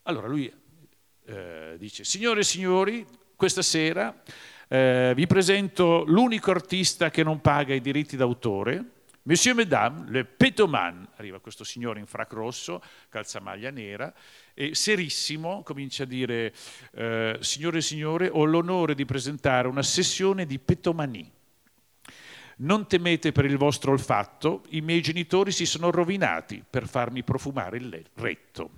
Allora 0.03 0.27
lui 0.27 0.53
eh, 1.25 1.75
dice, 1.79 2.03
signore 2.03 2.41
e 2.41 2.43
signori, 2.43 3.03
questa 3.35 3.63
sera 3.63 4.21
eh, 4.67 5.13
vi 5.15 5.25
presento 5.25 6.03
l'unico 6.05 6.51
artista 6.51 7.09
che 7.09 7.23
non 7.23 7.41
paga 7.41 7.73
i 7.73 7.81
diritti 7.81 8.15
d'autore, 8.15 9.04
Monsieur 9.27 9.55
Mesdames, 9.55 10.07
le 10.09 10.23
pétoman, 10.23 11.07
arriva 11.15 11.39
questo 11.39 11.63
signore 11.63 11.99
in 11.99 12.05
frac 12.05 12.31
rosso, 12.33 12.79
calzamaglia 13.09 13.71
nera, 13.71 14.13
e 14.53 14.75
serissimo 14.75 15.63
comincia 15.63 16.03
a 16.03 16.05
dire, 16.05 16.53
eh, 16.91 17.37
signore 17.39 17.79
e 17.79 17.81
signore, 17.81 18.29
ho 18.31 18.45
l'onore 18.45 18.93
di 18.93 19.03
presentare 19.03 19.67
una 19.67 19.81
sessione 19.81 20.45
di 20.45 20.59
petomanie. 20.59 21.31
Non 22.57 22.87
temete 22.87 23.31
per 23.31 23.45
il 23.45 23.57
vostro 23.57 23.93
olfatto, 23.93 24.63
i 24.69 24.81
miei 24.81 25.01
genitori 25.01 25.51
si 25.51 25.65
sono 25.65 25.89
rovinati 25.89 26.63
per 26.67 26.87
farmi 26.87 27.23
profumare 27.23 27.77
il 27.77 28.05
letto. 28.13 28.69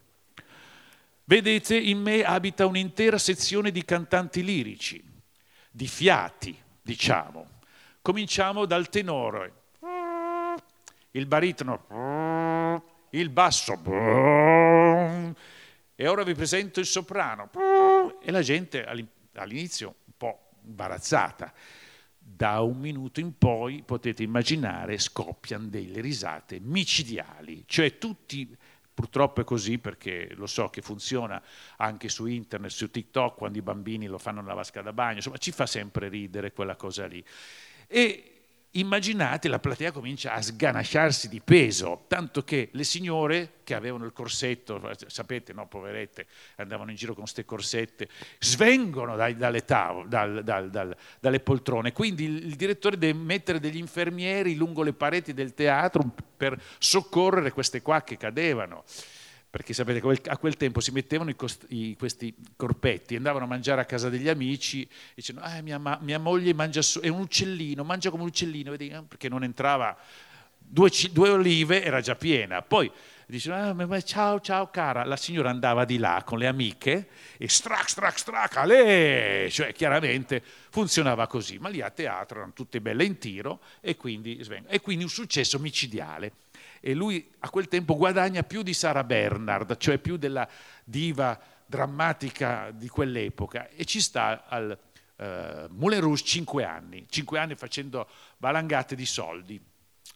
Vedete, 1.26 1.78
in 1.78 2.00
me 2.00 2.24
abita 2.24 2.66
un'intera 2.66 3.18
sezione 3.18 3.70
di 3.70 3.84
cantanti 3.84 4.42
lirici, 4.46 5.04
di 5.70 5.88
fiati, 5.88 6.58
diciamo. 6.82 7.60
Cominciamo 8.02 8.64
dal 8.64 8.88
tenore, 8.88 9.66
il 11.12 11.26
baritono, 11.26 12.84
il 13.12 13.30
basso, 13.30 13.74
e 15.96 16.08
ora 16.08 16.24
vi 16.24 16.34
presento 16.34 16.80
il 16.80 16.86
soprano. 16.86 17.50
E 18.22 18.32
la 18.32 18.42
gente 18.42 18.86
all'inizio 19.34 19.96
un 20.06 20.14
po' 20.18 20.50
imbarazzata. 20.66 21.54
Da 22.20 22.60
un 22.60 22.78
minuto 22.78 23.22
in 23.22 23.38
poi 23.38 23.84
potete 23.84 24.22
immaginare 24.22 24.98
scoppiano 24.98 25.68
delle 25.68 26.02
risate 26.02 26.60
micidiali, 26.60 27.64
cioè 27.66 27.98
tutti 27.98 28.56
Purtroppo 28.98 29.42
è 29.42 29.44
così 29.44 29.78
perché 29.78 30.34
lo 30.34 30.48
so 30.48 30.70
che 30.70 30.82
funziona 30.82 31.40
anche 31.76 32.10
su 32.10 32.26
internet, 32.26 32.72
su 32.72 32.90
TikTok, 32.90 33.38
quando 33.38 33.60
i 33.60 33.62
bambini 33.62 34.08
lo 34.08 34.18
fanno 34.18 34.42
nella 34.42 34.56
vasca 34.56 34.82
da 34.82 34.92
bagno, 34.92 35.18
insomma 35.18 35.38
ci 35.38 35.52
fa 35.52 35.68
sempre 35.68 36.10
ridere 36.10 36.52
quella 36.52 36.76
cosa 36.76 37.06
lì. 37.06 37.24
E 37.86 38.37
immaginate 38.80 39.48
la 39.48 39.60
platea 39.60 39.92
comincia 39.92 40.34
a 40.34 40.42
sganasciarsi 40.42 41.30
di 41.30 41.42
peso, 41.42 42.06
tanto 42.08 42.44
che 42.44 42.70
le 42.72 42.84
signore 42.84 43.54
che 43.64 43.74
avevano 43.74 44.06
il 44.06 44.14
corsetto, 44.14 44.82
sapete, 45.08 45.54
no, 45.54 45.68
poverette, 45.68 46.26
andavano 46.56 46.90
in 46.90 46.96
giro 46.96 47.14
con 47.14 47.24
queste 47.24 47.44
corsette, 47.46 48.08
svengono 48.40 49.16
dai, 49.16 49.36
dalle, 49.36 49.66
tavole, 49.66 50.08
dal, 50.08 50.44
dal, 50.44 50.70
dal, 50.70 50.96
dalle 51.20 51.40
poltrone. 51.40 51.92
Quindi 51.92 52.24
il, 52.26 52.46
il, 52.46 52.56
direttore 52.56 52.98
deve 52.98 53.18
mettere 53.18 53.60
degli 53.60 53.78
infermieri 53.78 54.56
lungo 54.56 54.84
le 54.84 54.94
pareti 54.94 55.34
del 55.34 55.54
teatro 55.54 56.04
per 56.38 56.60
soccorrere 56.78 57.52
queste 57.52 57.82
qua 57.82 58.04
che 58.04 58.16
cadevano 58.16 58.84
perché 59.58 59.74
sapete 59.74 60.30
a 60.30 60.38
quel 60.38 60.56
tempo 60.56 60.80
si 60.80 60.92
mettevano 60.92 61.32
i 61.32 61.36
cost- 61.36 61.66
i, 61.70 61.96
questi 61.98 62.32
corpetti, 62.56 63.16
andavano 63.16 63.46
a 63.46 63.48
mangiare 63.48 63.82
a 63.82 63.86
casa 63.86 64.08
degli 64.08 64.30
amici 64.30 64.84
e 64.84 64.88
dicevano 65.16 65.48
ah, 65.48 65.62
mia, 65.64 65.80
ma- 65.80 65.98
mia, 66.00 66.20
moglie 66.20 66.54
mangia 66.54 66.84
so- 66.84 67.00
è 67.00 67.08
un 67.08 67.22
uccellino, 67.22 67.84
mangia 67.84 68.12
come 68.12 68.22
un 68.22 68.30
uccellino, 68.30 68.70
vedi? 68.70 68.92
Ah, 68.92 69.02
perché 69.02 69.30
non 69.30 69.44
entrava, 69.44 69.98
due, 70.60 70.92
due, 71.12 71.30
olive 71.30 71.84
era 71.84 72.02
già 72.02 72.16
piena, 72.16 72.62
poi 72.62 72.92
dicevano 73.26 73.92
ah, 73.92 74.02
ciao 74.02 74.40
ciao 74.40 74.70
cara, 74.70 75.04
la 75.04 75.18
signora 75.18 75.50
andava 75.50 75.86
di 75.86 75.98
là 75.98 76.22
con 76.24 76.38
le 76.38 76.46
amiche 76.46 77.08
e 77.40 77.50
strac 77.50 77.90
strac 77.90 78.20
strac, 78.20 78.58
ale! 78.58 79.50
cioè 79.50 79.74
chiaramente 79.74 80.40
funzionava 80.70 81.26
così, 81.26 81.58
ma 81.58 81.70
lì 81.70 81.82
a 81.82 81.90
teatro 81.90 82.38
erano 82.38 82.54
tutte 82.54 82.80
belle 82.80 83.06
in 83.06 83.18
tiro 83.18 83.62
e 83.82 83.96
quindi, 83.96 84.40
e 84.68 84.82
quindi 84.82 85.04
un 85.04 85.10
successo 85.10 85.58
micidiale 85.58 86.32
e 86.88 86.94
lui 86.94 87.30
a 87.40 87.50
quel 87.50 87.68
tempo 87.68 87.98
guadagna 87.98 88.44
più 88.44 88.64
di 88.64 88.74
Sara 88.74 89.04
Bernard, 89.04 89.76
cioè 89.76 89.98
più 89.98 90.16
della 90.16 90.48
diva 90.86 91.38
drammatica 91.66 92.72
di 92.72 92.88
quell'epoca 92.88 93.68
e 93.68 93.84
ci 93.84 94.00
sta 94.00 94.46
al 94.48 94.80
uh, 95.18 95.26
Moulin 95.72 96.00
Rouge 96.00 96.24
cinque 96.24 96.64
anni, 96.64 97.06
cinque 97.10 97.40
anni 97.40 97.56
facendo 97.56 98.08
valangate 98.38 98.96
di 98.96 99.06
soldi. 99.06 99.62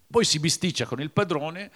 Poi 0.10 0.24
si 0.24 0.40
bisticcia 0.40 0.86
con 0.86 1.02
il 1.02 1.12
padrone 1.12 1.70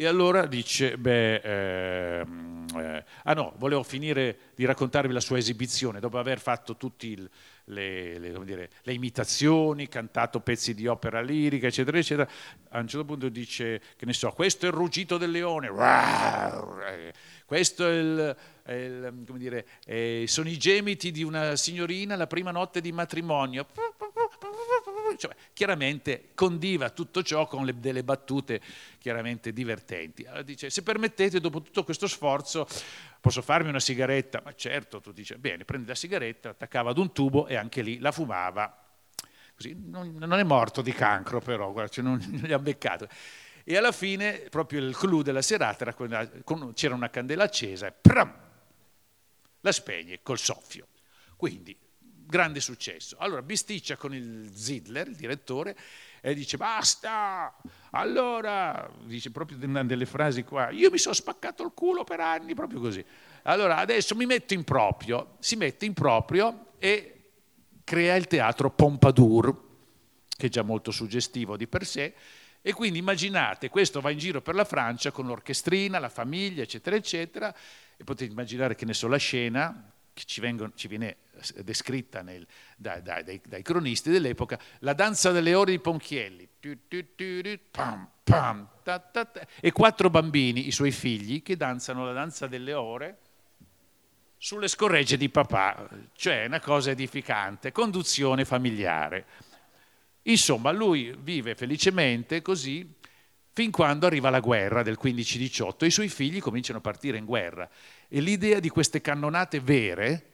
e 0.00 0.06
allora 0.06 0.46
dice, 0.46 0.96
beh, 0.96 2.20
ehm, 2.20 2.66
eh, 2.76 3.04
ah 3.24 3.32
no, 3.32 3.54
volevo 3.56 3.82
finire 3.82 4.52
di 4.54 4.64
raccontarvi 4.64 5.12
la 5.12 5.18
sua 5.18 5.38
esibizione, 5.38 5.98
dopo 5.98 6.18
aver 6.18 6.38
fatto 6.38 6.76
tutte 6.76 7.16
le, 7.64 8.16
le, 8.16 8.44
dire, 8.44 8.70
le, 8.82 8.92
imitazioni, 8.92 9.88
cantato 9.88 10.38
pezzi 10.38 10.72
di 10.72 10.86
opera 10.86 11.20
lirica, 11.20 11.66
eccetera, 11.66 11.98
eccetera, 11.98 12.30
a 12.68 12.78
un 12.78 12.86
certo 12.86 13.06
punto 13.06 13.28
dice, 13.28 13.82
che 13.96 14.06
ne 14.06 14.12
so, 14.12 14.30
questo 14.30 14.66
è 14.66 14.68
il 14.68 14.74
ruggito 14.76 15.18
del 15.18 15.32
leone, 15.32 15.68
questo 17.44 17.84
è 17.84 17.92
il, 17.92 18.36
il 18.68 19.24
dire, 19.32 19.66
è, 19.84 20.22
sono 20.26 20.48
i 20.48 20.58
gemiti 20.58 21.10
di 21.10 21.24
una 21.24 21.56
signorina 21.56 22.14
la 22.14 22.28
prima 22.28 22.52
notte 22.52 22.80
di 22.80 22.92
matrimonio 22.92 23.66
cioè, 25.16 25.34
chiaramente 25.52 26.30
condiva 26.34 26.90
tutto 26.90 27.22
ciò 27.22 27.46
con 27.46 27.64
le, 27.64 27.78
delle 27.78 28.04
battute 28.04 28.60
chiaramente 28.98 29.52
divertenti. 29.52 30.24
Allora 30.24 30.42
dice, 30.42 30.70
se 30.70 30.82
permettete, 30.82 31.40
dopo 31.40 31.62
tutto 31.62 31.84
questo 31.84 32.06
sforzo, 32.06 32.66
posso 33.20 33.42
farmi 33.42 33.68
una 33.68 33.80
sigaretta? 33.80 34.40
Ma 34.44 34.54
certo, 34.54 35.00
tu 35.00 35.12
dici, 35.12 35.34
bene, 35.36 35.64
prendi 35.64 35.86
la 35.86 35.94
sigaretta, 35.94 36.50
attaccava 36.50 36.90
ad 36.90 36.98
un 36.98 37.12
tubo 37.12 37.46
e 37.46 37.56
anche 37.56 37.82
lì 37.82 37.98
la 37.98 38.12
fumava. 38.12 38.84
Così, 39.54 39.76
non, 39.76 40.14
non 40.16 40.34
è 40.34 40.44
morto 40.44 40.82
di 40.82 40.92
cancro 40.92 41.40
però, 41.40 41.72
guarda, 41.72 41.90
cioè 41.90 42.04
non, 42.04 42.18
non 42.28 42.42
gli 42.42 42.52
ha 42.52 42.58
beccato. 42.58 43.08
E 43.64 43.76
alla 43.76 43.92
fine, 43.92 44.46
proprio 44.48 44.80
il 44.80 44.96
clou 44.96 45.22
della 45.22 45.42
serata, 45.42 45.84
era 45.84 45.94
quando 45.94 46.72
c'era 46.72 46.94
una 46.94 47.10
candela 47.10 47.44
accesa 47.44 47.86
e 47.86 47.92
pram, 47.92 48.34
la 49.60 49.72
spegne 49.72 50.20
col 50.22 50.38
soffio. 50.38 50.86
Quindi 51.36 51.76
grande 52.28 52.60
successo. 52.60 53.16
Allora 53.18 53.42
bisticcia 53.42 53.96
con 53.96 54.14
il 54.14 54.50
Zidler, 54.54 55.08
il 55.08 55.16
direttore, 55.16 55.76
e 56.20 56.34
dice 56.34 56.58
basta, 56.58 57.56
allora, 57.90 58.88
dice 59.04 59.30
proprio 59.30 59.56
delle 59.56 60.06
frasi 60.06 60.44
qua, 60.44 60.70
io 60.70 60.90
mi 60.90 60.98
sono 60.98 61.14
spaccato 61.14 61.62
il 61.64 61.72
culo 61.74 62.04
per 62.04 62.20
anni, 62.20 62.54
proprio 62.54 62.80
così. 62.80 63.04
Allora 63.44 63.78
adesso 63.78 64.14
mi 64.14 64.26
metto 64.26 64.52
in 64.52 64.62
proprio, 64.62 65.36
si 65.38 65.56
mette 65.56 65.86
in 65.86 65.94
proprio 65.94 66.72
e 66.78 67.30
crea 67.82 68.14
il 68.16 68.26
teatro 68.26 68.70
Pompadour, 68.70 69.66
che 70.36 70.46
è 70.46 70.50
già 70.50 70.62
molto 70.62 70.90
suggestivo 70.90 71.56
di 71.56 71.66
per 71.66 71.86
sé, 71.86 72.14
e 72.60 72.72
quindi 72.74 72.98
immaginate, 72.98 73.70
questo 73.70 74.02
va 74.02 74.10
in 74.10 74.18
giro 74.18 74.42
per 74.42 74.54
la 74.54 74.64
Francia 74.64 75.10
con 75.10 75.26
l'orchestrina, 75.26 75.98
la 75.98 76.10
famiglia, 76.10 76.62
eccetera, 76.62 76.96
eccetera, 76.96 77.54
e 77.96 78.04
potete 78.04 78.30
immaginare 78.30 78.74
che 78.74 78.84
ne 78.84 78.92
so 78.92 79.08
la 79.08 79.16
scena, 79.16 79.92
ci, 80.24 80.40
vengono, 80.40 80.72
ci 80.74 80.88
viene 80.88 81.18
descritta 81.62 82.22
nel, 82.22 82.46
dai, 82.76 83.02
dai, 83.02 83.24
dai, 83.24 83.40
dai, 83.44 83.62
cronisti 83.62 84.10
dell'epoca, 84.10 84.58
la 84.80 84.92
danza 84.92 85.30
delle 85.30 85.54
ore 85.54 85.72
di 85.72 85.78
Ponchielli, 85.78 86.48
e 89.60 89.72
quattro 89.72 90.10
bambini, 90.10 90.66
i 90.66 90.72
suoi 90.72 90.90
figli, 90.90 91.42
che 91.42 91.56
danzano 91.56 92.04
la 92.04 92.12
danza 92.12 92.46
delle 92.46 92.72
ore 92.74 93.18
sulle 94.36 94.68
scorregge 94.68 95.16
di 95.16 95.28
papà, 95.28 95.88
cioè 96.14 96.46
una 96.46 96.60
cosa 96.60 96.90
edificante, 96.90 97.72
conduzione 97.72 98.44
familiare. 98.44 99.26
Insomma, 100.22 100.70
lui 100.70 101.14
vive 101.18 101.54
felicemente 101.54 102.40
così 102.42 102.94
fin 103.52 103.70
quando 103.72 104.06
arriva 104.06 104.30
la 104.30 104.38
guerra 104.38 104.84
del 104.84 104.98
15-18 105.02 105.78
e 105.78 105.86
i 105.86 105.90
suoi 105.90 106.08
figli 106.08 106.40
cominciano 106.40 106.78
a 106.78 106.80
partire 106.80 107.18
in 107.18 107.24
guerra 107.24 107.68
e 108.08 108.20
l'idea 108.20 108.58
di 108.58 108.68
queste 108.68 109.00
cannonate 109.00 109.60
vere 109.60 110.24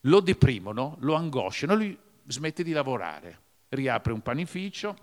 lo 0.00 0.20
deprimono, 0.20 0.96
lo 1.00 1.14
angosciano, 1.14 1.74
lui 1.74 1.96
smette 2.26 2.62
di 2.62 2.72
lavorare, 2.72 3.38
riapre 3.70 4.12
un 4.12 4.20
panificio, 4.20 4.96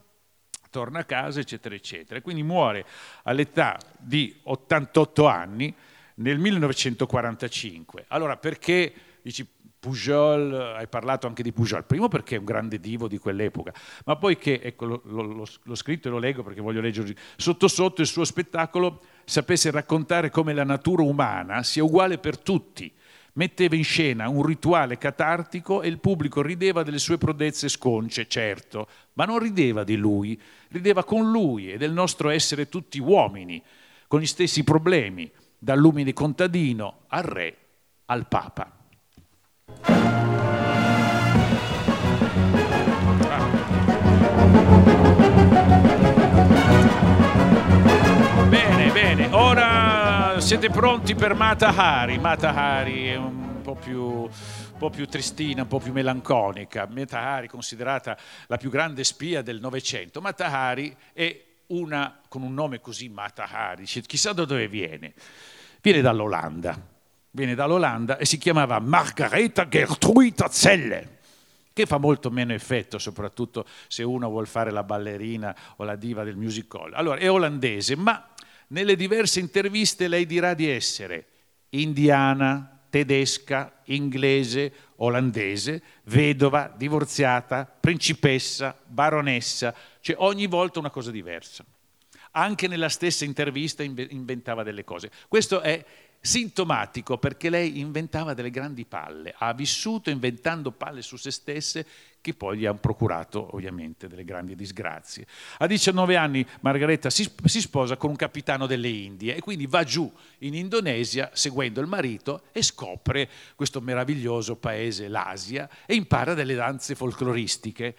torna 0.69 0.99
a 0.99 1.03
casa, 1.05 1.39
eccetera, 1.39 1.73
eccetera. 1.73 2.21
Quindi 2.21 2.43
muore 2.43 2.85
all'età 3.23 3.79
di 3.97 4.39
88 4.43 5.27
anni 5.27 5.73
nel 6.15 6.37
1945. 6.37 8.05
Allora, 8.09 8.37
perché 8.37 8.93
dici 9.21 9.47
Pujol, 9.81 10.53
hai 10.77 10.87
parlato 10.87 11.25
anche 11.25 11.41
di 11.41 11.51
Pujol, 11.51 11.85
primo 11.85 12.07
perché 12.07 12.35
è 12.35 12.39
un 12.39 12.45
grande 12.45 12.79
divo 12.79 13.07
di 13.07 13.17
quell'epoca, 13.17 13.73
ma 14.05 14.15
poi 14.15 14.37
che, 14.37 14.59
ecco, 14.61 14.85
lo, 14.85 15.01
lo, 15.03 15.47
l'ho 15.63 15.75
scritto 15.75 16.07
e 16.07 16.11
lo 16.11 16.19
leggo 16.19 16.43
perché 16.43 16.61
voglio 16.61 16.81
leggerlo, 16.81 17.11
sotto 17.35 17.67
sotto 17.67 18.01
il 18.01 18.07
suo 18.07 18.23
spettacolo 18.23 19.01
sapesse 19.25 19.71
raccontare 19.71 20.29
come 20.29 20.53
la 20.53 20.63
natura 20.63 21.03
umana 21.03 21.63
sia 21.63 21.83
uguale 21.83 22.17
per 22.17 22.37
tutti. 22.37 22.91
Metteva 23.33 23.75
in 23.75 23.83
scena 23.83 24.27
un 24.27 24.43
rituale 24.43 24.97
catartico 24.97 25.81
e 25.81 25.87
il 25.87 25.99
pubblico 25.99 26.41
rideva 26.41 26.83
delle 26.83 26.99
sue 26.99 27.17
prodezze 27.17 27.69
sconce, 27.69 28.27
certo, 28.27 28.87
ma 29.13 29.23
non 29.23 29.39
rideva 29.39 29.83
di 29.85 29.95
lui, 29.95 30.39
rideva 30.69 31.03
con 31.03 31.31
lui 31.31 31.71
e 31.71 31.77
del 31.77 31.93
nostro 31.93 32.29
essere 32.29 32.67
tutti 32.67 32.99
uomini, 32.99 33.63
con 34.07 34.19
gli 34.19 34.25
stessi 34.25 34.63
problemi, 34.63 35.31
dall'umile 35.57 36.11
contadino 36.11 37.03
al 37.07 37.23
re 37.23 37.55
al 38.05 38.27
papa. 38.27 38.69
Bene, 44.61 45.20
bene, 49.15 49.27
ora 49.33 50.39
siete 50.39 50.69
pronti 50.69 51.15
per 51.15 51.33
Mata 51.33 51.75
Hari. 51.75 52.17
Mata 52.17 52.55
Hari 52.55 53.07
è 53.07 53.15
un 53.15 53.61
po' 53.61 53.75
più 53.75 53.99
un 54.01 54.29
po' 54.77 54.89
più 54.89 55.05
tristina, 55.05 55.63
un 55.63 55.67
po' 55.67 55.79
più 55.79 55.91
melanconica. 55.91 56.87
Mata 56.89 57.19
Hari 57.19 57.49
considerata 57.49 58.17
la 58.47 58.55
più 58.55 58.69
grande 58.69 59.03
spia 59.03 59.41
del 59.41 59.59
Novecento. 59.59 60.21
Mata 60.21 60.45
Hari 60.45 60.95
è 61.11 61.43
una 61.67 62.21
con 62.29 62.41
un 62.41 62.53
nome 62.53 62.79
così 62.79 63.09
Mata 63.09 63.49
Hari, 63.51 63.81
dice, 63.81 64.01
chissà 64.01 64.31
da 64.31 64.45
dove 64.45 64.69
viene. 64.69 65.13
Viene 65.81 65.99
dall'Olanda, 65.99 66.79
viene 67.31 67.53
dall'Olanda 67.53 68.17
e 68.17 68.25
si 68.25 68.37
chiamava 68.37 68.79
Margareta 68.79 69.67
Gertruida 69.67 70.47
Zelle 70.47 71.19
che 71.73 71.85
fa 71.85 71.97
molto 71.97 72.29
meno 72.29 72.53
effetto, 72.53 72.97
soprattutto 72.97 73.65
se 73.87 74.03
uno 74.03 74.29
vuole 74.29 74.47
fare 74.47 74.71
la 74.71 74.83
ballerina 74.83 75.53
o 75.77 75.83
la 75.83 75.95
diva 75.95 76.23
del 76.23 76.37
music 76.37 76.73
hall. 76.75 76.93
Allora, 76.93 77.17
è 77.17 77.29
olandese, 77.29 77.95
ma 77.95 78.25
nelle 78.71 78.95
diverse 78.95 79.39
interviste 79.39 80.07
lei 80.07 80.25
dirà 80.25 80.53
di 80.53 80.69
essere 80.69 81.25
indiana, 81.69 82.81
tedesca, 82.89 83.81
inglese, 83.85 84.73
olandese, 84.97 85.81
vedova, 86.03 86.73
divorziata, 86.75 87.65
principessa, 87.65 88.77
baronessa, 88.85 89.73
cioè 90.01 90.15
ogni 90.19 90.47
volta 90.47 90.79
una 90.79 90.89
cosa 90.89 91.11
diversa. 91.11 91.63
Anche 92.31 92.67
nella 92.67 92.89
stessa 92.89 93.25
intervista 93.25 93.83
inventava 93.83 94.63
delle 94.63 94.83
cose. 94.83 95.11
Questo 95.27 95.61
è 95.61 95.83
sintomatico 96.19 97.17
perché 97.17 97.49
lei 97.49 97.79
inventava 97.79 98.33
delle 98.33 98.51
grandi 98.51 98.85
palle, 98.85 99.33
ha 99.35 99.53
vissuto 99.53 100.09
inventando 100.09 100.71
palle 100.71 101.01
su 101.01 101.17
se 101.17 101.31
stesse 101.31 101.85
che 102.21 102.35
poi 102.35 102.59
gli 102.59 102.65
hanno 102.65 102.77
procurato 102.77 103.55
ovviamente 103.55 104.07
delle 104.07 104.23
grandi 104.23 104.55
disgrazie. 104.55 105.25
A 105.57 105.67
19 105.67 106.15
anni 106.15 106.45
Margareta 106.61 107.09
si, 107.09 107.29
si, 107.45 107.59
sposa 107.59 107.97
con 107.97 108.11
un 108.11 108.15
capitano 108.15 108.67
delle 108.67 108.87
Indie 108.87 109.35
e 109.35 109.41
quindi 109.41 109.65
va 109.65 109.83
giù 109.83 110.09
in 110.39 110.53
Indonesia 110.53 111.31
seguendo 111.33 111.81
il 111.81 111.87
marito 111.87 112.43
e 112.51 112.61
scopre 112.61 113.27
questo 113.55 113.81
meraviglioso 113.81 114.55
paese, 114.55 115.07
l'Asia, 115.07 115.67
e 115.85 115.95
impara 115.95 116.35
delle 116.35 116.53
danze 116.53 116.93
folcloristiche. 116.93 117.95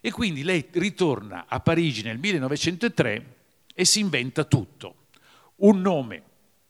E 0.00 0.10
quindi 0.12 0.44
lei 0.44 0.68
ritorna 0.72 1.46
a 1.48 1.58
Parigi 1.60 2.02
nel 2.02 2.18
1903 2.18 3.34
e 3.74 3.84
si 3.84 4.00
inventa 4.00 4.44
tutto. 4.44 5.06
Un 5.56 5.80
nome, 5.80 6.22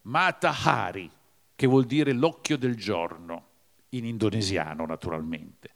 Matahari, 0.02 1.10
che 1.54 1.66
vuol 1.66 1.84
dire 1.84 2.12
l'occhio 2.12 2.56
del 2.56 2.76
giorno, 2.76 3.48
in 3.90 4.04
indonesiano 4.04 4.86
naturalmente. 4.86 5.70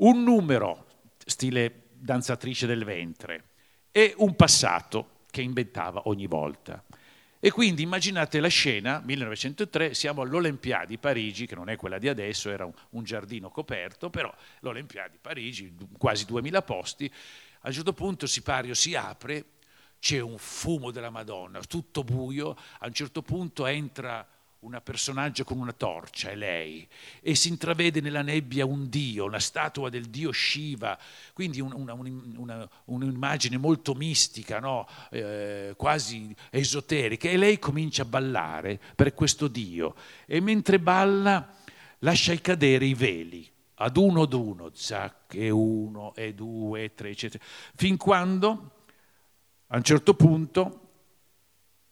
Un 0.00 0.22
numero, 0.22 0.86
stile 1.24 1.88
danzatrice 1.92 2.66
del 2.66 2.84
ventre, 2.84 3.48
e 3.90 4.14
un 4.18 4.36
passato 4.36 5.24
che 5.28 5.42
inventava 5.42 6.02
ogni 6.04 6.28
volta. 6.28 6.84
E 7.40 7.50
quindi 7.50 7.82
immaginate 7.82 8.38
la 8.38 8.46
scena, 8.46 9.02
1903, 9.04 9.94
siamo 9.94 10.22
all'Olimpiadi 10.22 10.98
Parigi, 10.98 11.46
che 11.46 11.56
non 11.56 11.68
è 11.68 11.74
quella 11.74 11.98
di 11.98 12.08
adesso, 12.08 12.48
era 12.48 12.64
un, 12.64 13.02
giardino 13.02 13.50
coperto, 13.50 14.08
però 14.08 14.32
l'Olimpiadi 14.60 15.18
Parigi, 15.20 15.74
quasi 15.96 16.24
2000 16.26 16.62
posti, 16.62 17.12
a 17.62 17.66
un 17.66 17.72
certo 17.72 17.92
punto 17.92 18.28
Sipario 18.28 18.74
si 18.74 18.94
apre 18.94 19.44
c'è 19.98 20.20
un 20.20 20.38
fumo 20.38 20.92
della 20.92 21.10
Madonna, 21.10 21.58
tutto 21.62 22.04
buio, 22.04 22.56
a 22.78 22.86
un 22.86 22.92
certo 22.92 23.22
punto 23.22 23.66
entra 23.66 24.24
una 24.68 24.80
personaggio 24.82 25.44
con 25.44 25.58
una 25.58 25.72
torcia, 25.72 26.30
è 26.30 26.36
lei, 26.36 26.86
e 27.22 27.34
si 27.34 27.48
intravede 27.48 28.02
nella 28.02 28.20
nebbia 28.20 28.66
un 28.66 28.90
dio, 28.90 29.24
una 29.24 29.40
statua 29.40 29.88
del 29.88 30.04
dio 30.10 30.30
Shiva, 30.30 30.98
quindi 31.32 31.60
una, 31.60 31.94
una, 31.94 32.68
un'immagine 32.84 33.56
molto 33.56 33.94
mistica, 33.94 34.60
no? 34.60 34.86
eh, 35.10 35.72
quasi 35.74 36.34
esoterica, 36.50 37.30
e 37.30 37.38
lei 37.38 37.58
comincia 37.58 38.02
a 38.02 38.04
ballare 38.04 38.78
per 38.94 39.14
questo 39.14 39.48
dio, 39.48 39.94
e 40.26 40.38
mentre 40.40 40.78
balla 40.78 41.50
lascia 42.00 42.34
cadere 42.36 42.84
i 42.84 42.94
veli, 42.94 43.50
ad 43.80 43.96
uno 43.96 44.22
ad 44.22 44.34
uno, 44.34 44.70
zac, 44.74 45.34
e 45.34 45.48
uno, 45.48 46.14
e 46.14 46.34
due, 46.34 46.84
e 46.84 46.94
tre, 46.94 47.08
eccetera, 47.08 47.42
fin 47.74 47.96
quando 47.96 48.72
a 49.68 49.76
un 49.76 49.82
certo 49.82 50.12
punto 50.12 50.90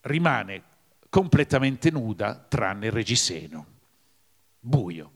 rimane 0.02 0.74
completamente 1.16 1.90
nuda 1.90 2.34
tranne 2.46 2.88
il 2.88 2.92
reggiseno. 2.92 3.66
Buio. 4.60 5.10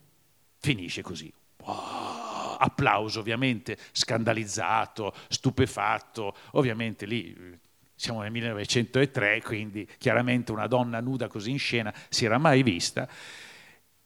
Finisce 0.59 1.03
così. 1.03 1.31
Wow. 1.59 2.57
Applauso 2.57 3.21
ovviamente, 3.21 3.77
scandalizzato, 3.93 5.15
stupefatto. 5.29 6.35
Ovviamente 6.53 7.05
lì 7.05 7.37
siamo 7.95 8.23
nel 8.23 8.31
1903, 8.31 9.43
quindi 9.43 9.87
chiaramente 9.99 10.53
una 10.53 10.67
donna 10.67 11.01
nuda 11.01 11.29
così 11.29 11.51
in 11.51 11.59
scena 11.59 11.93
si 12.09 12.25
era 12.25 12.39
mai 12.39 12.63
vista. 12.63 13.07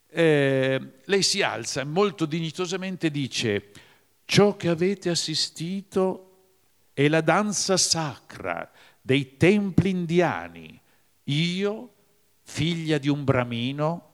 Eh, 0.08 0.80
lei 1.04 1.22
si 1.22 1.42
alza 1.42 1.82
e 1.82 1.84
molto 1.84 2.26
dignitosamente 2.26 3.08
dice 3.08 3.70
ciò 4.24 4.56
che 4.56 4.68
avete 4.68 5.10
assistito 5.10 6.30
è 6.92 7.06
la 7.06 7.20
danza 7.20 7.76
sacra 7.76 8.68
dei 9.00 9.36
templi 9.36 9.90
indiani. 9.90 10.82
Io, 11.24 11.94
figlia 12.42 12.98
di 12.98 13.08
un 13.08 13.24
bramino, 13.24 14.12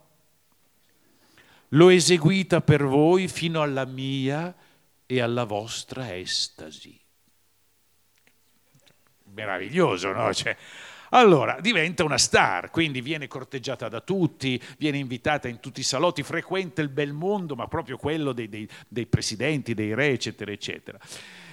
l'ho 1.69 1.89
eseguita 1.91 2.61
per 2.61 2.85
voi 2.85 3.29
fino 3.29 3.63
alla 3.63 3.85
mia 3.85 4.55
e 5.07 5.21
alla 5.21 5.45
vostra 5.45 6.17
estasi. 6.17 6.99
Meraviglioso, 9.33 10.13
no? 10.13 10.33
Cioè, 10.33 10.57
allora 11.11 11.59
diventa 11.61 12.05
una 12.05 12.19
star, 12.19 12.71
quindi 12.71 13.01
viene 13.01 13.27
corteggiata 13.27 13.89
da 13.89 14.01
tutti, 14.01 14.61
viene 14.79 14.99
invitata 14.99 15.49
in 15.49 15.59
tutti 15.59 15.81
i 15.81 15.85
salotti, 15.85 16.23
frequenta 16.23 16.83
il 16.83 16.89
bel 16.89 17.13
mondo, 17.13 17.57
ma 17.57 17.67
proprio 17.67 17.97
quello 17.97 18.33
dei, 18.33 18.49
dei, 18.49 18.69
dei 18.87 19.07
presidenti, 19.07 19.75
dei 19.75 19.95
re, 19.95 20.11
eccetera, 20.11 20.53
eccetera 20.53 20.99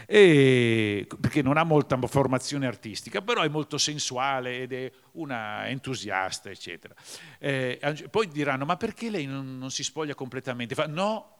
e, 0.10 1.06
perché 1.20 1.42
non 1.42 1.58
ha 1.58 1.64
molta 1.64 2.00
formazione 2.08 2.66
artistica, 2.66 3.22
però 3.22 3.42
è 3.42 3.50
molto 3.50 3.78
sensuale 3.78 4.62
ed 4.62 4.72
è 4.72 4.90
una 5.14 5.68
entusiasta, 5.68 6.50
eccetera. 6.50 6.96
Eh, 7.38 8.08
poi 8.10 8.30
diranno, 8.30 8.64
ma 8.64 8.78
perché 8.78 9.10
lei 9.10 9.26
non, 9.26 9.58
non 9.58 9.70
si 9.70 9.84
spoglia 9.84 10.16
completamente? 10.16 10.76
Fa, 10.76 10.88
no, 10.88 11.36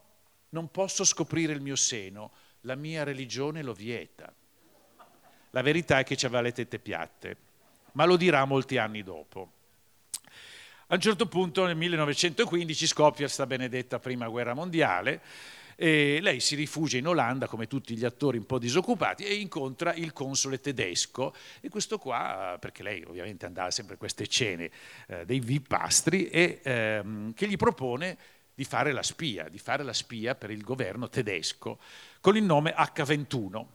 non 0.50 0.70
posso 0.70 1.06
scoprire 1.06 1.54
il 1.54 1.62
mio 1.62 1.78
seno, 1.78 2.32
la 2.62 2.76
mia 2.76 3.06
religione 3.06 3.64
lo 3.64 3.72
vieta. 3.72 4.34
La 5.52 5.62
verità 5.62 6.00
è 6.00 6.04
che 6.04 6.18
aveva 6.26 6.42
le 6.42 6.52
tette 6.52 6.78
piatte, 6.78 7.38
ma 7.94 8.04
lo 8.04 8.18
dirà 8.18 8.44
molti 8.44 8.78
anni 8.78 9.02
dopo. 9.02 9.54
A 10.88 10.96
un 10.96 11.00
certo 11.00 11.26
punto, 11.28 11.66
nel 11.66 11.78
1915, 11.78 12.86
scoppia 12.86 13.26
questa 13.26 13.46
benedetta 13.46 14.00
prima 14.00 14.28
guerra 14.28 14.54
mondiale 14.54 15.22
e 15.80 16.18
lei 16.22 16.40
si 16.40 16.56
rifugia 16.56 16.98
in 16.98 17.06
Olanda, 17.06 17.46
come 17.48 17.68
tutti 17.68 17.96
gli 17.96 18.04
attori 18.04 18.38
un 18.38 18.48
po' 18.48 18.58
disoccupati, 18.58 19.24
e 19.24 19.36
incontra 19.36 19.94
il 19.94 20.12
console 20.12 20.60
tedesco. 20.60 21.36
E 21.62 21.70
questo 21.70 22.00
qua, 22.00 22.58
perché 22.60 22.82
lei 22.82 23.04
ovviamente 23.06 23.46
andava 23.46 23.70
sempre 23.70 23.94
a 23.94 23.98
queste 24.00 24.26
cene 24.26 24.72
eh, 25.08 25.24
dei 25.26 25.40
vipastri, 25.40 26.30
e 26.30 26.62
ehm, 26.64 27.36
che 27.36 27.48
gli 27.48 27.58
propone 27.58 28.18
di 28.56 28.64
fare 28.64 28.92
la 28.92 29.04
spia, 29.04 29.50
di 29.50 29.60
fare 29.60 29.84
la 29.84 29.94
spia 29.94 30.34
per 30.34 30.50
il 30.50 30.64
governo 30.64 31.10
tedesco, 31.10 31.78
con 32.22 32.36
il 32.36 32.44
nome 32.44 32.74
H21. 32.76 33.66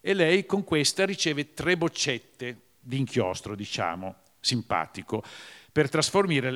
E 0.00 0.14
lei 0.14 0.46
con 0.46 0.62
questa 0.62 1.04
riceve 1.04 1.54
tre 1.54 1.76
boccette 1.76 2.60
di 2.78 2.98
inchiostro, 2.98 3.56
diciamo, 3.56 4.14
simpatico 4.38 5.24
per 5.72 5.88
trasferire 5.88 6.52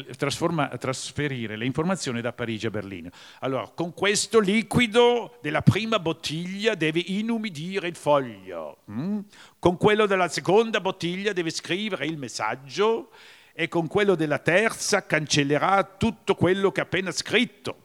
le 1.57 1.65
informazioni 1.65 2.21
da 2.21 2.35
Parigi 2.35 2.67
a 2.67 2.71
Berlino. 2.71 3.09
Allora, 3.41 3.67
con 3.69 3.95
questo 3.95 4.39
liquido 4.41 5.39
della 5.41 5.63
prima 5.63 5.99
bottiglia 5.99 6.75
deve 6.75 7.01
inumidire 7.01 7.89
il 7.89 7.97
foglio, 7.97 8.83
mm? 8.91 9.21
con 9.59 9.79
quello 9.79 10.05
della 10.05 10.29
seconda 10.29 10.83
bottiglia 10.83 11.33
deve 11.33 11.49
scrivere 11.49 12.05
il 12.05 12.19
messaggio 12.19 13.11
e 13.55 13.69
con 13.69 13.87
quello 13.87 14.15
della 14.17 14.39
terza 14.39 15.07
cancellerà 15.07 15.83
tutto 15.97 16.35
quello 16.35 16.71
che 16.71 16.81
ha 16.81 16.85
appena 16.85 17.11
scritto. 17.11 17.85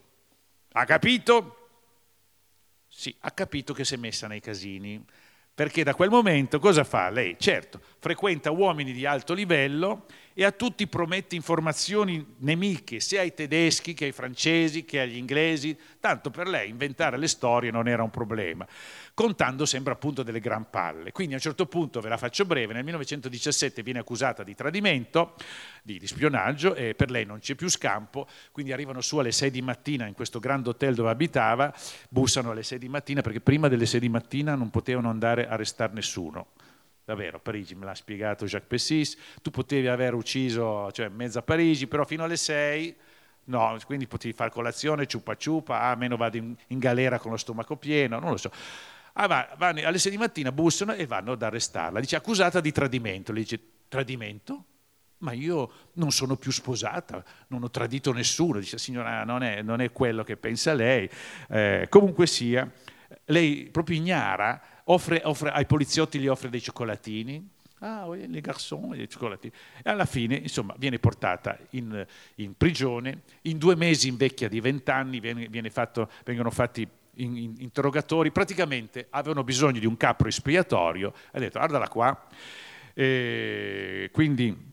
Ha 0.72 0.84
capito? 0.84 1.56
Sì, 2.88 3.14
ha 3.20 3.30
capito 3.30 3.72
che 3.72 3.86
si 3.86 3.94
è 3.94 3.96
messa 3.96 4.26
nei 4.26 4.40
casini. 4.40 5.02
Perché 5.54 5.82
da 5.82 5.94
quel 5.94 6.10
momento 6.10 6.58
cosa 6.58 6.84
fa 6.84 7.08
lei? 7.08 7.36
Certo, 7.38 7.80
frequenta 7.98 8.50
uomini 8.50 8.92
di 8.92 9.06
alto 9.06 9.32
livello 9.32 10.06
e 10.34 10.44
a 10.44 10.50
tutti 10.50 10.86
promette 10.86 11.34
informazioni 11.34 12.34
nemiche, 12.38 13.00
sia 13.00 13.20
ai 13.20 13.34
tedeschi 13.34 13.94
che 13.94 14.06
ai 14.06 14.12
francesi 14.12 14.84
che 14.84 15.00
agli 15.00 15.16
inglesi, 15.16 15.76
tanto 16.00 16.30
per 16.30 16.48
lei 16.48 16.70
inventare 16.70 17.18
le 17.18 17.28
storie 17.28 17.70
non 17.70 17.88
era 17.88 18.02
un 18.02 18.10
problema, 18.10 18.66
contando 19.14 19.66
sempre 19.66 19.92
appunto 19.92 20.22
delle 20.22 20.40
gran 20.40 20.70
palle. 20.70 21.12
Quindi 21.12 21.34
a 21.34 21.36
un 21.36 21.42
certo 21.42 21.66
punto, 21.66 22.00
ve 22.00 22.08
la 22.08 22.16
faccio 22.16 22.44
breve, 22.44 22.72
nel 22.72 22.84
1917 22.84 23.82
viene 23.82 23.98
accusata 23.98 24.42
di 24.42 24.54
tradimento, 24.54 25.34
di, 25.82 25.98
di 25.98 26.06
spionaggio 26.06 26.74
e 26.74 26.94
per 26.94 27.10
lei 27.10 27.24
non 27.24 27.38
c'è 27.38 27.54
più 27.54 27.68
scampo, 27.68 28.26
quindi 28.52 28.72
arrivano 28.72 29.00
su 29.00 29.18
alle 29.18 29.32
6 29.32 29.50
di 29.50 29.62
mattina 29.62 30.06
in 30.06 30.14
questo 30.14 30.38
grande 30.38 30.70
hotel 30.70 30.94
dove 30.94 31.10
abitava, 31.10 31.72
bussano 32.08 32.50
alle 32.50 32.62
6 32.62 32.78
di 32.78 32.88
mattina 32.88 33.20
perché 33.20 33.40
prima 33.40 33.68
delle 33.68 33.86
6 33.86 34.00
di 34.00 34.08
mattina 34.08 34.54
non 34.54 34.70
potevano 34.70 35.10
andare 35.10 35.46
a 35.46 35.52
arrestare 35.52 35.92
nessuno 35.92 36.48
davvero 37.04 37.40
Parigi 37.40 37.74
me 37.74 37.84
l'ha 37.84 37.94
spiegato 37.94 38.46
Jacques 38.46 38.68
Pessis, 38.68 39.16
tu 39.42 39.50
potevi 39.50 39.88
aver 39.88 40.14
ucciso 40.14 40.90
cioè, 40.92 41.08
mezza 41.08 41.42
Parigi, 41.42 41.86
però 41.86 42.04
fino 42.04 42.24
alle 42.24 42.36
6 42.36 42.96
no, 43.44 43.76
quindi 43.86 44.06
potevi 44.06 44.34
fare 44.34 44.50
colazione, 44.50 45.06
ciupa 45.06 45.36
ciupa, 45.36 45.82
ah, 45.82 45.96
meno 45.96 46.16
vado 46.16 46.36
in, 46.36 46.54
in, 46.68 46.78
galera 46.78 47.18
con 47.18 47.32
lo 47.32 47.36
stomaco 47.36 47.76
pieno, 47.76 48.18
non 48.18 48.30
lo 48.30 48.36
so. 48.36 48.50
Ah, 49.14 49.26
va, 49.26 49.48
vanno, 49.58 49.86
alle 49.86 49.98
6 49.98 50.10
di 50.10 50.18
mattina 50.18 50.52
bussano 50.52 50.94
e 50.94 51.06
vanno 51.06 51.32
ad 51.32 51.42
arrestarla. 51.42 52.00
Dice 52.00 52.16
accusata 52.16 52.60
di 52.60 52.72
tradimento. 52.72 53.32
Le 53.32 53.40
dice 53.40 53.60
tradimento? 53.88 54.64
Ma 55.18 55.32
io 55.32 55.70
non 55.94 56.10
sono 56.10 56.36
più 56.36 56.50
sposata, 56.50 57.22
non 57.48 57.62
ho 57.62 57.70
tradito 57.70 58.12
nessuno. 58.12 58.58
Dice 58.58 58.78
signora, 58.78 59.22
non 59.24 59.42
è, 59.42 59.62
non 59.62 59.80
è 59.80 59.92
quello 59.92 60.24
che 60.24 60.36
pensa 60.36 60.72
lei. 60.72 61.08
Eh, 61.48 61.86
comunque 61.90 62.26
sia, 62.26 62.68
lei 63.26 63.68
proprio 63.70 63.96
ignara, 63.98 64.60
offre, 64.84 65.20
offre, 65.24 65.50
ai 65.50 65.66
poliziotti 65.66 66.18
gli 66.18 66.26
offre 66.26 66.48
dei 66.48 66.60
cioccolatini. 66.60 67.48
Ah, 67.78 68.06
les 68.08 68.40
garçons, 68.40 68.96
i 68.96 69.08
cioccolatini. 69.08 69.52
E 69.82 69.90
alla 69.90 70.04
fine, 70.04 70.36
insomma, 70.36 70.74
viene 70.78 70.98
portata 70.98 71.58
in, 71.70 72.06
in 72.36 72.56
prigione. 72.56 73.22
In 73.42 73.58
due 73.58 73.74
mesi 73.74 74.08
invecchia 74.08 74.48
di 74.48 74.60
vent'anni, 74.60 75.20
vengono 75.20 76.50
fatti 76.50 76.88
in, 77.16 77.36
in, 77.36 77.54
interrogatori, 77.58 78.30
praticamente 78.30 79.08
avevano 79.10 79.44
bisogno 79.44 79.80
di 79.80 79.86
un 79.86 79.96
capro 79.96 80.28
espiatorio, 80.28 81.12
ha 81.32 81.38
detto 81.38 81.58
guardala 81.58 81.88
qua, 81.88 82.26
e 82.94 84.10
quindi 84.12 84.70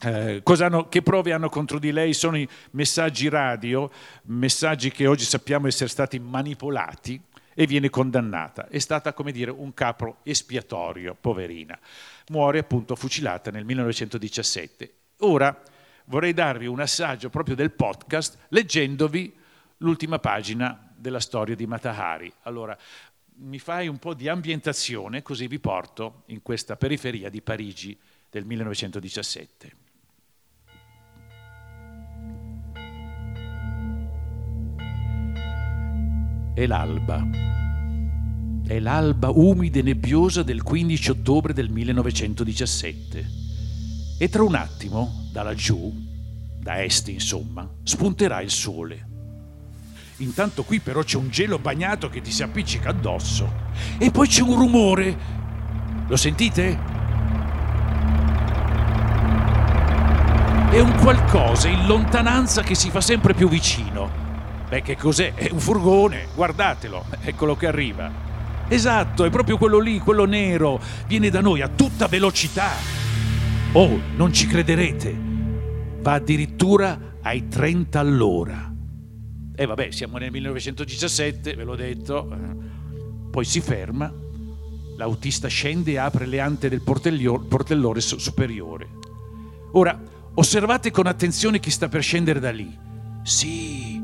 eh, 0.00 0.42
hanno, 0.44 0.88
che 0.88 1.02
prove 1.02 1.32
hanno 1.32 1.48
contro 1.48 1.78
di 1.78 1.92
lei? 1.92 2.12
Sono 2.12 2.36
i 2.36 2.48
messaggi 2.72 3.28
radio, 3.28 3.90
messaggi 4.24 4.90
che 4.90 5.06
oggi 5.06 5.24
sappiamo 5.24 5.66
essere 5.68 5.88
stati 5.88 6.18
manipolati 6.18 7.20
e 7.54 7.66
viene 7.66 7.90
condannata. 7.90 8.68
È 8.68 8.78
stata, 8.78 9.12
come 9.12 9.32
dire, 9.32 9.50
un 9.50 9.74
capro 9.74 10.18
espiatorio, 10.22 11.16
poverina. 11.18 11.78
Muore 12.28 12.58
appunto 12.58 12.96
fucilata 12.96 13.50
nel 13.50 13.64
1917. 13.64 14.94
Ora 15.18 15.60
vorrei 16.06 16.32
darvi 16.32 16.66
un 16.66 16.80
assaggio 16.80 17.30
proprio 17.30 17.54
del 17.54 17.72
podcast 17.72 18.46
leggendovi 18.48 19.34
l'ultima 19.78 20.18
pagina 20.18 20.92
della 20.96 21.20
storia 21.20 21.54
di 21.54 21.66
Matahari. 21.66 22.32
Allora, 22.42 22.76
mi 23.34 23.58
fai 23.58 23.88
un 23.88 23.98
po' 23.98 24.14
di 24.14 24.28
ambientazione, 24.28 25.22
così 25.22 25.46
vi 25.46 25.58
porto 25.58 26.22
in 26.26 26.42
questa 26.42 26.76
periferia 26.76 27.28
di 27.28 27.42
Parigi 27.42 27.98
del 28.30 28.44
1917. 28.44 29.81
È 36.54 36.66
l'alba. 36.66 37.26
È 38.66 38.78
l'alba 38.78 39.30
umida 39.30 39.78
e 39.78 39.82
nebbiosa 39.82 40.42
del 40.42 40.62
15 40.62 41.10
ottobre 41.12 41.54
del 41.54 41.70
1917. 41.70 43.30
E 44.18 44.28
tra 44.28 44.42
un 44.42 44.54
attimo, 44.54 45.28
da 45.32 45.42
laggiù, 45.42 45.90
da 46.60 46.82
est 46.82 47.08
insomma, 47.08 47.66
spunterà 47.82 48.42
il 48.42 48.50
sole. 48.50 49.08
Intanto 50.18 50.62
qui 50.64 50.80
però 50.80 51.02
c'è 51.02 51.16
un 51.16 51.30
gelo 51.30 51.58
bagnato 51.58 52.10
che 52.10 52.20
ti 52.20 52.30
si 52.30 52.42
appiccica 52.42 52.90
addosso. 52.90 53.50
E 53.96 54.10
poi 54.10 54.28
c'è 54.28 54.42
un 54.42 54.54
rumore. 54.54 55.18
Lo 56.06 56.16
sentite? 56.16 56.78
È 60.70 60.80
un 60.80 60.98
qualcosa 61.00 61.68
in 61.68 61.86
lontananza 61.86 62.62
che 62.62 62.74
si 62.74 62.90
fa 62.90 63.00
sempre 63.00 63.32
più 63.32 63.48
vicino. 63.48 64.21
Beh, 64.72 64.80
che 64.80 64.96
cos'è? 64.96 65.34
È 65.34 65.50
un 65.52 65.60
furgone, 65.60 66.28
guardatelo, 66.34 67.04
eccolo 67.20 67.56
che 67.56 67.66
arriva. 67.66 68.10
Esatto, 68.68 69.24
è 69.24 69.28
proprio 69.28 69.58
quello 69.58 69.78
lì, 69.78 69.98
quello 69.98 70.24
nero. 70.24 70.80
Viene 71.06 71.28
da 71.28 71.42
noi 71.42 71.60
a 71.60 71.68
tutta 71.68 72.08
velocità. 72.08 72.70
Oh, 73.72 74.00
non 74.16 74.32
ci 74.32 74.46
crederete. 74.46 75.14
Va 76.00 76.14
addirittura 76.14 77.18
ai 77.20 77.48
30 77.48 78.00
all'ora. 78.00 78.74
E 79.54 79.66
vabbè, 79.66 79.90
siamo 79.90 80.16
nel 80.16 80.30
1917, 80.30 81.54
ve 81.54 81.64
l'ho 81.64 81.76
detto. 81.76 82.34
Poi 83.30 83.44
si 83.44 83.60
ferma, 83.60 84.10
l'autista 84.96 85.48
scende 85.48 85.90
e 85.90 85.98
apre 85.98 86.24
le 86.24 86.40
ante 86.40 86.70
del 86.70 86.80
portellone 86.80 88.00
superiore. 88.00 88.88
Ora, 89.72 90.00
osservate 90.32 90.90
con 90.90 91.06
attenzione 91.06 91.60
chi 91.60 91.70
sta 91.70 91.90
per 91.90 92.00
scendere 92.02 92.40
da 92.40 92.50
lì. 92.50 92.74
Sì, 93.22 94.01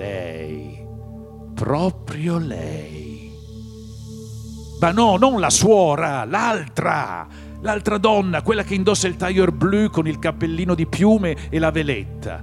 lei, 0.00 0.82
proprio 1.54 2.38
lei. 2.38 3.30
Ma 4.80 4.92
no, 4.92 5.18
non 5.18 5.38
la 5.40 5.50
suora, 5.50 6.24
l'altra, 6.24 7.28
l'altra 7.60 7.98
donna, 7.98 8.40
quella 8.40 8.62
che 8.62 8.74
indossa 8.74 9.08
il 9.08 9.16
tailleur 9.16 9.52
blu 9.52 9.90
con 9.90 10.08
il 10.08 10.18
cappellino 10.18 10.74
di 10.74 10.86
piume 10.86 11.50
e 11.50 11.58
la 11.58 11.70
veletta 11.70 12.42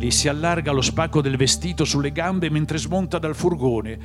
gli 0.00 0.10
si 0.10 0.28
allarga 0.28 0.72
lo 0.72 0.80
spacco 0.80 1.20
del 1.20 1.36
vestito 1.36 1.84
sulle 1.84 2.10
gambe 2.10 2.48
mentre 2.48 2.78
smonta 2.78 3.18
dal 3.18 3.34
furgone. 3.34 3.98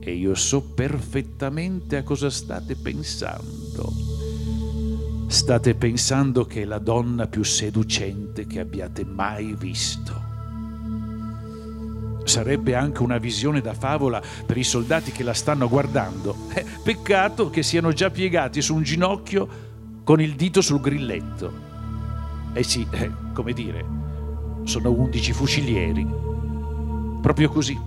E 0.00 0.12
io 0.12 0.34
so 0.34 0.60
perfettamente 0.60 1.96
a 1.96 2.02
cosa 2.02 2.28
state 2.28 2.76
pensando. 2.76 3.90
State 5.28 5.74
pensando 5.76 6.44
che 6.44 6.60
è 6.60 6.64
la 6.66 6.78
donna 6.78 7.26
più 7.26 7.42
seducente 7.42 8.46
che 8.46 8.60
abbiate 8.60 9.06
mai 9.06 9.54
visto. 9.56 10.27
Sarebbe 12.28 12.74
anche 12.74 13.02
una 13.02 13.16
visione 13.16 13.62
da 13.62 13.72
favola 13.72 14.20
per 14.44 14.58
i 14.58 14.62
soldati 14.62 15.12
che 15.12 15.22
la 15.22 15.32
stanno 15.32 15.66
guardando. 15.66 16.36
Eh, 16.52 16.62
peccato 16.82 17.48
che 17.48 17.62
siano 17.62 17.90
già 17.92 18.10
piegati 18.10 18.60
su 18.60 18.74
un 18.74 18.82
ginocchio 18.82 19.48
con 20.04 20.20
il 20.20 20.34
dito 20.34 20.60
sul 20.60 20.78
grilletto. 20.78 21.50
Eh 22.52 22.62
sì, 22.62 22.86
eh, 22.90 23.10
come 23.32 23.54
dire, 23.54 23.82
sono 24.64 24.92
11 24.92 25.32
fucilieri. 25.32 26.06
Proprio 27.22 27.48
così. 27.48 27.80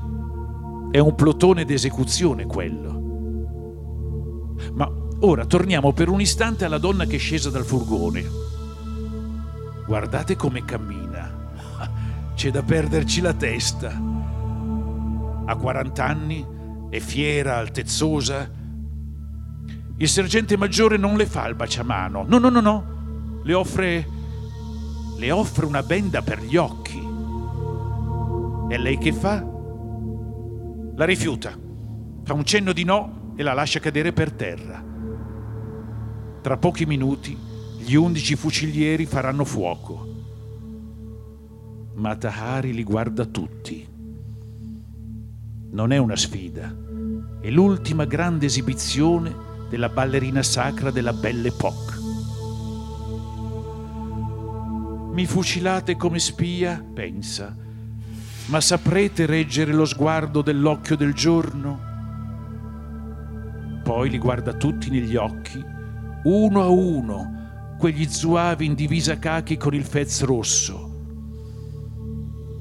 È 0.90 0.98
un 0.98 1.14
plotone 1.14 1.64
d'esecuzione 1.64 2.48
quello. 2.48 4.56
Ma 4.74 4.92
ora 5.20 5.46
torniamo 5.46 5.94
per 5.94 6.10
un 6.10 6.20
istante 6.20 6.66
alla 6.66 6.80
donna 6.80 7.06
che 7.06 7.18
è 7.18 7.20
scesa 7.20 7.52
dal 7.52 7.64
furgone. 7.64 8.26
Guardate 9.86 10.36
come 10.36 10.66
cammina. 10.66 11.52
C'è 12.34 12.50
da 12.50 12.64
perderci 12.64 13.22
la 13.22 13.34
testa. 13.34 14.21
Ha 15.52 15.56
40 15.58 16.06
anni, 16.06 16.48
è 16.90 17.00
fiera, 17.00 17.58
altezzosa. 17.58 18.50
Il 19.98 20.08
sergente 20.08 20.56
maggiore 20.56 20.96
non 20.96 21.18
le 21.18 21.26
fa 21.26 21.46
il 21.48 21.56
baciamano. 21.56 22.24
No, 22.26 22.38
no, 22.38 22.48
no, 22.48 22.62
no. 22.62 23.42
Le 23.44 23.54
offre 23.54 24.08
le 25.18 25.30
offre 25.30 25.66
una 25.66 25.84
benda 25.84 26.22
per 26.22 26.42
gli 26.42 26.56
occhi. 26.56 26.98
E 28.70 28.78
lei 28.78 28.98
che 28.98 29.12
fa? 29.12 29.46
La 30.96 31.06
rifiuta, 31.06 31.52
fa 32.24 32.34
un 32.34 32.46
cenno 32.46 32.72
di 32.72 32.86
no 32.86 33.34
e 33.36 33.44
la 33.44 33.54
lascia 33.54 33.80
cadere 33.80 34.14
per 34.14 34.32
terra. 34.32 34.82
Tra 36.42 36.58
pochi 36.58 36.86
minuti 36.86 37.38
gli 37.78 37.94
undici 37.96 38.38
fucilieri 38.38 39.06
faranno 39.06 39.44
fuoco. 39.44 40.08
Ma 41.96 42.16
Tahari 42.16 42.74
li 42.74 42.84
guarda 42.84 43.26
tutti. 43.26 43.91
Non 45.74 45.94
è 45.94 45.98
una 45.98 46.18
sfida, 46.18 46.76
è 47.40 47.50
l'ultima 47.50 48.04
grande 48.04 48.46
esibizione 48.46 49.34
della 49.70 49.88
ballerina 49.88 50.44
sacra 50.44 50.92
della 50.92 51.14
Belle 51.14 51.48
Époque. 51.48 51.96
Mi 55.14 55.26
fucilate 55.26 55.96
come 55.96 56.20
spia? 56.20 56.84
Pensa. 56.94 57.56
Ma 58.48 58.60
saprete 58.60 59.26
reggere 59.26 59.72
lo 59.72 59.86
sguardo 59.86 60.42
dell'occhio 60.42 60.98
del 60.98 61.14
giorno? 61.14 61.80
Poi 63.82 64.10
li 64.10 64.18
guarda 64.18 64.54
tutti 64.54 64.90
negli 64.90 65.16
occhi, 65.16 65.64
uno 66.24 66.62
a 66.62 66.68
uno, 66.68 67.76
quegli 67.80 68.10
zuavi 68.10 68.66
in 68.66 68.74
divisa 68.74 69.18
cachi 69.20 69.56
con 69.56 69.74
il 69.74 69.86
fez 69.86 70.22
rosso. 70.24 70.90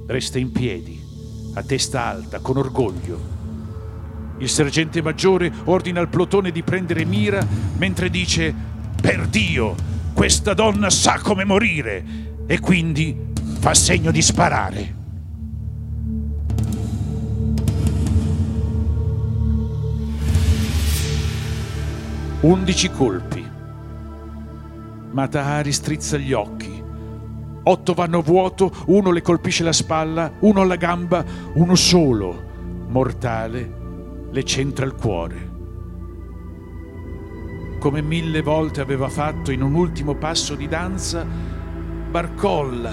Resta 0.07 0.39
in 0.39 0.53
piedi, 0.53 1.00
a 1.55 1.63
testa 1.63 2.07
alta, 2.07 2.41
con 2.41 2.57
orgoglio. 2.57 3.39
Il 4.39 4.49
sergente 4.49 5.03
maggiore 5.03 5.53
ordina 5.65 6.01
al 6.01 6.09
plotone 6.09 6.51
di 6.51 6.63
prendere 6.63 7.05
mira 7.05 7.47
mentre 7.77 8.09
dice: 8.09 8.55
Per 9.01 9.27
Dio, 9.27 9.75
questa 10.15 10.55
donna 10.55 10.91
sa 10.91 11.19
come 11.21 11.45
morire 11.45 12.05
e 12.47 12.59
quindi 12.59 13.29
fa 13.59 13.75
segno 13.75 14.11
di 14.11 14.23
sparare. 14.23 14.95
Undici 22.41 22.91
colpi. 22.91 23.47
Matahari 25.11 25.73
strizza 25.73 26.17
gli 26.17 26.33
occhi. 26.33 26.80
Otto 27.63 27.93
vanno 27.95 28.19
a 28.19 28.23
vuoto, 28.23 28.73
uno 28.87 29.11
le 29.11 29.23
colpisce 29.23 29.65
la 29.65 29.73
spalla, 29.73 30.33
uno 30.41 30.63
alla 30.63 30.77
gamba, 30.77 31.25
uno 31.55 31.75
solo, 31.75 32.43
mortale, 32.89 33.79
le 34.31 34.45
centra 34.45 34.87
il 34.87 34.95
cuore. 34.95 35.49
Come 37.79 38.03
mille 38.03 38.43
volte 38.43 38.81
aveva 38.81 39.09
fatto 39.09 39.51
in 39.51 39.63
un 39.63 39.75
ultimo 39.75 40.15
passo 40.15 40.55
di 40.55 40.69
danza, 40.69 41.27
barcolla, 42.11 42.93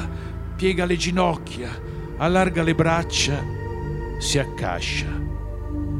piega 0.56 0.86
le 0.86 0.98
ginocchia, 0.98 1.70
allarga 2.18 2.64
le 2.64 2.76
braccia, 2.76 3.44
si 4.18 4.40
accascia 4.40 5.08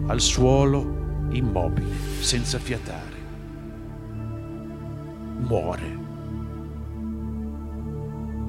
al 0.08 0.22
suolo, 0.22 1.28
immobile, 1.30 1.94
senza 2.20 2.58
fiatare. 2.60 3.16
Muore. 5.40 5.97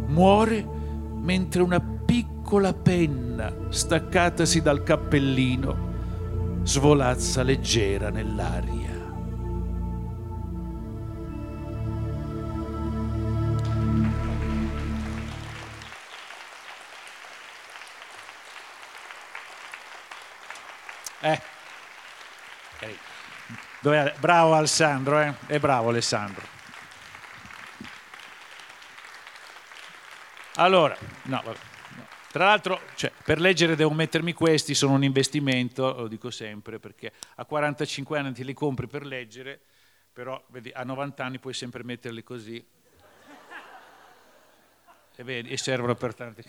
Muore 0.08 0.66
mentre 1.20 1.62
una 1.62 1.80
piccola 1.80 2.72
penna, 2.72 3.52
staccatasi 3.68 4.62
dal 4.62 4.82
cappellino, 4.82 6.60
svolazza 6.62 7.42
leggera 7.42 8.10
nell'aria. 8.10 8.96
Eh. 21.20 21.40
Ok. 22.76 22.98
Dov'è? 23.80 24.14
Bravo 24.18 24.54
Alessandro, 24.54 25.20
eh? 25.20 25.34
È 25.46 25.58
bravo 25.58 25.90
Alessandro. 25.90 26.57
Allora, 30.60 30.96
no, 31.26 31.40
no. 31.44 31.54
tra 32.32 32.46
l'altro, 32.46 32.80
cioè, 32.96 33.12
per 33.22 33.38
leggere 33.38 33.76
devo 33.76 33.92
mettermi 33.92 34.32
questi, 34.32 34.74
sono 34.74 34.94
un 34.94 35.04
investimento, 35.04 35.94
lo 35.94 36.08
dico 36.08 36.32
sempre, 36.32 36.80
perché 36.80 37.12
a 37.36 37.44
45 37.44 38.18
anni 38.18 38.32
ti 38.32 38.42
li 38.42 38.54
compri 38.54 38.88
per 38.88 39.06
leggere, 39.06 39.60
però 40.12 40.42
vedi, 40.48 40.72
a 40.74 40.82
90 40.82 41.24
anni 41.24 41.38
puoi 41.38 41.54
sempre 41.54 41.84
metterli 41.84 42.24
così. 42.24 42.66
E, 45.14 45.22
vedi, 45.22 45.50
e 45.50 45.56
servono 45.56 45.94
per 45.94 46.14
tanti. 46.14 46.42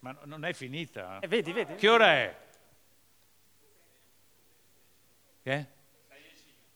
Ma 0.00 0.18
non 0.24 0.44
è 0.44 0.52
finita. 0.52 1.20
Eh, 1.20 1.28
vedi, 1.28 1.52
vedi. 1.52 1.76
Che 1.76 1.88
ora 1.88 2.14
è? 2.14 2.36
Che? 5.40 5.66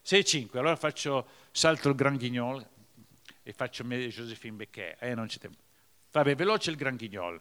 6 0.03 0.21
e 0.21 0.25
5, 0.25 0.59
allora 0.61 0.77
faccio, 0.77 1.27
salto 1.51 1.89
il 1.89 1.97
Gran 1.97 2.17
Guignol 2.17 2.65
e 3.43 3.53
faccio 3.53 3.83
Josephine 3.83 4.55
Becquer. 4.55 4.97
Eh, 5.01 5.15
non 5.17 5.27
c'è 5.27 5.39
tempo. 5.39 5.69
Vabbè, 6.13 6.35
veloce 6.35 6.71
il 6.71 6.77
Gran 6.77 6.97
Guignol, 6.97 7.41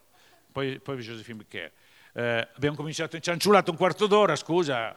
poi, 0.51 0.79
poi 0.79 0.97
Josephine 0.97 1.37
Becquer. 1.37 1.71
Eh, 2.13 2.47
abbiamo 2.55 2.75
cominciato, 2.75 3.19
ci 3.19 3.29
hanno 3.29 3.39
ciulato 3.39 3.71
un 3.71 3.77
quarto 3.77 4.07
d'ora, 4.07 4.35
scusa. 4.35 4.95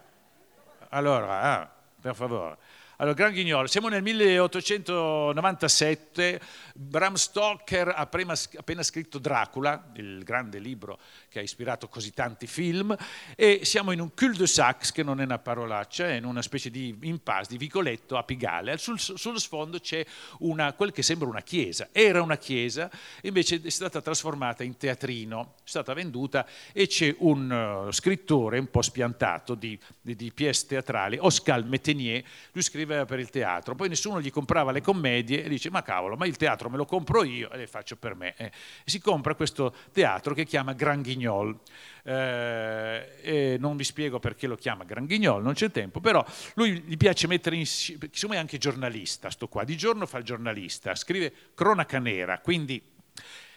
Allora, 0.91 1.41
ah, 1.41 1.71
per 2.01 2.15
favore. 2.15 2.59
Allora, 3.03 3.17
Gran 3.17 3.33
Guignol, 3.33 3.69
siamo 3.69 3.89
nel 3.89 4.01
1897, 4.01 6.41
Bram 6.73 7.15
Stoker 7.15 7.89
ha 7.89 7.97
appena, 7.97 8.37
scritto 8.85 9.19
Dracula, 9.19 9.91
il 9.97 10.23
grande 10.23 10.61
libro 10.61 11.01
che 11.29 11.41
ha 11.41 11.43
ispirato 11.43 11.89
così 11.89 12.13
tanti 12.13 12.47
film, 12.47 12.97
e 13.35 13.63
siamo 13.65 13.91
in 13.91 13.99
un 13.99 14.15
cul-de-sac, 14.15 14.93
che 14.93 15.03
non 15.03 15.21
è 15.21 15.25
una 15.25 15.41
parolaccia, 15.41 16.07
è 16.07 16.13
in 16.13 16.25
una 16.25 16.43
specie 16.43 16.71
di 16.71 16.97
impasse, 17.01 17.51
di 17.51 17.59
vicoletto 17.59 18.17
a 18.17 18.23
Pigale. 18.23 18.79
Sul, 18.79 19.01
sullo 19.01 19.41
sfondo 19.41 19.81
c'è 19.81 20.07
una, 20.39 20.73
quel 20.75 20.93
che 20.93 21.03
sembra 21.03 21.27
una 21.27 21.43
chiesa. 21.43 21.89
Era 21.91 22.23
una 22.23 22.37
chiesa, 22.37 22.89
invece 23.23 23.61
è 23.65 23.71
stata 23.71 24.01
trasformata 24.01 24.63
in 24.63 24.77
teatrino, 24.77 25.55
è 25.57 25.61
stata 25.65 25.93
venduta 25.93 26.47
e 26.73 26.87
c'è 26.87 27.13
un 27.19 27.87
uh, 27.89 27.91
scrittore 27.91 28.61
un 28.61 28.71
po' 28.71 28.83
spiantato 28.83 29.57
di, 29.57 29.77
di, 30.01 30.15
di 30.15 30.31
pièce 30.31 30.69
teatrali, 30.69 31.19
Oscar 31.21 31.65
Metenier, 31.65 32.23
lui 32.53 32.63
scriveva 32.93 33.05
per 33.05 33.19
il 33.19 33.31
teatro, 33.31 33.75
poi 33.75 33.89
nessuno 33.89 34.21
gli 34.21 34.31
comprava 34.31 34.71
le 34.71 34.81
commedie 34.81 35.45
e 35.45 35.49
dice 35.49 35.71
ma 35.71 35.83
cavolo, 35.83 36.17
ma 36.17 36.27
il 36.27 36.37
teatro 36.37 36.69
me 36.69 36.77
lo 36.77 36.85
compro 36.85 37.25
io 37.25 37.51
e 37.51 37.57
le 37.57 37.67
faccio 37.67 37.97
per 37.97 38.15
me. 38.15 38.35
Eh. 38.37 38.47
E 38.47 38.53
si 38.85 39.01
compra 39.01 39.35
questo 39.35 39.75
teatro 39.93 40.35
che 40.35 40.45
chiama 40.45 40.73
Gran 40.75 41.03
Guignol. 41.03 41.59
Eh, 42.05 43.57
non 43.59 43.77
vi 43.77 43.85
spiego 43.85 44.19
perché 44.19 44.47
lo 44.47 44.57
chiama 44.57 44.85
Gran 44.85 45.07
Guignol, 45.07 45.43
non 45.43 45.55
c'è 45.55 45.71
tempo, 45.71 46.01
però 46.01 46.25
lui 46.55 46.81
gli 46.83 46.97
piace 46.97 47.27
mettere 47.27 47.57
insieme, 47.57 48.07
insomma 48.11 48.35
è 48.35 48.39
anche 48.39 48.59
giornalista, 48.59 49.31
sto 49.31 49.49
qua, 49.49 49.65
di 49.65 49.77
giorno 49.77 50.07
fa 50.07 50.19
il 50.19 50.25
giornalista, 50.25 50.95
scrive 50.95 51.33
cronaca 51.55 51.99
nera, 51.99 52.41
quindi 52.41 52.83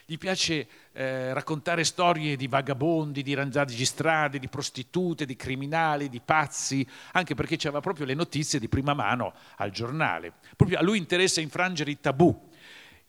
gli 0.08 0.20
piace 0.20 0.68
eh, 0.93 1.34
raccontare 1.34 1.84
storie 1.84 2.36
di 2.36 2.47
vagabondi, 2.47 3.24
di 3.24 3.34
ranzati 3.34 3.74
di 3.74 3.86
strade, 3.86 4.38
di 4.38 4.47
prostitute, 4.47 5.26
di 5.26 5.36
criminali, 5.36 6.10
di 6.10 6.22
pazzi, 6.24 6.88
anche 7.14 7.34
perché 7.34 7.56
aveva 7.56 7.80
proprio 7.80 8.06
le 8.06 8.14
notizie 8.14 8.60
di 8.60 8.70
prima 8.70 8.93
mano 8.93 9.34
al 9.58 9.72
giornale. 9.72 10.34
Proprio 10.56 10.78
a 10.78 10.84
lui 10.84 10.99
interessa 10.99 11.41
infrangere 11.41 11.89
i 11.89 11.99
tabù. 11.99 12.49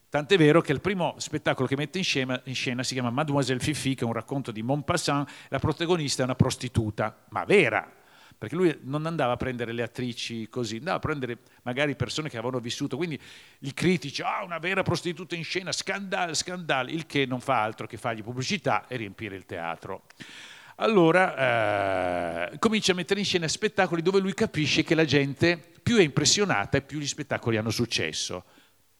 Tant'è 0.08 0.38
vero 0.38 0.62
che 0.62 0.72
il 0.72 0.80
primo 0.80 1.14
spettacolo 1.18 1.68
che 1.68 1.76
mette 1.76 1.98
in 1.98 2.04
scena, 2.04 2.40
in 2.44 2.54
scena 2.54 2.82
si 2.82 2.94
chiama 2.94 3.10
Mademoiselle 3.10 3.60
Fifi, 3.60 3.94
che 3.94 4.04
è 4.04 4.06
un 4.06 4.14
racconto 4.14 4.50
di 4.50 4.62
Maupassant, 4.62 5.28
la 5.48 5.58
protagonista 5.58 6.22
è 6.22 6.24
una 6.24 6.34
prostituta, 6.34 7.24
ma 7.28 7.44
vera, 7.44 7.92
perché 8.38 8.54
lui 8.54 8.76
non 8.82 9.06
andava 9.06 9.32
a 9.32 9.36
prendere 9.36 9.72
le 9.72 9.82
attrici 9.82 10.48
così, 10.48 10.76
andava 10.76 10.96
a 10.96 11.00
prendere 11.00 11.38
magari 11.62 11.96
persone 11.96 12.28
che 12.28 12.36
avevano 12.36 12.60
vissuto, 12.60 12.96
quindi 12.96 13.18
i 13.60 13.72
critici, 13.72 14.22
ah, 14.22 14.44
una 14.44 14.58
vera 14.58 14.82
prostituta 14.82 15.34
in 15.34 15.44
scena, 15.44 15.72
scandale, 15.72 16.34
scandale, 16.34 16.92
il 16.92 17.06
che 17.06 17.24
non 17.24 17.40
fa 17.40 17.62
altro 17.62 17.86
che 17.86 17.96
fargli 17.96 18.22
pubblicità 18.22 18.86
e 18.86 18.96
riempire 18.96 19.36
il 19.36 19.46
teatro. 19.46 20.04
Allora 20.76 22.50
eh, 22.50 22.58
comincia 22.58 22.92
a 22.92 22.94
mettere 22.94 23.20
in 23.20 23.26
scena 23.26 23.48
spettacoli 23.48 24.02
dove 24.02 24.20
lui 24.20 24.34
capisce 24.34 24.82
che 24.82 24.94
la 24.94 25.06
gente 25.06 25.58
più 25.82 25.96
è 25.96 26.02
impressionata 26.02 26.76
e 26.76 26.82
più 26.82 26.98
gli 26.98 27.06
spettacoli 27.06 27.56
hanno 27.56 27.70
successo. 27.70 28.44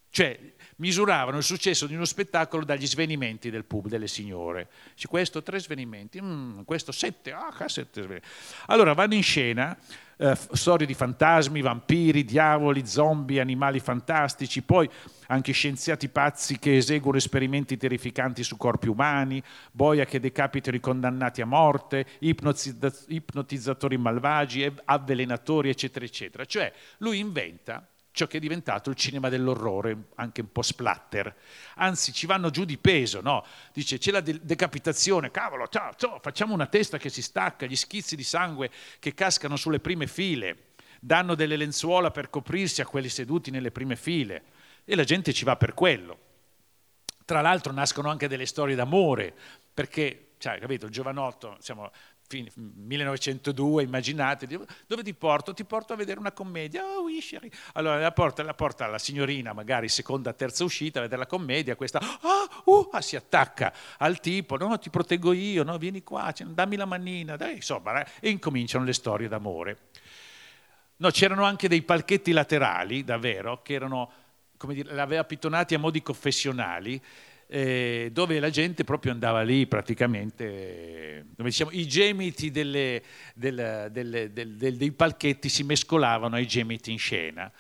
Cioè, 0.08 0.54
misuravano 0.76 1.38
il 1.38 1.42
successo 1.42 1.86
di 1.86 1.94
uno 1.94 2.04
spettacolo 2.04 2.64
dagli 2.64 2.86
svenimenti 2.86 3.50
del 3.50 3.64
pub, 3.64 3.88
delle 3.88 4.08
signore. 4.08 4.68
Dice, 4.94 5.08
questo 5.08 5.42
tre 5.42 5.58
svenimenti, 5.60 6.20
mm, 6.20 6.62
questo 6.62 6.92
sette, 6.92 7.32
ah, 7.32 7.52
sette 7.66 8.02
svenimenti. 8.02 8.28
Allora 8.66 8.92
vanno 8.92 9.14
in 9.14 9.22
scena 9.22 9.76
eh, 10.18 10.36
storie 10.52 10.86
di 10.86 10.94
fantasmi, 10.94 11.60
vampiri, 11.60 12.24
diavoli, 12.24 12.86
zombie, 12.86 13.40
animali 13.40 13.80
fantastici, 13.80 14.62
poi 14.62 14.88
anche 15.28 15.52
scienziati 15.52 16.08
pazzi 16.08 16.58
che 16.58 16.76
eseguono 16.76 17.18
esperimenti 17.18 17.76
terrificanti 17.76 18.42
su 18.42 18.56
corpi 18.56 18.88
umani, 18.88 19.42
boia 19.72 20.04
che 20.04 20.20
decapitano 20.20 20.76
i 20.76 20.80
condannati 20.80 21.42
a 21.42 21.46
morte, 21.46 22.06
ipnotizzatori 22.20 23.96
malvagi, 23.98 24.72
avvelenatori, 24.84 25.68
eccetera, 25.68 26.04
eccetera. 26.04 26.44
Cioè 26.44 26.72
lui 26.98 27.18
inventa 27.18 27.86
ciò 28.16 28.26
che 28.26 28.38
è 28.38 28.40
diventato 28.40 28.88
il 28.88 28.96
cinema 28.96 29.28
dell'orrore, 29.28 30.06
anche 30.14 30.40
un 30.40 30.50
po' 30.50 30.62
splatter. 30.62 31.36
Anzi, 31.74 32.14
ci 32.14 32.24
vanno 32.24 32.48
giù 32.48 32.64
di 32.64 32.78
peso, 32.78 33.20
no? 33.20 33.44
Dice, 33.74 33.98
c'è 33.98 34.10
la 34.10 34.22
de- 34.22 34.40
decapitazione, 34.42 35.30
cavolo, 35.30 35.68
ciao, 35.68 35.92
ciao, 35.96 36.18
facciamo 36.22 36.54
una 36.54 36.64
testa 36.64 36.96
che 36.96 37.10
si 37.10 37.20
stacca, 37.20 37.66
gli 37.66 37.76
schizzi 37.76 38.16
di 38.16 38.22
sangue 38.24 38.70
che 39.00 39.12
cascano 39.12 39.56
sulle 39.56 39.80
prime 39.80 40.06
file, 40.06 40.68
danno 40.98 41.34
delle 41.34 41.56
lenzuola 41.56 42.10
per 42.10 42.30
coprirsi 42.30 42.80
a 42.80 42.86
quelli 42.86 43.10
seduti 43.10 43.50
nelle 43.50 43.70
prime 43.70 43.96
file 43.96 44.44
e 44.86 44.96
la 44.96 45.04
gente 45.04 45.34
ci 45.34 45.44
va 45.44 45.56
per 45.56 45.74
quello. 45.74 46.18
Tra 47.26 47.42
l'altro 47.42 47.70
nascono 47.74 48.08
anche 48.08 48.28
delle 48.28 48.46
storie 48.46 48.74
d'amore, 48.74 49.34
perché, 49.74 50.28
cioè, 50.38 50.58
capito, 50.58 50.86
il 50.86 50.92
giovanotto, 50.92 51.58
siamo 51.60 51.90
1902, 52.28 53.82
immaginate, 53.82 54.46
dove 54.86 55.02
ti 55.02 55.14
porto? 55.14 55.54
Ti 55.54 55.64
porto 55.64 55.92
a 55.92 55.96
vedere 55.96 56.18
una 56.18 56.32
commedia, 56.32 56.84
oh, 56.84 57.02
Wisheri. 57.02 57.50
Allora 57.74 57.98
la 57.98 58.12
porta, 58.12 58.42
la 58.42 58.54
porta 58.54 58.86
la 58.86 58.98
signorina, 58.98 59.52
magari 59.52 59.88
seconda, 59.88 60.32
terza 60.32 60.64
uscita, 60.64 60.98
a 60.98 61.02
vedere 61.02 61.20
la 61.20 61.26
commedia, 61.26 61.76
questa 61.76 61.98
ah, 61.98 62.62
uh, 62.64 62.88
ah, 62.92 63.00
si 63.00 63.16
attacca 63.16 63.72
al 63.98 64.20
tipo, 64.20 64.56
no, 64.56 64.78
ti 64.78 64.90
proteggo 64.90 65.32
io, 65.32 65.62
no, 65.62 65.78
vieni 65.78 66.02
qua, 66.02 66.34
dammi 66.36 66.76
la 66.76 66.86
manina, 66.86 67.36
dai, 67.36 67.56
insomma, 67.56 68.02
eh, 68.02 68.10
e 68.20 68.30
incominciano 68.30 68.84
le 68.84 68.92
storie 68.92 69.28
d'amore. 69.28 69.78
No, 70.98 71.10
c'erano 71.10 71.44
anche 71.44 71.68
dei 71.68 71.82
palchetti 71.82 72.32
laterali, 72.32 73.04
davvero, 73.04 73.60
che 73.62 73.74
erano, 73.74 74.10
come 74.56 74.74
dire, 74.74 74.94
l'aveva 74.94 75.24
pittonati 75.24 75.74
a 75.74 75.78
modi 75.78 76.02
confessionali, 76.02 77.00
eh, 77.48 78.10
dove 78.12 78.40
la 78.40 78.50
gente 78.50 78.82
proprio 78.84 79.12
andava 79.12 79.42
lì 79.42 79.66
praticamente, 79.66 81.26
dove 81.36 81.48
diciamo, 81.48 81.70
i 81.72 81.86
gemiti 81.86 82.50
delle, 82.50 83.02
del, 83.34 83.88
delle, 83.90 84.32
del, 84.32 84.56
del, 84.56 84.76
dei 84.76 84.92
palchetti 84.92 85.48
si 85.48 85.62
mescolavano 85.62 86.36
ai 86.36 86.46
gemiti 86.46 86.90
in 86.90 86.98
scena, 86.98 87.50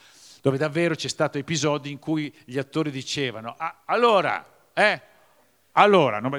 dove 0.42 0.58
davvero 0.58 0.94
c'è 0.94 1.08
stato 1.08 1.38
episodi 1.38 1.90
in 1.90 1.98
cui 1.98 2.34
gli 2.44 2.58
attori 2.58 2.90
dicevano, 2.90 3.54
ah, 3.56 3.82
allora, 3.84 4.44
eh, 4.74 5.00
allora, 5.72 6.20
no, 6.20 6.30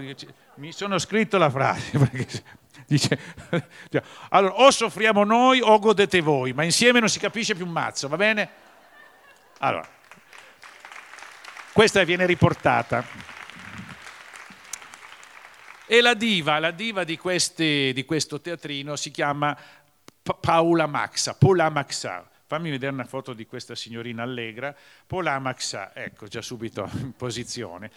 mi 0.56 0.72
sono 0.72 0.98
scritto 0.98 1.38
la 1.38 1.50
frase, 1.50 1.98
perché 1.98 2.28
dice, 2.86 3.18
allora, 4.30 4.62
o 4.62 4.72
soffriamo 4.72 5.24
noi 5.24 5.62
o 5.62 5.80
godete 5.80 6.20
voi, 6.20 6.52
ma 6.52 6.64
insieme 6.64 7.00
non 7.00 7.10
si 7.10 7.20
capisce 7.20 7.56
più 7.56 7.66
un 7.66 7.72
mazzo, 7.72 8.10
va 8.10 8.18
bene? 8.18 8.50
Allora, 9.60 9.88
questa 11.72 12.04
viene 12.04 12.26
riportata. 12.26 13.36
E 15.90 16.02
la 16.02 16.16
diva, 16.16 16.60
la 16.60 16.72
diva 16.72 17.06
di, 17.06 17.18
questi, 17.18 17.94
di 17.94 18.04
questo 18.04 18.42
teatrino 18.42 18.98
si 18.98 19.10
chiama 19.10 19.58
Paola 20.22 20.86
Maxa, 20.86 21.34
Paola 21.36 21.70
Maxa, 21.70 22.30
fammi 22.46 22.70
vedere 22.70 22.92
una 22.92 23.06
foto 23.06 23.32
di 23.32 23.46
questa 23.46 23.74
signorina 23.74 24.22
allegra, 24.22 24.76
Polamaxa, 25.06 25.96
ecco 25.96 26.28
già 26.28 26.42
subito 26.42 26.90
in 27.00 27.14
posizione, 27.16 27.90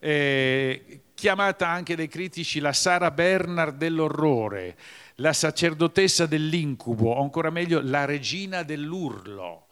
eh, 0.00 1.00
chiamata 1.14 1.66
anche 1.66 1.96
dai 1.96 2.08
critici 2.08 2.60
la 2.60 2.74
Sara 2.74 3.10
Bernard 3.10 3.78
dell'orrore, 3.78 4.76
la 5.16 5.32
sacerdotessa 5.32 6.26
dell'incubo, 6.26 7.12
o 7.12 7.22
ancora 7.22 7.48
meglio 7.48 7.80
la 7.82 8.04
regina 8.04 8.62
dell'urlo. 8.62 9.68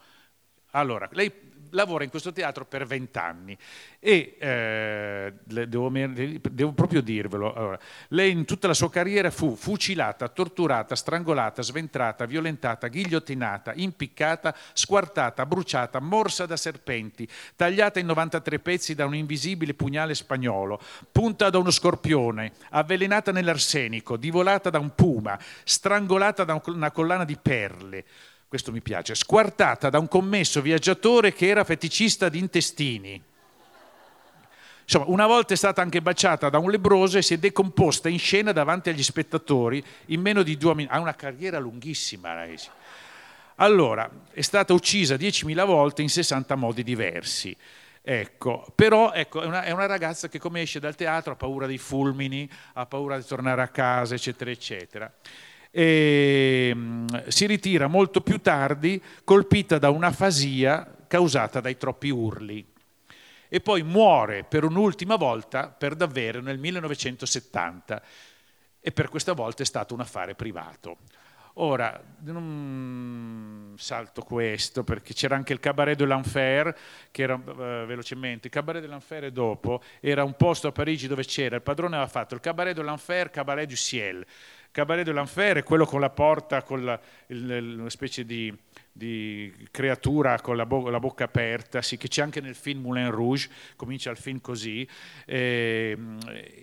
Allora, 0.71 1.07
lei 1.11 1.31
lavora 1.71 2.03
in 2.03 2.09
questo 2.09 2.31
teatro 2.31 2.65
per 2.65 2.85
vent'anni. 2.85 3.57
E 3.99 4.35
eh, 4.39 5.33
devo, 5.43 5.89
devo, 5.89 6.71
proprio 6.71 7.01
dirvelo, 7.01 7.53
allora, 7.53 7.79
lei 8.09 8.31
in 8.31 8.45
tutta 8.45 8.67
la 8.67 8.73
sua 8.73 8.89
carriera 8.89 9.29
fu 9.29 9.55
fucilata, 9.55 10.27
torturata, 10.29 10.95
strangolata, 10.95 11.61
sventrata, 11.61 12.25
violentata, 12.25 12.87
ghigliottinata, 12.87 13.73
impiccata, 13.75 14.55
squartata, 14.73 15.45
bruciata, 15.45 15.99
morsa 15.99 16.45
da 16.45 16.57
serpenti, 16.57 17.27
tagliata 17.55 17.99
in 17.99 18.05
93 18.05 18.59
pezzi 18.59 18.95
da 18.95 19.05
un 19.05 19.15
invisibile 19.15 19.73
pugnale 19.73 20.15
spagnolo, 20.15 20.79
punta 21.11 21.49
da 21.49 21.57
uno 21.57 21.71
scorpione, 21.71 22.53
avvelenata 22.71 23.31
nell'arsenico, 23.31 24.17
divolata 24.17 24.69
da 24.69 24.79
un 24.79 24.95
puma, 24.95 25.37
strangolata 25.63 26.43
da 26.43 26.61
una 26.65 26.91
collana 26.91 27.25
di 27.25 27.37
perle 27.37 28.05
questo 28.49 28.71
mi 28.71 28.81
piace, 28.81 29.13
squartata 29.13 29.91
da 29.91 29.99
un 29.99 30.07
commesso 30.07 30.59
viaggiatore 30.59 31.33
che 31.33 31.47
era 31.47 31.63
feticista 31.63 32.29
di 32.29 32.39
intestini. 32.39 33.21
Insomma, 34.81 35.05
una 35.05 35.27
volta 35.27 35.53
è 35.53 35.55
stata 35.57 35.83
anche 35.83 36.01
baciata 36.01 36.49
da 36.49 36.57
un 36.57 36.71
lebroso 36.71 37.19
e 37.19 37.21
si 37.21 37.35
è 37.35 37.37
decomposta 37.37 38.09
in 38.09 38.17
scena 38.17 38.51
davanti 38.51 38.89
agli 38.89 39.03
spettatori 39.03 39.83
in 40.07 40.21
meno 40.21 40.41
di 40.41 40.57
due 40.57 40.73
minuti. 40.73 40.95
Ha 40.95 40.99
una 40.99 41.13
carriera 41.13 41.59
lunghissima 41.59 42.33
lei. 42.33 42.57
Allora, 43.57 44.09
è 44.31 44.41
stata 44.41 44.73
uccisa 44.73 45.13
10.000 45.13 45.65
volte 45.67 46.01
in 46.01 46.09
60 46.09 46.55
modi 46.55 46.81
diversi. 46.81 47.55
Ecco, 48.01 48.65
però 48.73 49.11
ecco, 49.11 49.41
è, 49.41 49.45
una, 49.45 49.61
è, 49.61 49.69
una, 49.69 49.85
ragazza 49.85 50.27
che 50.27 50.39
come 50.39 50.61
esce 50.61 50.79
dal 50.79 50.95
teatro 50.95 51.33
ha 51.33 51.35
paura 51.35 51.67
dei 51.67 51.77
fulmini, 51.77 52.49
ha 52.73 52.87
paura 52.87 53.15
di 53.15 53.25
tornare 53.25 53.61
a 53.61 53.67
casa, 53.67 54.15
eccetera, 54.15 54.49
eccetera 54.49 55.13
e 55.71 56.71
mm, 56.73 57.07
si 57.27 57.45
ritira 57.45 57.87
molto 57.87 58.21
più 58.21 58.39
tardi 58.41 59.01
colpita 59.23 59.77
da 59.77 59.89
un'afasia 59.89 60.95
causata 61.07 61.59
dai 61.59 61.77
troppi 61.77 62.09
urli. 62.09 62.65
E 63.47 63.61
poi 63.61 63.81
muore 63.81 64.43
per 64.43 64.63
un'ultima 64.63 65.15
volta 65.15 65.69
per 65.69 65.95
davvero 65.95 66.39
nel 66.41 66.59
1970 66.59 68.01
e 68.79 68.91
per 68.91 69.09
questa 69.09 69.33
volta 69.33 69.63
è 69.63 69.65
stato 69.65 69.93
un 69.93 70.01
affare 70.01 70.35
privato. 70.35 70.97
Ora, 71.61 72.01
salto 73.75 74.21
questo 74.21 74.83
perché 74.85 75.13
c'era 75.13 75.35
anche 75.35 75.51
il 75.51 75.59
Cabaret 75.59 75.97
de 75.97 76.05
l'Enfer, 76.05 76.77
che 77.11 77.23
era 77.23 77.33
uh, 77.33 77.85
velocemente, 77.85 78.47
il 78.47 78.53
Cabaret 78.53 78.81
de 78.81 78.87
l'Enfer 78.87 79.29
dopo 79.31 79.81
era 79.99 80.23
un 80.23 80.35
posto 80.35 80.69
a 80.69 80.71
Parigi 80.71 81.07
dove 81.07 81.25
c'era, 81.25 81.57
il 81.57 81.61
padrone 81.61 81.95
aveva 81.95 82.09
fatto 82.09 82.33
il 82.33 82.39
Cabaret 82.39 82.73
de 82.73 82.83
l'Enfer, 82.83 83.29
Cabaret 83.29 83.67
du 83.67 83.75
Ciel, 83.75 84.25
Cabaret 84.71 85.03
de 85.03 85.11
l'Enfer 85.11 85.57
è 85.57 85.63
quello 85.63 85.85
con 85.85 85.99
la 85.99 86.11
porta, 86.11 86.61
con 86.61 86.83
la, 86.83 86.99
il, 87.27 87.77
una 87.79 87.89
specie 87.89 88.23
di, 88.23 88.55
di 88.91 89.51
creatura 89.71 90.39
con 90.41 90.55
la, 90.55 90.65
bo- 90.65 90.89
la, 90.89 90.99
bocca 90.99 91.23
aperta, 91.23 91.81
sì, 91.81 91.97
che 91.97 92.07
c'è 92.07 92.21
anche 92.21 92.39
nel 92.39 92.53
film 92.53 92.81
Moulin 92.81 93.09
Rouge, 93.09 93.49
comincia 93.75 94.11
il 94.11 94.17
film 94.17 94.41
così, 94.41 94.87
eh, 95.25 95.97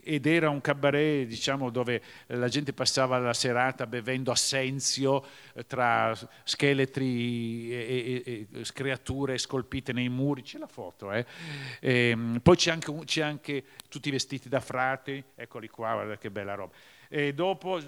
ed 0.05 0.27
era 0.27 0.51
un 0.51 0.61
cabaret 0.61 1.27
diciamo, 1.27 1.71
dove 1.71 2.01
la 2.27 2.49
gente 2.49 2.73
passava 2.73 3.19
la 3.19 3.35
serata 3.35 3.87
bevendo 3.87 4.31
assenzio 4.31 5.25
eh, 5.55 5.67
tra 5.67 6.17
scheletri 6.45 7.73
e, 7.73 8.23
e, 8.25 8.47
e, 8.53 8.65
creature 8.73 9.37
scolpite 9.37 9.93
nei 9.93 10.09
muri, 10.09 10.43
c'è 10.43 10.59
la 10.59 10.69
foto, 10.69 11.11
eh? 11.11 11.27
e, 11.81 12.11
ehm, 12.11 12.41
poi 12.41 12.55
c'è 12.55 12.71
anche, 12.71 12.95
c'è 13.05 13.23
anche 13.23 13.65
tutti 13.89 14.11
vestiti 14.11 14.49
da 14.49 14.61
frati, 14.61 15.23
eccoli 15.35 15.69
qua, 15.69 15.95
guarda 15.95 16.19
che 16.19 16.31
bella 16.31 16.55
roba 16.55 16.75
e 17.09 17.35
dopo 17.35 17.81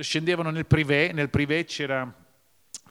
scendevano 0.00 0.50
nel 0.50 0.66
privé, 0.66 1.12
nel 1.12 1.30
privé 1.30 1.64
c'era 1.64 2.24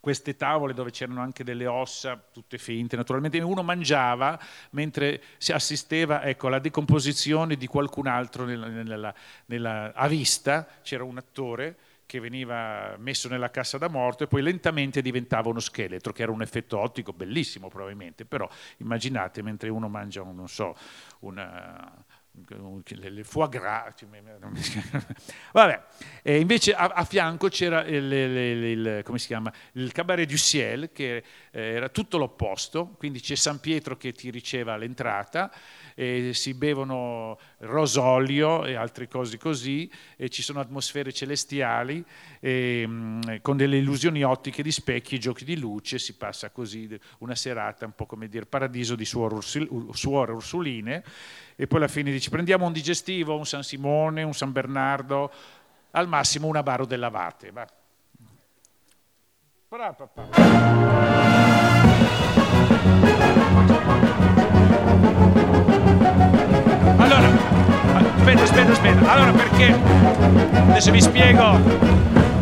queste 0.05 0.35
tavole 0.35 0.75
dove 0.75 0.91
c'erano 0.91 1.21
anche 1.21 1.43
delle 1.43 1.65
ossa, 1.65 2.15
tutte 2.31 2.59
finte 2.59 2.95
naturalmente, 2.95 3.39
uno 3.39 3.63
mangiava 3.63 4.39
mentre 4.69 5.19
si 5.39 5.51
assisteva 5.51 6.23
ecco, 6.23 6.45
alla 6.45 6.59
decomposizione 6.59 7.55
di 7.55 7.65
qualcun 7.65 8.05
altro 8.05 8.45
nella, 8.45 8.67
nella, 8.67 9.13
nella, 9.47 9.93
a 9.95 10.07
vista, 10.07 10.67
c'era 10.83 11.03
un 11.03 11.17
attore 11.17 11.77
che 12.05 12.19
veniva 12.19 12.95
messo 12.99 13.27
nella 13.27 13.49
cassa 13.49 13.79
da 13.79 13.87
morto 13.87 14.23
e 14.23 14.27
poi 14.27 14.43
lentamente 14.43 15.01
diventava 15.01 15.49
uno 15.49 15.59
scheletro, 15.59 16.13
che 16.13 16.21
era 16.21 16.31
un 16.31 16.43
effetto 16.43 16.77
ottico 16.77 17.11
bellissimo 17.11 17.67
probabilmente, 17.67 18.25
però 18.25 18.47
immaginate 18.77 19.41
mentre 19.41 19.69
uno 19.69 19.89
mangia, 19.89 20.21
non 20.21 20.47
so, 20.47 20.75
una 21.21 21.91
le 22.87 23.23
foie 23.23 23.49
gras. 23.49 23.93
Vabbè, 25.53 25.83
e 26.21 26.39
invece 26.39 26.73
a, 26.73 26.87
a, 26.87 27.03
fianco 27.03 27.47
c'era 27.47 27.83
il, 27.83 28.11
il, 28.11 28.37
il, 28.63 29.03
il 29.73 29.91
Cabaret 29.91 30.27
du 30.27 30.37
Ciel, 30.37 30.91
che 30.91 31.23
eh, 31.51 31.61
era 31.61 31.89
tutto 31.89 32.17
l'opposto, 32.17 32.95
quindi 32.97 33.19
c'è 33.19 33.35
San 33.35 33.59
Pietro 33.59 33.97
che 33.97 34.11
ti 34.11 34.29
riceve 34.29 34.71
all'entrata, 34.71 35.51
e 35.95 36.33
si 36.33 36.53
bevono 36.53 37.39
rosolio 37.59 38.65
e 38.65 38.75
altre 38.75 39.07
cose 39.07 39.37
così, 39.37 39.89
e 40.17 40.29
ci 40.29 40.43
sono 40.43 40.59
atmosfere 40.59 41.11
celestiali, 41.11 42.03
e, 42.39 42.83
mm, 42.85 43.21
con 43.41 43.57
delle 43.57 43.77
illusioni 43.77 44.23
ottiche 44.23 44.61
di 44.61 44.71
specchi 44.71 45.17
giochi 45.19 45.45
di 45.45 45.57
luce, 45.57 45.97
si 45.97 46.15
passa 46.15 46.51
così 46.51 46.99
una 47.19 47.35
serata 47.35 47.85
un 47.85 47.93
po' 47.95 48.05
come 48.05 48.27
dire 48.27 48.45
paradiso 48.45 48.95
di 48.95 49.05
suore, 49.05 49.37
suore 49.41 50.33
ursuline, 50.33 51.03
e 51.55 51.65
poi 51.65 51.77
alla 51.79 51.87
fine 51.87 52.11
dici 52.11 52.29
prendiamo 52.29 52.65
un 52.65 52.73
digestivo, 52.73 53.37
un 53.37 53.45
San 53.45 53.63
Simone, 53.63 54.21
un 54.21 54.33
San 54.33 54.51
Bernardo, 54.51 55.31
al 55.91 56.09
massimo 56.09 56.47
una 56.47 56.61
baro 56.61 56.85
della 56.85 57.09
Vate. 57.09 57.51
Va. 57.51 57.65
Allora, 59.69 59.95
aspetta, 68.25 68.43
aspetta, 68.43 68.71
aspetta. 68.71 69.11
Allora 69.11 69.31
perché? 69.31 69.77
Adesso 70.69 70.91
vi 70.91 71.01
spiego. 71.01 71.59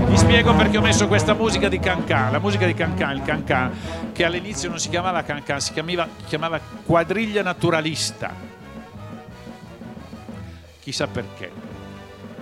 Vi 0.07 0.17
spiego 0.17 0.53
perché 0.53 0.77
ho 0.77 0.81
messo 0.81 1.07
questa 1.07 1.33
musica 1.33 1.67
di 1.67 1.79
Cancan, 1.79 2.31
la 2.31 2.39
musica 2.39 2.65
di 2.65 2.73
Cancan, 2.73 3.15
il 3.15 3.23
Cancan, 3.23 4.11
che 4.13 4.23
all'inizio 4.23 4.69
non 4.69 4.79
si 4.79 4.89
chiamava 4.89 5.23
Cancan, 5.23 5.59
si 5.59 5.73
chiamava, 5.73 6.07
chiamava 6.27 6.59
quadriglia 6.85 7.41
naturalista 7.41 8.51
chissà 10.83 11.07
perché. 11.07 11.49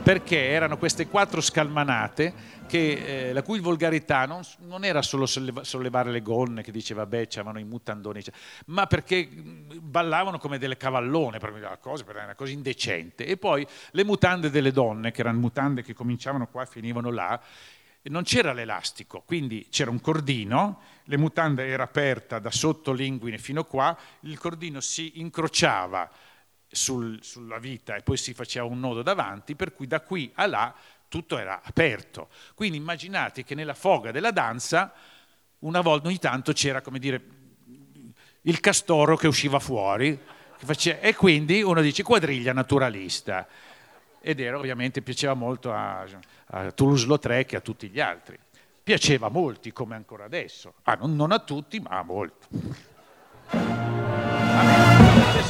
Perché 0.03 0.49
erano 0.49 0.77
queste 0.77 1.07
quattro 1.07 1.41
scalmanate 1.41 2.33
che, 2.71 3.27
eh, 3.27 3.33
la 3.33 3.43
cui 3.43 3.59
volgarità 3.59 4.25
non, 4.25 4.39
non, 4.59 4.85
era 4.85 5.01
solo 5.01 5.25
sollevare 5.25 6.09
le 6.09 6.21
gonne 6.21 6.63
che 6.63 6.71
diceva 6.71 7.05
beh 7.05 7.27
c'erano 7.27 7.59
i 7.59 7.65
mutandoni, 7.65 8.23
ma 8.67 8.87
perché 8.87 9.27
ballavano 9.27 10.37
come 10.37 10.57
delle 10.57 10.77
cavallone, 10.77 11.37
una 11.41 11.75
cosa, 11.75 12.05
una 12.07 12.33
cosa 12.33 12.53
indecente. 12.53 13.25
E 13.25 13.35
poi 13.35 13.67
le 13.91 14.05
mutande 14.05 14.49
delle 14.49 14.71
donne, 14.71 15.11
che 15.11 15.19
erano 15.19 15.39
mutande 15.39 15.83
che 15.83 15.93
cominciavano 15.93 16.47
qua 16.47 16.63
e 16.63 16.67
finivano 16.67 17.11
là, 17.11 17.37
non 18.03 18.23
c'era 18.23 18.53
l'elastico, 18.53 19.21
quindi 19.25 19.67
c'era 19.69 19.91
un 19.91 19.99
cordino, 19.99 20.79
le 21.03 21.17
mutande 21.17 21.67
era 21.67 21.83
aperta 21.83 22.39
da 22.39 22.51
sotto 22.51 22.93
l'inguine 22.93 23.37
fino 23.37 23.65
qua, 23.65 23.97
il 24.21 24.39
cordino 24.39 24.79
si 24.79 25.19
incrociava 25.19 26.09
sul, 26.71 27.19
sulla 27.21 27.59
vita 27.59 27.95
e 27.95 28.01
poi 28.01 28.15
si 28.15 28.33
faceva 28.33 28.65
un 28.65 28.79
nodo 28.79 29.01
davanti, 29.01 29.55
per 29.55 29.73
cui 29.73 29.87
da 29.87 29.99
qui 29.99 30.31
a 30.35 30.47
là 30.47 30.73
tutto 31.11 31.37
era 31.37 31.59
aperto. 31.61 32.29
Quindi 32.55 32.77
immaginate 32.77 33.43
che 33.43 33.53
nella 33.53 33.73
foga 33.73 34.11
della 34.11 34.31
danza 34.31 34.93
una 35.59 35.81
volta 35.81 36.07
ogni 36.07 36.19
tanto 36.19 36.53
c'era, 36.53 36.79
come 36.79 36.99
dire, 36.99 37.21
il 38.43 38.59
castoro 38.61 39.17
che 39.17 39.27
usciva 39.27 39.59
fuori 39.59 40.17
che 40.57 40.65
faceva, 40.65 40.99
e 41.01 41.13
quindi 41.13 41.61
uno 41.61 41.81
dice 41.81 42.01
quadriglia 42.01 42.53
naturalista. 42.53 43.45
Ed 44.21 44.39
era 44.39 44.57
ovviamente, 44.57 45.01
piaceva 45.01 45.33
molto 45.33 45.73
a, 45.73 46.05
a 46.45 46.71
Toulouse-Lautrec 46.71 47.53
e 47.53 47.57
a 47.57 47.59
tutti 47.59 47.89
gli 47.89 47.99
altri. 47.99 48.39
Piaceva 48.81 49.27
a 49.27 49.29
molti, 49.29 49.73
come 49.73 49.95
ancora 49.95 50.23
adesso. 50.23 50.75
Ah, 50.83 50.93
non, 50.93 51.15
non 51.15 51.33
a 51.33 51.39
tutti, 51.39 51.79
ma 51.79 51.99
a 51.99 52.03
molti. 52.03 52.47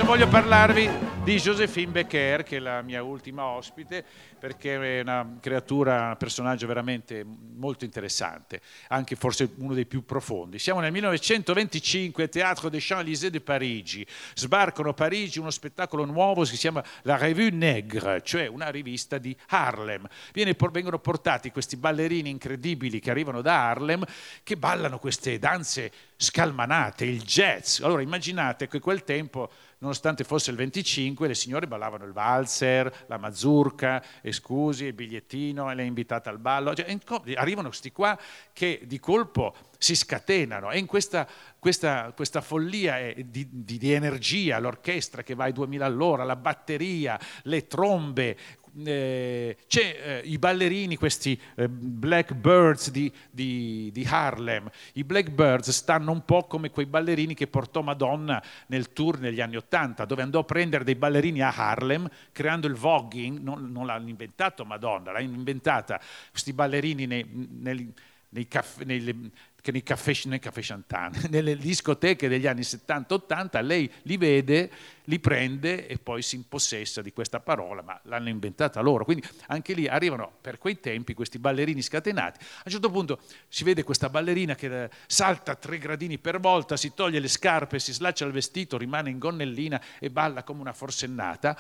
Adesso 0.02 0.18
voglio 0.18 0.32
parlarvi 0.32 0.89
di 1.24 1.38
Josephine 1.38 1.91
Becker, 1.91 2.41
che 2.41 2.58
è 2.58 2.60
la 2.60 2.82
mia 2.82 3.04
ultima 3.04 3.43
ospite, 3.43 4.04
perché 4.39 4.97
è 4.97 5.02
una 5.02 5.38
creatura, 5.39 6.08
un 6.08 6.18
personaggio 6.18 6.66
veramente 6.66 7.24
molto 7.24 7.86
interessante, 7.86 8.62
anche 8.88 9.16
forse 9.16 9.47
uno 9.58 9.76
dei 9.76 9.86
più 9.86 10.04
profondi. 10.04 10.58
Siamo 10.58 10.80
nel 10.80 10.91
1925, 10.91 12.30
Teatro 12.30 12.70
des 12.70 12.84
Champs-Élysées 12.84 13.30
di 13.30 13.41
Parigi. 13.41 14.04
Sbarcano 14.34 14.89
a 14.89 14.93
Parigi 14.93 15.38
uno 15.38 15.52
spettacolo 15.52 16.04
nuovo 16.06 16.45
si 16.45 16.58
chiama 16.58 16.84
La 17.04 17.18
Revue 17.18 17.52
Nègre, 17.52 18.24
cioè 18.24 18.47
una 18.47 18.70
rivista 18.70 19.20
di 19.20 19.38
Harlem. 19.49 20.08
Vengono 20.34 20.97
portati 20.97 21.52
questi 21.52 21.78
ballerini 21.78 22.32
incredibili 22.32 22.99
che 22.99 23.12
arrivano 23.12 23.41
da 23.43 23.70
Harlem, 23.70 24.04
che 24.41 24.58
ballano 24.58 24.97
queste 24.97 25.38
danze 25.38 25.91
scalmanate, 26.18 27.06
il 27.06 27.22
jazz. 27.22 27.82
Allora 27.82 28.02
immaginate 28.02 28.68
che 28.68 28.80
quel 28.80 29.04
tempo, 29.04 29.52
nonostante 29.82 30.23
fosse 30.23 30.51
il 30.51 30.57
25, 30.57 31.27
le 31.27 31.36
signore 31.36 31.67
ballavano 31.67 32.05
il 32.05 32.13
valzer, 32.13 33.05
la 33.07 33.17
mazurka, 33.17 34.03
e 34.21 34.32
scusi, 34.32 34.86
il 34.86 34.93
bigliettino, 34.93 35.69
e 35.69 35.75
l'hai 35.75 35.88
invitata 35.88 36.29
al 36.29 36.39
ballo. 36.39 36.73
Cioè, 36.73 36.97
arrivano 37.36 37.67
questi 37.67 37.91
qua 37.91 38.17
che 38.53 38.82
di 38.86 38.99
colpo 38.99 39.55
si 39.77 39.95
scatenano 39.95 40.69
e 40.69 40.77
in 40.77 40.86
questa, 40.86 41.27
questa- 41.57 42.11
questa 42.15 42.41
follia 42.41 42.99
eh, 42.99 43.25
di, 43.29 43.47
di- 43.49 43.77
di 43.79 43.91
energia, 43.91 44.59
l'orchestra 44.59 45.23
che 45.23 45.34
va 45.34 45.45
ai 45.45 45.53
2000 45.53 45.86
all'ora, 45.86 46.23
la 46.23 46.36
batteria, 46.36 47.19
le 47.43 47.65
trombe, 47.65 48.38
eh, 48.84 49.57
c'è 49.67 50.22
eh, 50.22 50.22
i 50.26 50.38
ballerini, 50.38 50.95
questi 50.95 51.39
eh, 51.55 51.67
Black 51.67 52.34
Birds 52.34 52.91
di, 52.91 53.11
di- 53.30 53.89
di 53.91 54.07
Harlem. 54.09 54.69
I 54.93 55.03
Black 55.03 55.30
Birds 55.30 55.69
stanno 55.72 56.11
un 56.11 56.24
po' 56.26 56.45
come 56.45 56.69
quei 56.69 56.86
ballerini 56.86 57.34
che 57.34 57.47
portò 57.47 57.82
Madonna 57.82 58.41
nel 58.67 58.93
tour 58.93 59.19
negli 59.19 59.41
anni 59.41 59.57
Ottanta, 59.57 60.05
dove 60.05 60.22
andò 60.22 60.39
a 60.39 60.43
prendere 60.43 60.84
dei 60.84 60.95
ballerini 60.95 61.41
a 61.41 61.53
Harlem, 61.55 62.09
creando 62.32 62.67
il 62.67 62.76
voguing, 62.76 63.39
non, 63.39 63.72
non 63.72 63.86
l'hanno 63.86 64.09
inventato 64.09 64.65
Madonna, 64.65 65.11
l'hanno 65.11 65.36
inventata 65.36 65.99
questi 66.30 66.53
ballerini 66.53 67.05
nei, 67.05 67.26
nei- 67.59 67.93
nei 68.30 68.47
caff- 68.47 68.82
nelle- 68.84 69.30
che 69.62 69.72
nei 69.72 69.84
caffè, 69.84 70.14
nei 70.26 70.39
caffè 70.39 70.62
Chantan, 70.62 71.14
nelle 71.30 71.55
discoteche 71.55 72.28
degli 72.28 72.47
anni 72.47 72.62
70-80, 72.62 73.64
lei 73.64 73.89
li 74.03 74.18
vede, 74.18 74.72
li 75.05 75.20
prende 75.20 75.88
e 75.88 75.97
poi 75.99 76.22
si 76.22 76.36
impossessa 76.36 77.01
di 77.01 77.14
questa 77.14 77.39
parola, 77.39 77.82
ma 77.82 77.99
l'hanno 78.03 78.30
inventata 78.30 78.82
loro. 78.82 79.05
Quindi 79.05 79.28
anche 79.47 79.74
lì 79.74 79.88
arrivano 79.88 80.32
per 80.41 80.57
quei 80.57 80.80
tempi 80.80 81.14
questi 81.14 81.38
ballerini 81.38 81.82
scatenati. 81.82 82.39
A 82.43 82.64
un 82.66 82.72
certo 82.72 82.89
punto 82.89 83.20
si 83.47 83.64
vede 83.64 83.84
questa 83.84 84.09
ballerina 84.09 84.55
che 84.55 84.84
eh, 84.84 84.89
salta 85.05 85.55
tre 85.55 85.78
gradini 85.78 86.18
per 86.18 86.39
volta, 86.39 86.76
si 86.76 86.93
toglie 86.93 87.20
le 87.20 87.28
scarpe, 87.28 87.80
si 87.80 87.93
slaccia 87.93 88.26
il 88.26 88.32
vestito, 88.32 88.78
rimane 88.78 89.09
in 89.09 89.20
gonnellina 89.20 89.82
e 89.99 90.09
balla 90.09 90.43
come 90.43 90.62
una 90.62 90.74
forsennata 90.74 91.55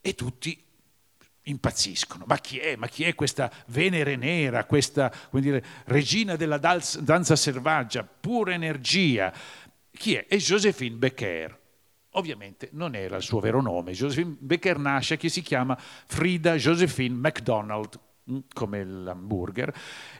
e 0.00 0.14
tutti 0.14 0.68
impazziscono. 1.50 2.24
Ma 2.26 2.38
chi 2.38 2.58
è? 2.58 2.76
Ma 2.76 2.88
chi 2.88 3.04
è 3.04 3.14
questa 3.14 3.50
Venere 3.66 4.16
nera, 4.16 4.64
questa 4.64 5.12
dire, 5.32 5.64
regina 5.84 6.36
della 6.36 6.58
danza 6.58 7.36
selvaggia, 7.36 8.02
pura 8.02 8.52
energia? 8.52 9.32
Chi 9.90 10.14
è? 10.14 10.26
È 10.26 10.36
Josephine 10.36 10.96
Becker. 10.96 11.58
Ovviamente 12.14 12.70
non 12.72 12.94
era 12.94 13.16
il 13.16 13.22
suo 13.22 13.38
vero 13.38 13.60
nome. 13.60 13.92
Josephine 13.92 14.36
Becker 14.38 14.78
nasce 14.78 15.16
che 15.16 15.28
si 15.28 15.42
chiama 15.42 15.76
Frida 15.78 16.56
Josephine 16.56 17.14
McDonald, 17.14 18.00
mm, 18.30 18.38
come 18.52 18.84
l'hamburger, 18.84 19.72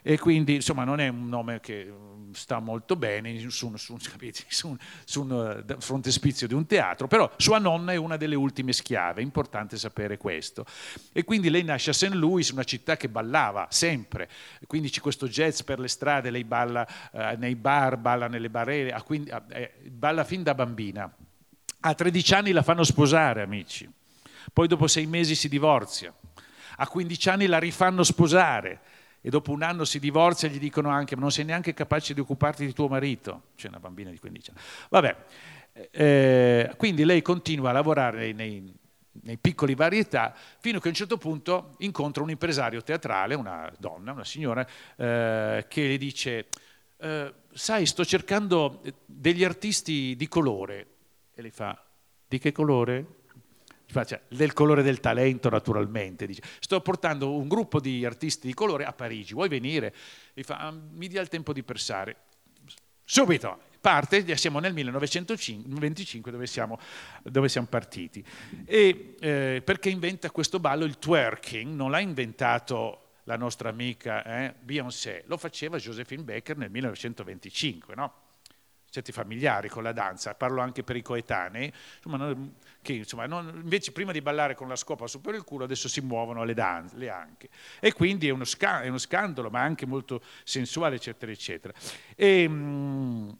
e 0.03 0.18
quindi 0.18 0.57
insomma 0.57 0.85
non 0.85 1.01
è 1.01 1.09
un 1.09 1.28
nome 1.28 1.59
che 1.61 1.93
sta 2.35 2.59
molto 2.59 2.97
bene 2.97 3.39
su, 3.51 3.68
un- 3.68 3.78
su 3.78 3.97
capite, 4.11 4.45
su 4.49 4.76
su 5.05 5.22
un 5.22 5.64
eh, 5.68 5.76
frontespizio 5.78 6.47
di 6.47 6.55
un 6.55 6.66
teatro, 6.66 7.07
però 7.07 7.31
sua 7.37 7.59
nonna 7.59 7.93
è 7.93 7.97
una 7.97 8.16
delle 8.16 8.35
ultime 8.35 8.72
schiave, 8.72 9.20
è 9.20 9.24
importante 9.24 9.76
sapere 9.76 10.16
questo. 10.16 10.64
E 11.12 11.24
quindi 11.24 11.51
lei 11.51 11.62
nasce 11.62 11.91
a 11.91 11.93
St. 11.93 12.12
Louis, 12.12 12.49
una 12.51 12.64
città 12.64 12.97
che 12.97 13.09
ballava 13.09 13.66
sempre, 13.70 14.28
quindi 14.66 14.91
c'è 14.91 15.01
questo 15.01 15.28
jazz 15.28 15.61
per 15.62 15.78
le 15.78 15.89
strade, 15.89 16.31
lei 16.31 16.45
balla 16.45 16.87
eh, 17.12 17.37
nei 17.37 17.57
bar, 17.57 17.97
balla 17.97 18.28
nelle 18.28 18.51
barriere, 18.51 18.97
eh, 19.49 19.72
balla 19.89 20.24
fin 20.24 20.43
da 20.43 20.55
bambina. 20.55 21.12
A 21.83 21.95
13 21.95 22.35
anni 22.35 22.53
la 22.53 22.62
fanno 22.62 22.85
sposare, 22.85 23.41
amici. 23.41 23.91
Poi 24.53 24.66
dopo 24.66 24.87
sei 24.87 25.07
mesi 25.07 25.35
si 25.35 25.49
divorzia. 25.49 26.12
A 26.76 26.87
15 26.87 27.28
anni 27.28 27.47
la 27.47 27.59
rifanno 27.59 28.03
sposare. 28.03 28.81
E 29.23 29.29
dopo 29.29 29.53
un 29.53 29.62
anno 29.62 29.85
si 29.85 29.99
divorzia 29.99 30.49
e 30.49 30.53
gli 30.53 30.59
dicono 30.59 30.89
anche: 30.89 31.14
Ma 31.14 31.23
non 31.23 31.31
sei 31.31 31.45
neanche 31.45 31.75
capace 31.75 32.14
di 32.14 32.21
occuparti 32.21 32.64
di 32.64 32.73
tuo 32.73 32.89
marito. 32.89 33.43
C'è 33.57 33.68
una 33.68 33.81
bambina 33.81 34.11
di 34.11 34.18
15 34.18 34.51
anni. 34.51 34.61
Vabbè, 34.89 35.16
eh, 35.91 36.75
quindi 36.77 37.05
lei 37.05 37.23
continua 37.23 37.71
a 37.71 37.73
lavorare 37.73 38.33
nei, 38.33 38.75
nei- 39.23 39.39
piccoli 39.39 39.75
varietà 39.75 40.35
fino 40.59 40.79
a 40.79 40.81
che 40.81 40.89
a 40.89 40.91
un 40.91 40.97
certo 40.97 41.18
punto 41.18 41.75
incontra 41.79 42.23
un 42.23 42.31
impresario 42.31 42.83
teatrale, 42.83 43.35
una 43.35 43.71
donna, 43.79 44.12
una 44.12 44.25
signora, 44.25 44.66
eh, 44.97 45.66
che 45.68 45.87
le 45.87 45.99
dice: 45.99 46.47
eh, 46.99 47.35
Sai, 47.53 47.85
sto 47.85 48.05
cercando 48.05 48.81
degli 49.05 49.45
artisti 49.45 50.14
di 50.16 50.29
colore. 50.29 50.87
E 51.35 51.43
lei 51.43 51.51
fa: 51.51 51.79
Di 52.27 52.39
che 52.39 52.53
colore? 52.53 53.18
Cioè, 53.93 54.20
del 54.28 54.53
colore 54.53 54.82
del 54.82 55.01
talento 55.01 55.49
naturalmente. 55.49 56.26
Dice, 56.26 56.43
sto 56.61 56.80
portando 56.80 57.34
un 57.34 57.49
gruppo 57.49 57.80
di 57.80 58.05
artisti 58.05 58.47
di 58.47 58.55
colore 58.55 58.84
a 58.84 58.93
Parigi, 58.93 59.34
vuoi 59.34 59.49
venire? 59.49 59.95
E 60.34 60.43
fa, 60.43 60.59
"Ah, 60.59 60.70
mi 60.72 61.09
dia 61.09 61.20
il 61.20 61.28
tempo 61.28 61.53
di 61.53 61.62
pensare. 61.62 62.16
Subito, 63.05 63.59
parte, 63.80 64.36
siamo 64.36 64.61
nel 64.61 64.72
1925 64.72 66.30
dove 66.30 66.47
siamo, 66.47 66.78
dove 67.22 67.49
siamo 67.49 67.66
partiti. 67.66 68.24
E, 68.64 69.16
eh, 69.18 69.62
perché 69.64 69.88
inventa 69.88 70.30
questo 70.30 70.61
ballo, 70.61 70.84
il 70.84 70.99
twerking, 70.99 71.74
non 71.74 71.91
l'ha 71.91 71.99
inventato 71.99 73.14
la 73.24 73.36
nostra 73.36 73.68
amica 73.68 74.24
eh, 74.24 74.55
Beyoncé, 74.61 75.24
lo 75.26 75.36
faceva 75.36 75.78
Josephine 75.78 76.22
Baker 76.22 76.57
nel 76.57 76.70
1925, 76.70 77.95
no? 77.95 78.12
Siete 78.91 79.12
familiari 79.12 79.68
con 79.68 79.82
la 79.82 79.93
danza, 79.93 80.34
parlo 80.34 80.61
anche 80.61 80.82
per 80.82 80.97
i 80.97 81.03
coetanei, 81.03 81.72
insomma, 81.97 82.36
che 82.82 82.93
insomma, 82.93 83.26
non- 83.26 83.61
invece 83.62 83.93
prima 83.93 84.12
di 84.12 84.20
ballare 84.20 84.55
con 84.55 84.68
la 84.68 84.76
scopa 84.76 85.07
su 85.07 85.20
per 85.20 85.34
il 85.34 85.45
culo 85.45 85.64
adesso 85.64 85.88
si 85.88 86.01
muovono 86.01 86.45
le, 86.45 86.55
danze, 86.55 86.97
le 86.97 87.09
anche. 87.09 87.49
E 87.80 87.93
quindi 87.93 88.28
è 88.28 88.30
uno, 88.30 88.45
sca- 88.45 88.82
è 88.82 88.88
uno 88.88 88.99
scandalo, 88.99 89.49
ma 89.49 89.61
anche 89.61 89.86
molto 89.86 90.20
sensuale, 90.45 90.97
eccetera, 90.97 91.30
eccetera. 91.30 91.72
E, 92.16 92.47
mm, 92.49 93.30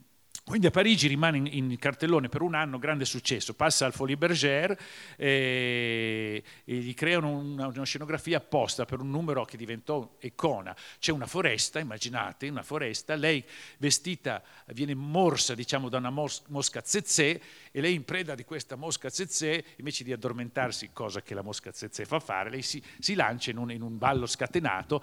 quindi 0.51 0.67
a 0.67 0.73
Parigi 0.73 1.07
rimane 1.07 1.37
in, 1.37 1.47
in 1.47 1.79
cartellone 1.79 2.29
per 2.29 2.43
un 2.43 2.57
anno, 2.57 2.81
grande 2.81 3.05
successo, 3.05 3.55
passa 3.55 3.87
al 3.87 3.93
Folie 3.93 4.17
Bergère 4.17 4.77
e, 5.15 6.43
e 6.65 6.75
gli 6.75 6.93
creano 6.93 7.39
una, 7.39 7.69
una 7.69 7.85
scenografia 7.85 8.39
apposta 8.39 8.85
per 8.85 8.99
un 8.99 9.11
numero 9.11 9.45
che 9.45 9.57
diventò 9.57 10.17
icona. 10.23 10.75
C'è 10.99 11.13
una 11.13 11.29
foresta, 11.29 11.79
immaginate, 11.79 12.49
una 12.49 12.65
foresta, 12.65 13.15
lei 13.15 13.45
vestita, 13.79 14.43
viene 14.75 14.93
morsa 14.95 15.55
diciamo 15.55 15.89
da 15.89 15.99
una 15.99 16.11
mos- 16.11 16.43
mosca 16.49 16.83
zezé 16.85 17.41
e 17.71 17.81
lei 17.81 17.95
in 17.95 18.05
preda 18.05 18.35
di 18.35 18.43
questa 18.43 18.75
mosca 18.75 19.09
zezé, 19.09 19.65
invece 19.77 20.03
di 20.03 20.13
addormentarsi, 20.13 20.91
cosa 20.93 21.23
che 21.23 21.35
la 21.35 21.43
mosca 21.43 21.71
zezé 21.71 22.05
fa 22.05 22.19
fare, 22.19 22.51
lei 22.51 22.63
si, 22.63 22.83
si 22.99 23.15
lancia 23.15 23.53
in 23.53 23.57
un, 23.57 23.71
in 23.71 23.83
un 23.83 23.99
ballo 23.99 24.27
scatenato 24.27 25.01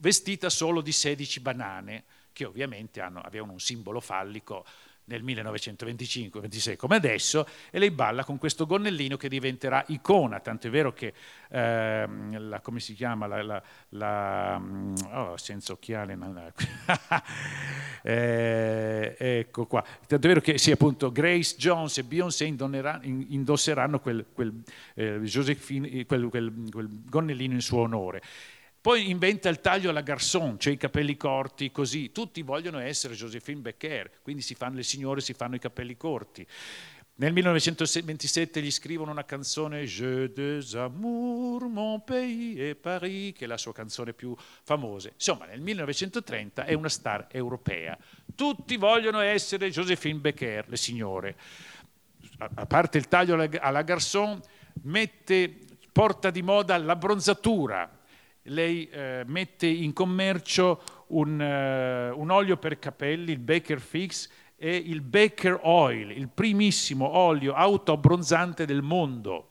vestita 0.00 0.50
solo 0.50 0.80
di 0.80 0.90
16 0.90 1.38
banane, 1.38 2.04
che 2.32 2.44
ovviamente 2.44 3.00
hanno- 3.00 3.20
avevano 3.20 3.52
un 3.52 3.60
simbolo 3.60 4.00
fallico 4.00 4.64
nel 5.08 5.24
1925-26 5.24 6.76
come 6.76 6.96
adesso, 6.96 7.46
e 7.70 7.78
lei 7.78 7.90
balla 7.90 8.24
con 8.24 8.38
questo 8.38 8.66
gonnellino 8.66 9.16
che 9.16 9.28
diventerà 9.28 9.84
icona, 9.88 10.40
tanto 10.40 10.66
è 10.68 10.70
vero 10.70 10.92
che, 10.92 11.12
ehm, 11.50 12.48
la, 12.48 12.60
come 12.60 12.80
si 12.80 12.94
chiama, 12.94 13.26
la, 13.26 13.42
la- 13.42 13.62
la- 13.90 14.58
mm, 14.58 14.94
oh, 15.12 15.36
senza 15.36 15.72
occhiali. 15.72 16.16
Eh, 18.00 19.16
ecco 19.18 19.66
qua, 19.66 19.82
tanto 20.06 20.24
è 20.26 20.28
vero 20.28 20.40
che 20.40 20.56
sì, 20.56 20.70
appunto 20.70 21.10
Grace 21.10 21.56
Jones 21.58 21.98
e 21.98 22.04
Beyoncé 22.04 22.44
indosseranno 22.44 23.98
quel, 23.98 24.24
quel, 24.32 24.62
eh, 24.94 25.20
quel- 26.06 26.28
quel 26.30 26.88
gonnellino 27.04 27.54
in 27.54 27.60
suo 27.60 27.80
onore. 27.80 28.22
Poi 28.88 29.10
inventa 29.10 29.50
il 29.50 29.60
taglio 29.60 29.90
alla 29.90 30.00
garçon, 30.00 30.58
cioè 30.58 30.72
i 30.72 30.78
capelli 30.78 31.14
corti, 31.14 31.70
così. 31.70 32.10
Tutti 32.10 32.40
vogliono 32.40 32.78
essere 32.78 33.12
Josephine 33.12 33.60
Becker, 33.60 34.22
quindi 34.22 34.40
si 34.40 34.54
fanno, 34.54 34.76
le 34.76 34.82
signore 34.82 35.20
si 35.20 35.34
fanno 35.34 35.56
i 35.56 35.58
capelli 35.58 35.94
corti. 35.94 36.46
Nel 37.16 37.34
1927 37.34 38.62
gli 38.62 38.70
scrivono 38.70 39.10
una 39.10 39.26
canzone 39.26 39.84
Je 39.84 40.32
des 40.32 40.74
amours, 40.74 41.66
mon 41.70 42.02
pays 42.02 42.58
et 42.58 42.76
Paris, 42.76 43.34
che 43.34 43.44
è 43.44 43.46
la 43.46 43.58
sua 43.58 43.74
canzone 43.74 44.14
più 44.14 44.34
famosa. 44.62 45.10
Insomma, 45.12 45.44
nel 45.44 45.60
1930 45.60 46.64
è 46.64 46.72
una 46.72 46.88
star 46.88 47.26
europea. 47.30 47.94
Tutti 48.34 48.78
vogliono 48.78 49.20
essere 49.20 49.68
Josephine 49.68 50.18
Becker, 50.18 50.66
le 50.66 50.76
signore 50.78 51.36
a 52.38 52.64
parte 52.64 52.96
il 52.96 53.06
taglio 53.06 53.34
alla 53.60 53.82
garçon, 53.82 54.40
mette, 54.84 55.58
porta 55.92 56.30
di 56.30 56.40
moda 56.40 56.78
l'abbronzatura. 56.78 57.97
Lei 58.48 58.88
eh, 58.88 59.22
mette 59.26 59.66
in 59.66 59.92
commercio 59.92 60.80
un, 61.08 61.40
eh, 61.40 62.10
un 62.10 62.30
olio 62.30 62.56
per 62.56 62.78
capelli, 62.78 63.32
il 63.32 63.38
Baker 63.38 63.80
Fix, 63.80 64.28
e 64.56 64.74
il 64.74 65.00
Baker 65.02 65.60
Oil, 65.62 66.10
il 66.10 66.28
primissimo 66.28 67.08
olio 67.08 67.54
autoabbronzante 67.54 68.66
del 68.66 68.82
mondo. 68.82 69.50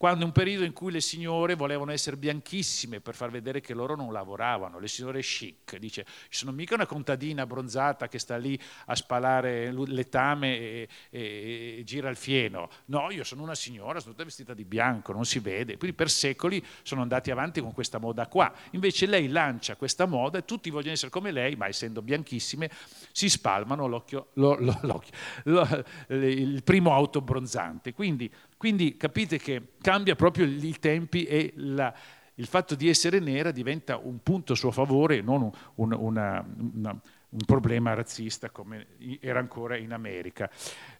Quando 0.00 0.24
un 0.24 0.32
periodo 0.32 0.64
in 0.64 0.72
cui 0.72 0.90
le 0.90 1.02
signore 1.02 1.54
volevano 1.54 1.90
essere 1.90 2.16
bianchissime 2.16 3.02
per 3.02 3.14
far 3.14 3.30
vedere 3.30 3.60
che 3.60 3.74
loro 3.74 3.94
non 3.94 4.14
lavoravano, 4.14 4.78
le 4.78 4.88
signore 4.88 5.20
chic, 5.20 5.76
dice, 5.76 6.06
sono 6.30 6.52
mica 6.52 6.74
una 6.74 6.86
contadina 6.86 7.42
abbronzata 7.42 8.08
che 8.08 8.18
sta 8.18 8.38
lì 8.38 8.58
a 8.86 8.94
spalare 8.94 9.70
letame 9.70 10.56
e, 10.58 10.88
e, 11.10 11.76
e 11.80 11.84
gira 11.84 12.08
il 12.08 12.16
fieno, 12.16 12.70
no, 12.86 13.10
io 13.10 13.24
sono 13.24 13.42
una 13.42 13.54
signora, 13.54 14.00
sono 14.00 14.12
tutta 14.12 14.24
vestita 14.24 14.54
di 14.54 14.64
bianco, 14.64 15.12
non 15.12 15.26
si 15.26 15.38
vede, 15.38 15.76
quindi 15.76 15.94
per 15.94 16.08
secoli 16.08 16.64
sono 16.80 17.02
andati 17.02 17.30
avanti 17.30 17.60
con 17.60 17.74
questa 17.74 17.98
moda 17.98 18.26
qua, 18.26 18.50
invece 18.70 19.04
lei 19.04 19.28
lancia 19.28 19.76
questa 19.76 20.06
moda 20.06 20.38
e 20.38 20.46
tutti 20.46 20.70
vogliono 20.70 20.92
essere 20.92 21.10
come 21.10 21.30
lei, 21.30 21.56
ma 21.56 21.68
essendo 21.68 22.00
bianchissime 22.00 22.70
si 23.12 23.28
spalmano 23.28 23.86
l'occhio, 23.86 24.28
lo, 24.36 24.56
lo, 24.60 24.78
l'occhio, 24.80 25.12
lo, 25.44 25.84
il 26.08 26.62
primo 26.62 26.94
auto 26.94 27.20
bronzante, 27.20 27.92
quindi 27.92 28.32
quindi 28.60 28.98
capite 28.98 29.38
che 29.38 29.68
cambia 29.80 30.14
proprio 30.14 30.44
i 30.44 30.76
tempi 30.78 31.24
e 31.24 31.54
la, 31.56 31.90
il 32.34 32.44
fatto 32.44 32.74
di 32.74 32.90
essere 32.90 33.18
nera 33.18 33.52
diventa 33.52 33.96
un 33.96 34.22
punto 34.22 34.52
a 34.52 34.56
suo 34.56 34.70
favore 34.70 35.22
non 35.22 35.40
un, 35.40 35.50
un, 35.76 35.96
una, 35.98 36.46
una, 36.74 36.90
un 36.90 37.44
problema 37.46 37.94
razzista 37.94 38.50
come 38.50 38.88
era 39.18 39.38
ancora 39.38 39.78
in 39.78 39.94
America. 39.94 40.50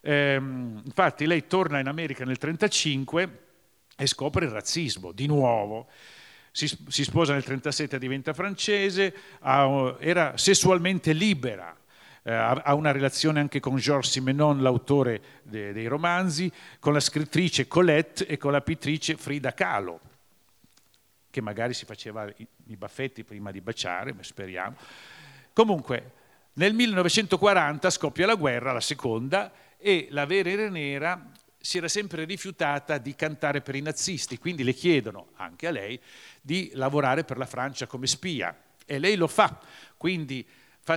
Ehm, 0.00 0.80
infatti 0.86 1.26
lei 1.26 1.46
torna 1.46 1.80
in 1.80 1.88
America 1.88 2.24
nel 2.24 2.38
1935 2.40 3.38
e 3.94 4.06
scopre 4.06 4.46
il 4.46 4.52
razzismo 4.52 5.12
di 5.12 5.26
nuovo. 5.26 5.88
Si, 6.52 6.66
si 6.66 7.04
sposa 7.04 7.34
nel 7.34 7.44
1937, 7.46 7.98
diventa 7.98 8.32
francese, 8.32 9.14
era 9.42 10.38
sessualmente 10.38 11.12
libera, 11.12 11.76
eh, 12.22 12.32
ha 12.32 12.74
una 12.74 12.92
relazione 12.92 13.40
anche 13.40 13.60
con 13.60 13.76
Georges 13.76 14.12
Simenon, 14.12 14.60
l'autore 14.60 15.22
de, 15.42 15.72
dei 15.72 15.86
romanzi, 15.86 16.52
con 16.78 16.92
la 16.92 17.00
scrittrice 17.00 17.66
Colette 17.66 18.26
e 18.26 18.36
con 18.36 18.52
la 18.52 18.60
pittrice 18.60 19.16
Frida 19.16 19.54
Kahlo, 19.54 20.00
che 21.30 21.40
magari 21.40 21.74
si 21.74 21.84
faceva 21.84 22.26
i, 22.36 22.76
baffetti 22.76 23.24
prima 23.24 23.50
di 23.50 23.60
baciare, 23.60 24.12
ma 24.12 24.22
speriamo. 24.22 24.76
Comunque, 25.52 26.12
nel 26.54 26.74
1940 26.74 27.90
scoppia 27.90 28.26
la 28.26 28.34
guerra, 28.34 28.72
la 28.72 28.80
seconda, 28.80 29.52
e 29.78 30.08
la 30.10 30.26
Vera 30.26 30.68
Nera 30.68 31.30
si 31.58 31.78
era 31.78 31.88
sempre 31.88 32.24
rifiutata 32.24 32.98
di 32.98 33.14
cantare 33.14 33.60
per 33.60 33.74
i 33.74 33.80
nazisti, 33.80 34.38
quindi 34.38 34.62
le 34.62 34.72
chiedono, 34.72 35.28
anche 35.36 35.66
a 35.66 35.70
lei, 35.70 35.98
di 36.40 36.70
lavorare 36.74 37.24
per 37.24 37.38
la 37.38 37.46
Francia 37.46 37.86
come 37.86 38.06
spia. 38.06 38.54
E 38.84 38.98
lei 38.98 39.16
lo 39.16 39.26
fa, 39.26 39.60
quindi 39.96 40.46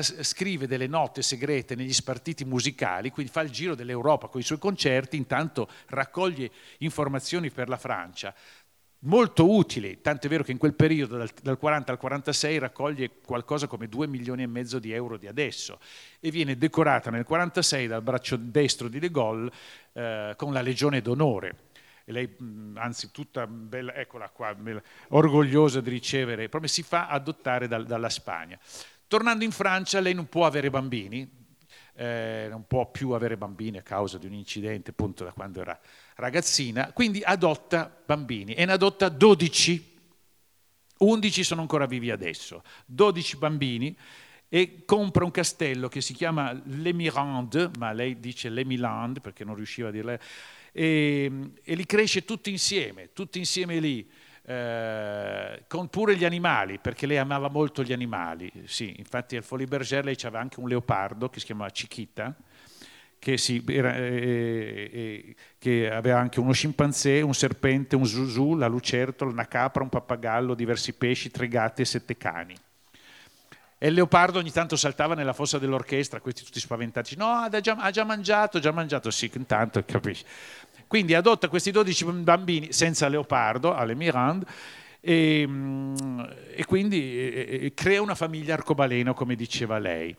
fa, 0.01 0.23
scrive 0.23 0.65
delle 0.65 0.87
note 0.87 1.21
segrete 1.21 1.75
negli 1.75 1.93
spartiti 1.93 2.45
musicali, 2.45 3.11
quindi 3.11 3.31
fa 3.31 3.41
il 3.41 3.51
giro 3.51 3.75
dell'Europa 3.75 4.27
con 4.27 4.41
i 4.41 4.43
suoi 4.43 4.57
concerti, 4.57 5.17
intanto 5.17 5.69
raccoglie 5.87 6.49
informazioni 6.79 7.51
per 7.51 7.69
la 7.69 7.77
Francia, 7.77 8.33
molto 8.99 9.51
utili, 9.51 10.01
tanto 10.01 10.25
è 10.25 10.29
vero 10.29 10.43
che 10.43 10.51
in 10.51 10.57
quel 10.57 10.73
periodo, 10.73 11.17
dal, 11.17 11.29
dal 11.41 11.57
40 11.57 11.91
al 11.91 11.97
46, 11.97 12.57
raccoglie 12.57 13.11
qualcosa 13.23 13.67
come 13.67 13.87
2 13.87 14.07
milioni 14.07 14.43
e 14.43 14.47
mezzo 14.47 14.79
di 14.79 14.91
euro 14.91 15.17
di 15.17 15.27
adesso 15.27 15.79
e 16.19 16.31
viene 16.31 16.57
decorata 16.57 17.11
nel 17.11 17.25
46 17.25 17.87
dal 17.87 18.01
braccio 18.01 18.37
destro 18.37 18.87
di 18.87 18.99
De 18.99 19.11
Gaulle 19.11 19.51
eh, 19.93 20.33
con 20.35 20.53
la 20.53 20.61
Legione 20.61 21.01
d'Onore. 21.01 21.71
E 22.05 22.11
lei, 22.11 22.35
anzi, 22.73 23.11
tutta 23.11 23.47
bella, 23.47 23.93
eccola 23.95 24.27
qua, 24.29 24.53
orgogliosa 25.09 25.79
di 25.79 25.89
ricevere, 25.89 26.49
proprio 26.49 26.69
si 26.69 26.83
fa 26.83 27.07
adottare 27.07 27.69
dal, 27.69 27.85
dalla 27.85 28.09
Spagna. 28.09 28.59
Tornando 29.13 29.43
in 29.43 29.51
Francia, 29.51 29.99
lei 29.99 30.15
non 30.15 30.27
può 30.27 30.43
avere 30.43 30.71
bambini, 30.71 31.29
eh, 31.93 32.47
non 32.49 32.65
può 32.65 32.89
più 32.89 33.11
avere 33.11 33.37
bambini 33.37 33.77
a 33.77 33.83
causa 33.83 34.17
di 34.17 34.25
un 34.25 34.33
incidente 34.33 34.89
appunto 34.89 35.23
da 35.23 35.31
quando 35.31 35.61
era 35.61 35.79
ragazzina, 36.15 36.91
quindi 36.93 37.21
adotta 37.23 37.95
bambini. 38.07 38.55
E 38.55 38.65
ne 38.65 38.71
adotta 38.71 39.09
12. 39.09 39.97
11 40.97 41.43
sono 41.43 41.61
ancora 41.61 41.85
vivi 41.85 42.09
adesso, 42.09 42.63
12 42.87 43.37
bambini 43.37 43.95
e 44.49 44.83
compra 44.83 45.25
un 45.25 45.29
castello 45.29 45.89
che 45.89 46.01
si 46.01 46.15
chiama 46.15 46.51
Le 46.51 46.91
Mirande, 46.91 47.69
ma 47.77 47.91
lei 47.91 48.19
dice 48.19 48.49
Le 48.49 48.65
Miland 48.65 49.21
perché 49.21 49.43
non 49.43 49.53
riusciva 49.53 49.89
a 49.89 49.91
dirle, 49.91 50.19
e, 50.71 51.51
e 51.61 51.75
li 51.75 51.85
cresce 51.85 52.25
tutti 52.25 52.49
insieme, 52.49 53.13
tutti 53.13 53.37
insieme 53.37 53.79
lì 53.79 54.09
eh, 54.45 55.63
con 55.67 55.87
pure 55.87 56.15
gli 56.17 56.25
animali, 56.25 56.79
perché 56.79 57.05
lei 57.05 57.17
amava 57.17 57.49
molto 57.49 57.83
gli 57.83 57.93
animali. 57.93 58.51
Sì, 58.65 58.93
infatti 58.97 59.35
al 59.35 59.43
Folie 59.43 59.67
Bergère 59.67 60.03
lei 60.03 60.17
aveva 60.23 60.39
anche 60.39 60.59
un 60.59 60.67
leopardo 60.67 61.29
che 61.29 61.39
si 61.39 61.45
chiamava 61.45 61.69
Chiquita, 61.69 62.35
che, 63.19 63.37
si, 63.37 63.63
era, 63.67 63.95
eh, 63.95 64.89
eh, 64.91 65.35
che, 65.57 65.89
aveva 65.89 66.19
anche 66.19 66.41
uno 66.41 66.51
scimpanzé, 66.51 67.21
un 67.21 67.33
serpente, 67.33 67.95
un 67.95 68.05
zuzù, 68.05 68.55
la 68.55 68.67
lucertola, 68.67 69.31
una 69.31 69.47
capra, 69.47 69.81
un 69.81 69.89
pappagallo, 69.89 70.53
diversi 70.53 70.93
pesci, 70.93 71.31
tre 71.31 71.47
gatti 71.47 71.81
e 71.81 71.85
sette 71.85 72.17
cani. 72.17 72.53
E 73.77 73.87
il 73.87 73.93
leopardo 73.93 74.39
ogni 74.39 74.51
tanto 74.51 74.75
saltava 74.75 75.13
nella 75.13 75.33
fossa 75.33 75.57
dell'orchestra, 75.57 76.21
questi 76.21 76.43
tutti 76.43 76.59
spaventati, 76.59 77.15
no, 77.15 77.27
ha 77.27 77.59
già, 77.59 77.75
ha 77.77 77.91
già 77.91 78.03
mangiato, 78.03 78.57
ha 78.57 78.59
già 78.61 78.71
mangiato, 78.71 79.09
sì, 79.09 79.31
intanto 79.35 79.83
capisci. 79.85 80.25
Quindi 80.87 81.13
adotta 81.13 81.47
questi 81.47 81.71
12 81.71 82.05
bambini 82.05 82.71
senza 82.71 83.07
leopardo 83.07 83.73
alle 83.73 83.95
Mirande 83.95 84.45
e, 84.99 85.45
mm, 85.47 86.19
e 86.55 86.65
quindi 86.65 87.17
e, 87.17 87.59
e 87.63 87.73
crea 87.73 88.01
una 88.01 88.15
famiglia 88.15 88.53
arcobaleno, 88.53 89.13
come 89.13 89.35
diceva 89.35 89.77
lei. 89.77 90.15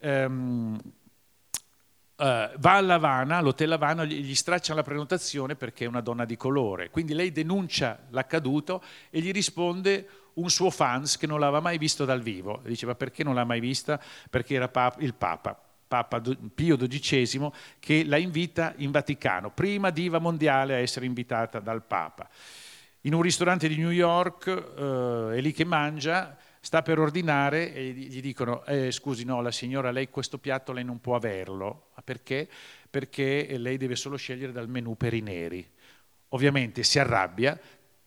Um, 0.00 0.78
Uh, 2.18 2.50
va 2.58 2.72
all'Havana, 2.72 3.36
all'hotel 3.36 3.70
Havana, 3.70 4.04
gli 4.04 4.34
straccia 4.34 4.74
la 4.74 4.82
prenotazione 4.82 5.54
perché 5.54 5.84
è 5.84 5.86
una 5.86 6.00
donna 6.00 6.24
di 6.24 6.36
colore. 6.36 6.90
Quindi 6.90 7.14
lei 7.14 7.30
denuncia 7.30 8.06
l'accaduto 8.10 8.82
e 9.08 9.20
gli 9.20 9.30
risponde 9.30 10.08
un 10.34 10.50
suo 10.50 10.70
fans 10.70 11.16
che 11.16 11.28
non 11.28 11.38
l'aveva 11.38 11.60
mai 11.60 11.78
visto 11.78 12.04
dal 12.04 12.20
vivo. 12.20 12.60
Diceva 12.64 12.96
perché 12.96 13.22
non 13.22 13.36
l'ha 13.36 13.44
mai 13.44 13.60
vista? 13.60 14.02
Perché 14.28 14.54
era 14.54 14.66
pap- 14.66 15.00
il 15.00 15.14
Papa. 15.14 15.67
Papa 15.88 16.20
Pio 16.54 16.76
XII, 16.76 17.50
che 17.80 18.04
la 18.04 18.18
invita 18.18 18.74
in 18.76 18.90
Vaticano, 18.90 19.50
prima 19.50 19.90
diva 19.90 20.18
mondiale 20.18 20.74
a 20.74 20.78
essere 20.78 21.06
invitata 21.06 21.58
dal 21.58 21.82
Papa. 21.82 22.28
In 23.02 23.14
un 23.14 23.22
ristorante 23.22 23.68
di 23.68 23.76
New 23.76 23.90
York 23.90 24.46
eh, 24.46 25.36
è 25.36 25.40
lì 25.40 25.52
che 25.52 25.64
mangia, 25.64 26.36
sta 26.60 26.82
per 26.82 26.98
ordinare 26.98 27.72
e 27.72 27.90
gli 27.92 28.20
dicono 28.20 28.64
eh, 28.66 28.90
scusi 28.90 29.24
no, 29.24 29.40
la 29.40 29.50
signora 29.50 29.90
lei 29.90 30.10
questo 30.10 30.38
piatto 30.38 30.72
lei 30.72 30.84
non 30.84 31.00
può 31.00 31.14
averlo. 31.14 31.90
Perché? 32.04 32.48
Perché 32.90 33.56
lei 33.56 33.76
deve 33.76 33.96
solo 33.96 34.16
scegliere 34.16 34.52
dal 34.52 34.68
menù 34.68 34.96
per 34.96 35.14
i 35.14 35.20
neri. 35.20 35.66
Ovviamente 36.30 36.82
si 36.82 36.98
arrabbia, 36.98 37.58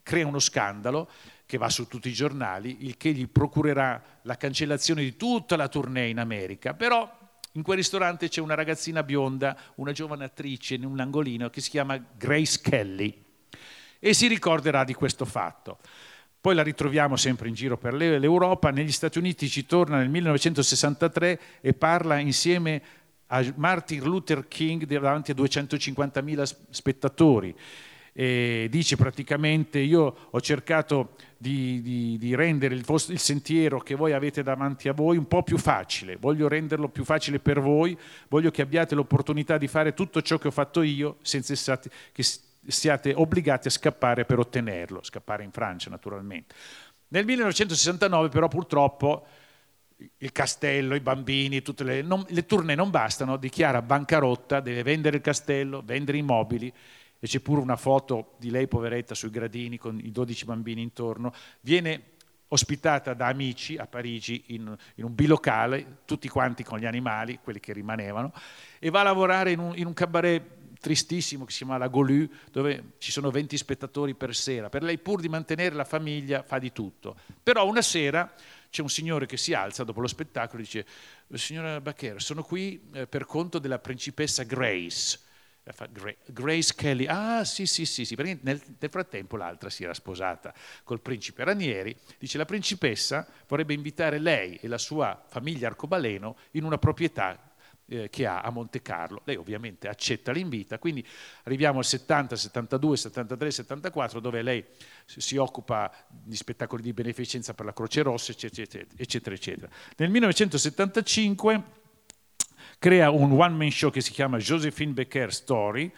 crea 0.04 0.28
uno 0.28 0.40
scandalo 0.40 1.10
che 1.46 1.58
va 1.58 1.70
su 1.70 1.88
tutti 1.88 2.10
i 2.10 2.14
giornali, 2.14 2.86
il 2.86 2.98
che 2.98 3.12
gli 3.12 3.28
procurerà 3.28 4.02
la 4.22 4.38
cancellazione 4.38 5.02
di 5.02 5.16
tutta 5.16 5.56
la 5.56 5.68
tournée 5.68 6.10
in 6.10 6.20
America, 6.20 6.74
però 6.74 7.21
in 7.54 7.64
quel 7.64 7.78
ristorante 7.78 8.30
c'è 8.30 8.40
una 8.40 8.54
ragazzina 8.54 9.04
bionda, 9.04 9.58
una 9.76 9.92
giovane 9.92 10.24
attrice 10.24 10.76
in 10.76 10.86
un 10.86 11.00
angolino 11.00 11.50
che 11.50 11.60
si 11.60 11.70
chiama 11.70 12.02
Grace 12.18 12.60
Kelly 12.62 13.24
e 14.00 14.14
si 14.14 14.28
ricorderà 14.28 14.84
di 14.84 14.94
questo 14.94 15.26
fatto. 15.26 15.80
Poi 16.40 16.56
la 16.56 16.64
ritroviamo 16.64 17.18
sempre 17.18 17.50
in 17.50 17.54
giro 17.54 17.78
per 17.78 17.94
l'Europa, 17.94 18.72
negli 18.72 18.92
Stati 18.92 19.20
Uniti 19.20 19.48
ci 19.48 19.66
torna 19.66 19.98
nel 19.98 20.10
1963 20.10 21.40
e 21.62 21.74
parla 21.74 22.18
insieme 22.18 22.82
a 23.28 23.46
Martin 23.56 24.02
Luther 24.04 24.48
King 24.48 24.86
davanti 24.86 25.32
a 25.32 25.36
250.000 25.36 26.56
spettatori 26.70 27.56
e 28.14 28.68
dice 28.70 28.98
praticamente 28.98 29.80
io 29.80 30.28
ho 30.30 30.42
cercato 30.42 31.16
di, 31.38 31.82
di, 31.82 32.18
di 32.18 32.36
rendere 32.36 32.76
il, 32.76 32.84
vostro, 32.84 33.14
il, 33.14 33.20
sentiero 33.20 33.80
che 33.80 33.96
voi 33.96 34.12
avete 34.12 34.44
davanti 34.44 34.90
a 34.90 34.94
voi 34.94 35.18
un 35.18 35.28
po' 35.28 35.44
più 35.44 35.58
facile, 35.58 36.18
voglio 36.18 36.48
renderlo 36.48 36.90
più 36.90 37.06
facile 37.06 37.40
per 37.40 37.62
voi, 37.62 37.98
voglio 38.28 38.52
che 38.52 38.62
abbiate 38.62 38.96
l'opportunità 38.96 39.58
di 39.58 39.68
fare 39.68 39.94
tutto 39.94 40.22
ciò 40.22 40.38
che 40.38 40.50
ho 40.50 40.52
fatto 40.52 40.82
io 40.82 41.18
senza 41.22 41.56
stati, 41.56 41.90
che 42.12 42.24
siate 42.68 43.14
obbligati 43.16 43.68
a 43.68 43.72
scappare 43.72 44.26
per 44.26 44.40
ottenerlo, 44.40 45.02
scappare 45.04 45.44
in 45.44 45.52
Francia 45.52 45.90
naturalmente. 45.90 46.54
Nel 47.08 47.26
1969 47.26 48.30
però 48.30 48.48
purtroppo 48.48 49.26
il 50.18 50.32
castello, 50.32 50.96
i 50.96 51.00
bambini, 51.00 51.62
tutte 51.62 51.84
le, 51.84 52.02
non, 52.02 52.26
le 52.28 52.46
tournée 52.46 52.76
non 52.76 52.90
bastano, 52.90 53.38
dichiara 53.38 53.82
bancarotta, 53.82 54.60
deve 54.60 54.84
vendere 54.84 55.18
il 55.18 55.22
castello, 55.22 55.82
vendere 55.86 56.18
i 56.18 56.24
mobili 56.24 56.74
e 57.24 57.28
c'è 57.28 57.40
pure 57.40 57.62
una 57.62 57.76
foto 57.76 58.34
di 58.40 58.50
lei 58.50 58.68
poveretta 58.68 59.14
sui 59.14 59.30
gradini 59.30 59.78
con 59.78 60.00
i 60.04 60.12
12 60.12 60.46
bambini 60.46 60.82
intorno, 60.82 61.32
viene 61.62 62.04
ospitata 62.48 63.14
da 63.14 63.28
amici 63.28 63.78
a 63.78 63.86
Parigi 63.86 64.44
in, 64.48 64.76
in, 64.96 65.04
un 65.04 65.14
bilocale, 65.14 66.00
tutti 66.06 66.28
quanti 66.28 66.64
con 66.64 66.80
gli 66.80 66.86
animali, 66.86 67.40
quelli 67.42 67.60
che 67.60 67.74
rimanevano, 67.74 68.34
e 68.80 68.90
va 68.90 69.02
a 69.02 69.04
lavorare 69.04 69.52
in 69.52 69.60
un, 69.60 69.78
in 69.78 69.86
un 69.86 69.94
cabaret 69.94 70.60
tristissimo 70.80 71.46
che 71.46 71.52
si 71.52 71.60
chiama 71.60 71.78
La 71.78 71.90
Golu, 71.90 72.28
dove 72.52 72.94
ci 72.98 73.12
sono 73.12 73.30
20 73.30 73.56
spettatori 73.56 74.16
per 74.16 74.36
sera. 74.36 74.70
Per 74.70 74.82
lei 74.82 74.98
pur 74.98 75.22
di 75.22 75.30
mantenere 75.30 75.76
la 75.76 75.86
famiglia 75.86 76.42
fa 76.42 76.58
di 76.58 76.72
tutto. 76.72 77.16
Però 77.44 77.68
una 77.68 77.84
sera 77.84 78.34
c'è 78.72 78.82
un 78.82 78.90
signore 78.90 79.28
che 79.28 79.38
si 79.38 79.54
alza 79.54 79.84
dopo 79.84 80.02
lo 80.02 80.08
spettacolo 80.08 80.60
e 80.60 80.66
dice 80.66 80.86
signora 81.36 81.80
Baccher, 81.80 82.20
sono 82.20 82.42
qui 82.42 82.90
eh, 82.94 83.06
per 83.06 83.26
conto 83.26 83.60
della 83.60 83.78
principessa 83.78 84.42
Grace 84.42 84.90
E 84.90 84.90
fa, 84.90 85.12
"Gra- 85.12 85.30
Grace 86.26 86.74
Kelly, 86.76 87.06
ah 87.06 87.44
sì 87.46 87.68
sì 87.68 87.86
sì, 87.86 88.04
sì. 88.04 88.16
perché 88.16 88.40
nel, 88.42 88.62
nel 88.80 88.90
frattempo 88.90 89.38
l'altra 89.38 89.70
si 89.70 89.84
era 89.84 89.94
sposata 89.94 90.54
col 90.84 91.02
principe 91.02 91.44
Ranieri, 91.44 91.96
dice 92.18 92.38
la 92.40 92.46
principessa 92.46 93.28
vorrebbe 93.48 93.74
invitare 93.74 94.18
lei 94.18 94.56
e 94.56 94.68
la 94.68 94.80
sua 94.80 95.24
famiglia 95.28 95.68
arcobaleno 95.68 96.36
in 96.52 96.64
una 96.64 96.80
proprietà 96.80 97.52
eh, 97.86 98.10
che 98.10 98.26
ha 98.26 98.42
a 98.42 98.50
Monte 98.50 98.82
Carlo. 98.82 99.22
Lei 99.26 99.36
ovviamente 99.36 99.88
accetta 99.88 100.32
l'invito, 100.32 100.78
quindi 100.80 101.06
arriviamo 101.44 101.80
al 101.80 101.86
70, 101.86 102.36
72, 102.36 102.98
73, 102.98 103.52
74 103.52 104.20
dove 104.20 104.42
lei 104.42 104.66
si 105.06 105.38
occupa 105.38 105.92
di 106.10 106.36
spettacoli 106.36 106.82
di 106.82 106.94
beneficenza 106.94 107.54
per 107.54 107.66
la 107.66 107.74
Croce 107.74 108.02
Rossa, 108.02 108.32
eccetera, 108.32 108.86
eccetera. 108.96 109.36
eccetera. 109.36 109.70
Nel 109.98 110.10
1975 110.10 111.80
crea 112.82 113.12
un 113.12 113.34
one 113.34 113.54
man 113.54 113.70
show 113.70 113.92
che 113.92 114.02
si 114.02 114.10
chiama 114.10 114.40
Josephine 114.40 114.94
Becker 114.94 115.32
Story 115.32 115.92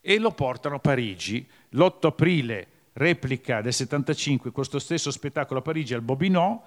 e 0.00 0.18
lo 0.18 0.30
portano 0.30 0.76
a 0.76 0.78
Parigi. 0.78 1.46
L'8 1.68 2.06
aprile 2.06 2.66
replica 2.94 3.60
del 3.60 3.74
75 3.74 4.50
questo 4.50 4.78
stesso 4.78 5.10
spettacolo 5.10 5.60
a 5.60 5.62
Parigi 5.62 5.92
al 5.92 6.00
Bobinot. 6.00 6.62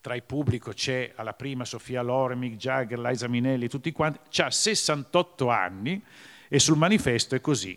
Tra 0.00 0.14
il 0.14 0.22
pubblico 0.22 0.70
c'è 0.70 1.12
alla 1.16 1.32
prima 1.32 1.64
Sofia 1.64 2.02
Loren, 2.02 2.38
Mick 2.38 2.54
Jagger, 2.54 3.00
Liza 3.00 3.26
Minelli, 3.26 3.66
tutti 3.66 3.90
quanti. 3.90 4.20
Ha 4.40 4.50
68 4.52 5.48
anni 5.48 6.00
e 6.48 6.60
sul 6.60 6.76
manifesto 6.76 7.34
è 7.34 7.40
così, 7.40 7.76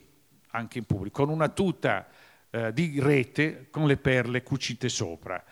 anche 0.51 0.77
in 0.77 0.85
pubblico, 0.85 1.25
con 1.25 1.33
una 1.33 1.49
tuta 1.49 2.07
eh, 2.51 2.71
di 2.73 2.99
rete 2.99 3.69
con 3.71 3.87
le 3.87 3.97
perle 3.97 4.43
cucite 4.43 4.89
sopra, 4.89 5.43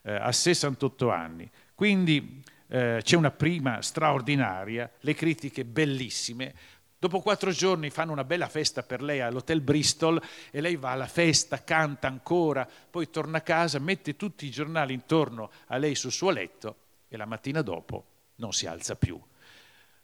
eh, 0.00 0.14
a 0.14 0.32
68 0.32 1.10
anni. 1.10 1.46
Quindi 1.74 2.42
eh, 2.68 3.00
c'è 3.02 3.16
una 3.16 3.30
prima 3.30 3.82
straordinaria, 3.82 4.90
le 5.00 5.14
critiche 5.14 5.64
bellissime. 5.64 6.54
Dopo 6.98 7.20
quattro 7.20 7.50
giorni 7.52 7.90
fanno 7.90 8.12
una 8.12 8.24
bella 8.24 8.48
festa 8.48 8.82
per 8.82 9.02
lei 9.02 9.20
all'Hotel 9.20 9.60
Bristol 9.60 10.20
e 10.50 10.60
lei 10.60 10.76
va 10.76 10.90
alla 10.90 11.06
festa, 11.06 11.62
canta 11.62 12.08
ancora, 12.08 12.68
poi 12.90 13.08
torna 13.08 13.38
a 13.38 13.42
casa, 13.42 13.78
mette 13.78 14.16
tutti 14.16 14.46
i 14.46 14.50
giornali 14.50 14.94
intorno 14.94 15.50
a 15.66 15.76
lei 15.76 15.94
sul 15.94 16.10
suo 16.10 16.30
letto 16.30 16.76
e 17.08 17.16
la 17.16 17.24
mattina 17.24 17.62
dopo 17.62 18.04
non 18.36 18.52
si 18.52 18.66
alza 18.66 18.96
più. 18.96 19.20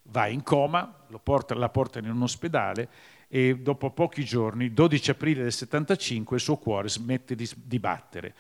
Va 0.09 0.29
in 0.29 0.43
coma, 0.43 0.85
porta- 1.23 1.55
la 1.55 1.69
portano 1.69 2.07
in 2.07 2.13
un 2.13 2.23
ospedale 2.23 2.89
e 3.27 3.59
dopo 3.59 3.91
pochi 3.91 4.25
giorni, 4.25 4.73
12 4.73 5.11
aprile 5.11 5.43
del 5.43 5.53
75, 5.53 6.37
il 6.37 6.43
suo 6.43 6.57
cuore 6.57 6.89
smette 6.89 7.35
di, 7.35 7.51
di 7.57 7.79
battere. 7.81 8.35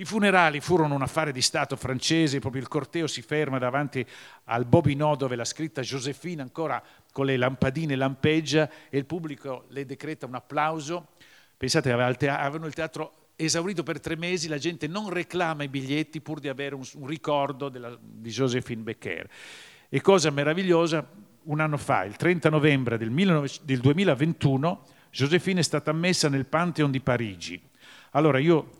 I 0.00 0.04
funerali 0.04 0.60
furono 0.60 0.94
un 0.94 1.02
affare 1.02 1.32
di 1.32 1.42
Stato 1.42 1.74
francese, 1.74 2.38
proprio 2.38 2.62
il 2.62 2.68
corteo 2.68 3.08
si 3.08 3.20
ferma 3.20 3.58
davanti 3.58 4.06
al 4.44 4.64
Bobinot 4.64 5.18
dove 5.18 5.34
la 5.34 5.44
scritta 5.44 5.82
Josephine 5.82 6.40
ancora 6.40 6.80
con 7.10 7.26
le 7.26 7.36
lampadine 7.36 7.96
lampeggia 7.96 8.70
e 8.90 8.96
il 8.96 9.06
pubblico 9.06 9.64
le 9.70 9.84
decreta 9.86 10.24
un 10.24 10.36
applauso. 10.36 11.08
Pensate, 11.56 11.90
avevano 11.90 12.66
il 12.66 12.74
teatro 12.74 13.30
esaurito 13.34 13.82
per 13.82 13.98
tre 13.98 14.14
mesi, 14.14 14.46
la 14.46 14.58
gente 14.58 14.86
non 14.86 15.10
reclama 15.10 15.64
i 15.64 15.68
biglietti 15.68 16.20
pur 16.20 16.38
di 16.38 16.46
avere 16.46 16.76
un, 16.76 16.84
un 16.94 17.06
ricordo 17.08 17.68
della- 17.68 17.98
di 18.00 18.30
Josephine 18.30 18.82
Becker. 18.82 19.28
E 19.88 20.00
cosa 20.00 20.30
meravigliosa, 20.30 21.04
un 21.42 21.58
anno 21.58 21.76
fa, 21.76 22.04
il 22.04 22.14
30 22.14 22.50
novembre 22.50 22.98
del, 22.98 23.10
19 23.10 23.48
del 23.62 23.80
2021, 23.80 24.84
Josephine 25.10 25.58
è 25.58 25.64
stata 25.64 25.90
ammessa 25.90 26.28
nel 26.28 26.46
Pantheon 26.46 26.92
di 26.92 27.00
Parigi. 27.00 27.60
Allora 28.12 28.38
io 28.38 28.77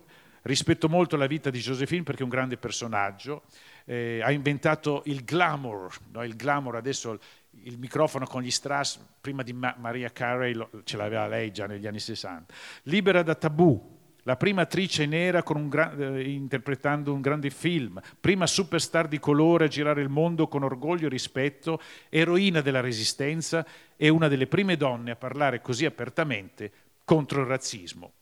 rispetto 0.49 0.89
molto 0.89 1.15
la 1.15 1.27
vita 1.27 1.51
di 1.51 1.59
Josephine 1.59 2.01
perché 2.01 2.21
è 2.21 2.23
un 2.23 2.29
grande 2.29 2.57
personaggio, 2.57 3.43
eh, 3.85 4.19
ha 4.23 4.31
inventato 4.31 5.03
il 5.05 5.23
glamour, 5.23 5.95
no? 6.11 6.23
il 6.23 6.35
glamour 6.35 6.75
adesso 6.75 7.19
il, 7.63 7.77
microfono 7.77 8.25
con 8.25 8.41
gli 8.41 8.49
strass, 8.49 8.99
prima 9.21 9.43
di 9.43 9.53
Ma- 9.53 9.75
Maria 9.77 10.11
Carey 10.11 10.53
lo- 10.53 10.71
ce 10.85 10.97
l'aveva 10.97 11.27
lei 11.27 11.51
già 11.51 11.67
negli 11.67 11.85
anni 11.85 11.99
60. 11.99 12.51
Libera 12.83 13.21
da 13.21 13.35
tabù, 13.35 13.97
la 14.23 14.37
prima 14.37 14.63
attrice 14.63 15.05
nera 15.05 15.43
un 15.45 15.69
gra- 15.69 15.95
eh, 15.95 16.31
interpretando 16.31 17.13
un 17.13 17.21
grande 17.21 17.51
film, 17.51 18.01
prima 18.19 18.47
superstar 18.47 19.07
di 19.07 19.19
colore 19.19 19.65
a 19.65 19.67
girare 19.67 20.01
il 20.01 20.09
mondo 20.09 20.47
con 20.47 20.63
orgoglio 20.63 21.05
e 21.05 21.09
rispetto, 21.09 21.79
eroina 22.09 22.61
della 22.61 22.81
resistenza 22.81 23.63
e 23.95 24.09
una 24.09 24.27
delle 24.27 24.47
prime 24.47 24.77
donne 24.77 25.11
a 25.11 25.15
parlare 25.15 25.61
così 25.61 25.85
apertamente 25.85 26.71
contro 27.05 27.41
il 27.41 27.47
razzismo. 27.47 28.13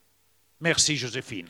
Merci 0.59 0.95
Josephine. 0.95 1.49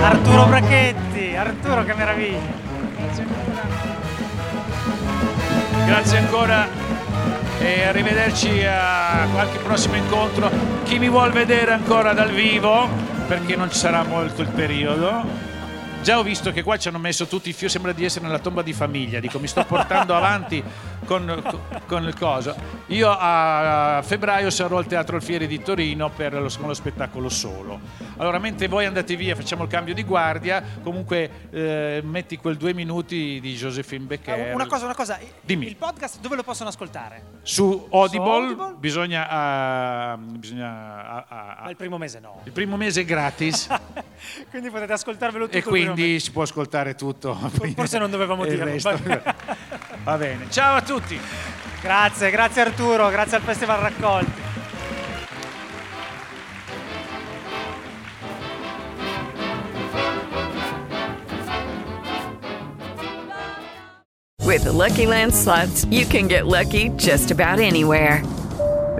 Arturo 0.00 0.46
Brachetti, 0.46 1.36
Arturo 1.36 1.84
che 1.84 1.94
meraviglia. 1.94 2.40
Grazie 5.86 6.18
ancora 6.18 6.68
e 7.60 7.84
arrivederci 7.84 8.64
a 8.64 9.28
qualche 9.32 9.58
prossimo 9.58 9.94
incontro. 9.94 10.50
Chi 10.82 10.98
mi 10.98 11.08
vuol 11.08 11.30
vedere 11.30 11.72
ancora 11.72 12.12
dal 12.12 12.32
vivo, 12.32 12.88
perché 13.26 13.56
non 13.56 13.70
ci 13.70 13.78
sarà 13.78 14.04
molto 14.04 14.42
il 14.42 14.48
periodo. 14.48 15.24
Già 16.02 16.18
ho 16.18 16.22
visto 16.22 16.52
che 16.52 16.62
qua 16.62 16.76
ci 16.76 16.86
hanno 16.86 16.98
messo 16.98 17.26
tutti 17.26 17.48
i 17.48 17.52
fiori, 17.52 17.72
sembra 17.72 17.92
di 17.92 18.04
essere 18.04 18.24
nella 18.24 18.38
tomba 18.38 18.62
di 18.62 18.72
famiglia, 18.72 19.18
dico 19.18 19.40
mi 19.40 19.48
sto 19.48 19.64
portando 19.64 20.14
avanti 20.16 20.62
con, 21.06 21.42
con 21.86 22.04
il 22.04 22.16
coso. 22.16 22.54
Io 22.88 23.08
a 23.10 24.02
febbraio 24.02 24.50
sarò 24.50 24.78
al 24.78 24.86
Teatro 24.86 25.16
Alfieri 25.16 25.46
di 25.46 25.62
Torino 25.62 26.10
per 26.10 26.34
lo, 26.34 26.50
con 26.58 26.68
lo 26.68 26.74
spettacolo 26.74 27.28
solo. 27.28 27.80
Allora, 28.18 28.38
mentre 28.38 28.68
voi 28.68 28.84
andate 28.84 29.16
via, 29.16 29.34
facciamo 29.34 29.62
il 29.62 29.68
cambio 29.68 29.94
di 29.94 30.02
guardia, 30.02 30.62
comunque 30.82 31.48
eh, 31.50 32.00
metti 32.04 32.36
quel 32.36 32.56
due 32.56 32.74
minuti 32.74 33.38
di 33.40 33.54
Josephine 33.54 34.04
Becker. 34.04 34.54
Una 34.54 34.66
cosa, 34.66 34.84
una 34.84 34.94
cosa. 34.94 35.18
Dimmi. 35.40 35.66
Il 35.66 35.76
podcast 35.76 36.20
dove 36.20 36.36
lo 36.36 36.42
possono 36.42 36.68
ascoltare? 36.68 37.34
Su 37.42 37.86
Audible, 37.90 38.30
Audible? 38.30 38.74
bisogna, 38.78 39.28
ah, 39.28 40.18
bisogna 40.18 41.06
ah, 41.06 41.24
ah, 41.28 41.58
Ma 41.62 41.70
il 41.70 41.76
primo 41.76 41.96
mese 41.96 42.18
no. 42.18 42.40
il 42.44 42.52
primo 42.52 42.76
mese 42.76 43.02
è 43.02 43.04
gratis 43.04 43.68
Quindi 44.50 44.70
potete 44.70 44.92
ascoltarvelo 44.92 45.46
tutto. 45.46 45.56
e 45.56 45.62
quindi 45.62 46.18
si 46.20 46.30
può 46.30 46.42
ascoltare 46.42 46.94
tutto. 46.94 47.34
Forse 47.34 47.98
non 47.98 48.10
dovevamo 48.10 48.44
resto. 48.64 48.98
Va 50.02 50.16
bene. 50.16 50.50
Ciao 50.50 50.76
a 50.76 50.82
tutti. 51.00 51.20
Grazie, 51.82 52.30
grazie 52.30 52.62
Arturo, 52.62 53.08
grazie 53.10 53.36
al 53.36 53.42
Festival 53.42 53.80
Raccolti. 53.80 54.44
With 64.42 64.62
the 64.62 64.72
Lucky 64.72 65.06
Land 65.06 65.34
slots, 65.34 65.84
you 65.90 66.06
can 66.06 66.28
get 66.28 66.46
lucky 66.46 66.88
just 66.96 67.30
about 67.30 67.58
anywhere. 67.58 68.22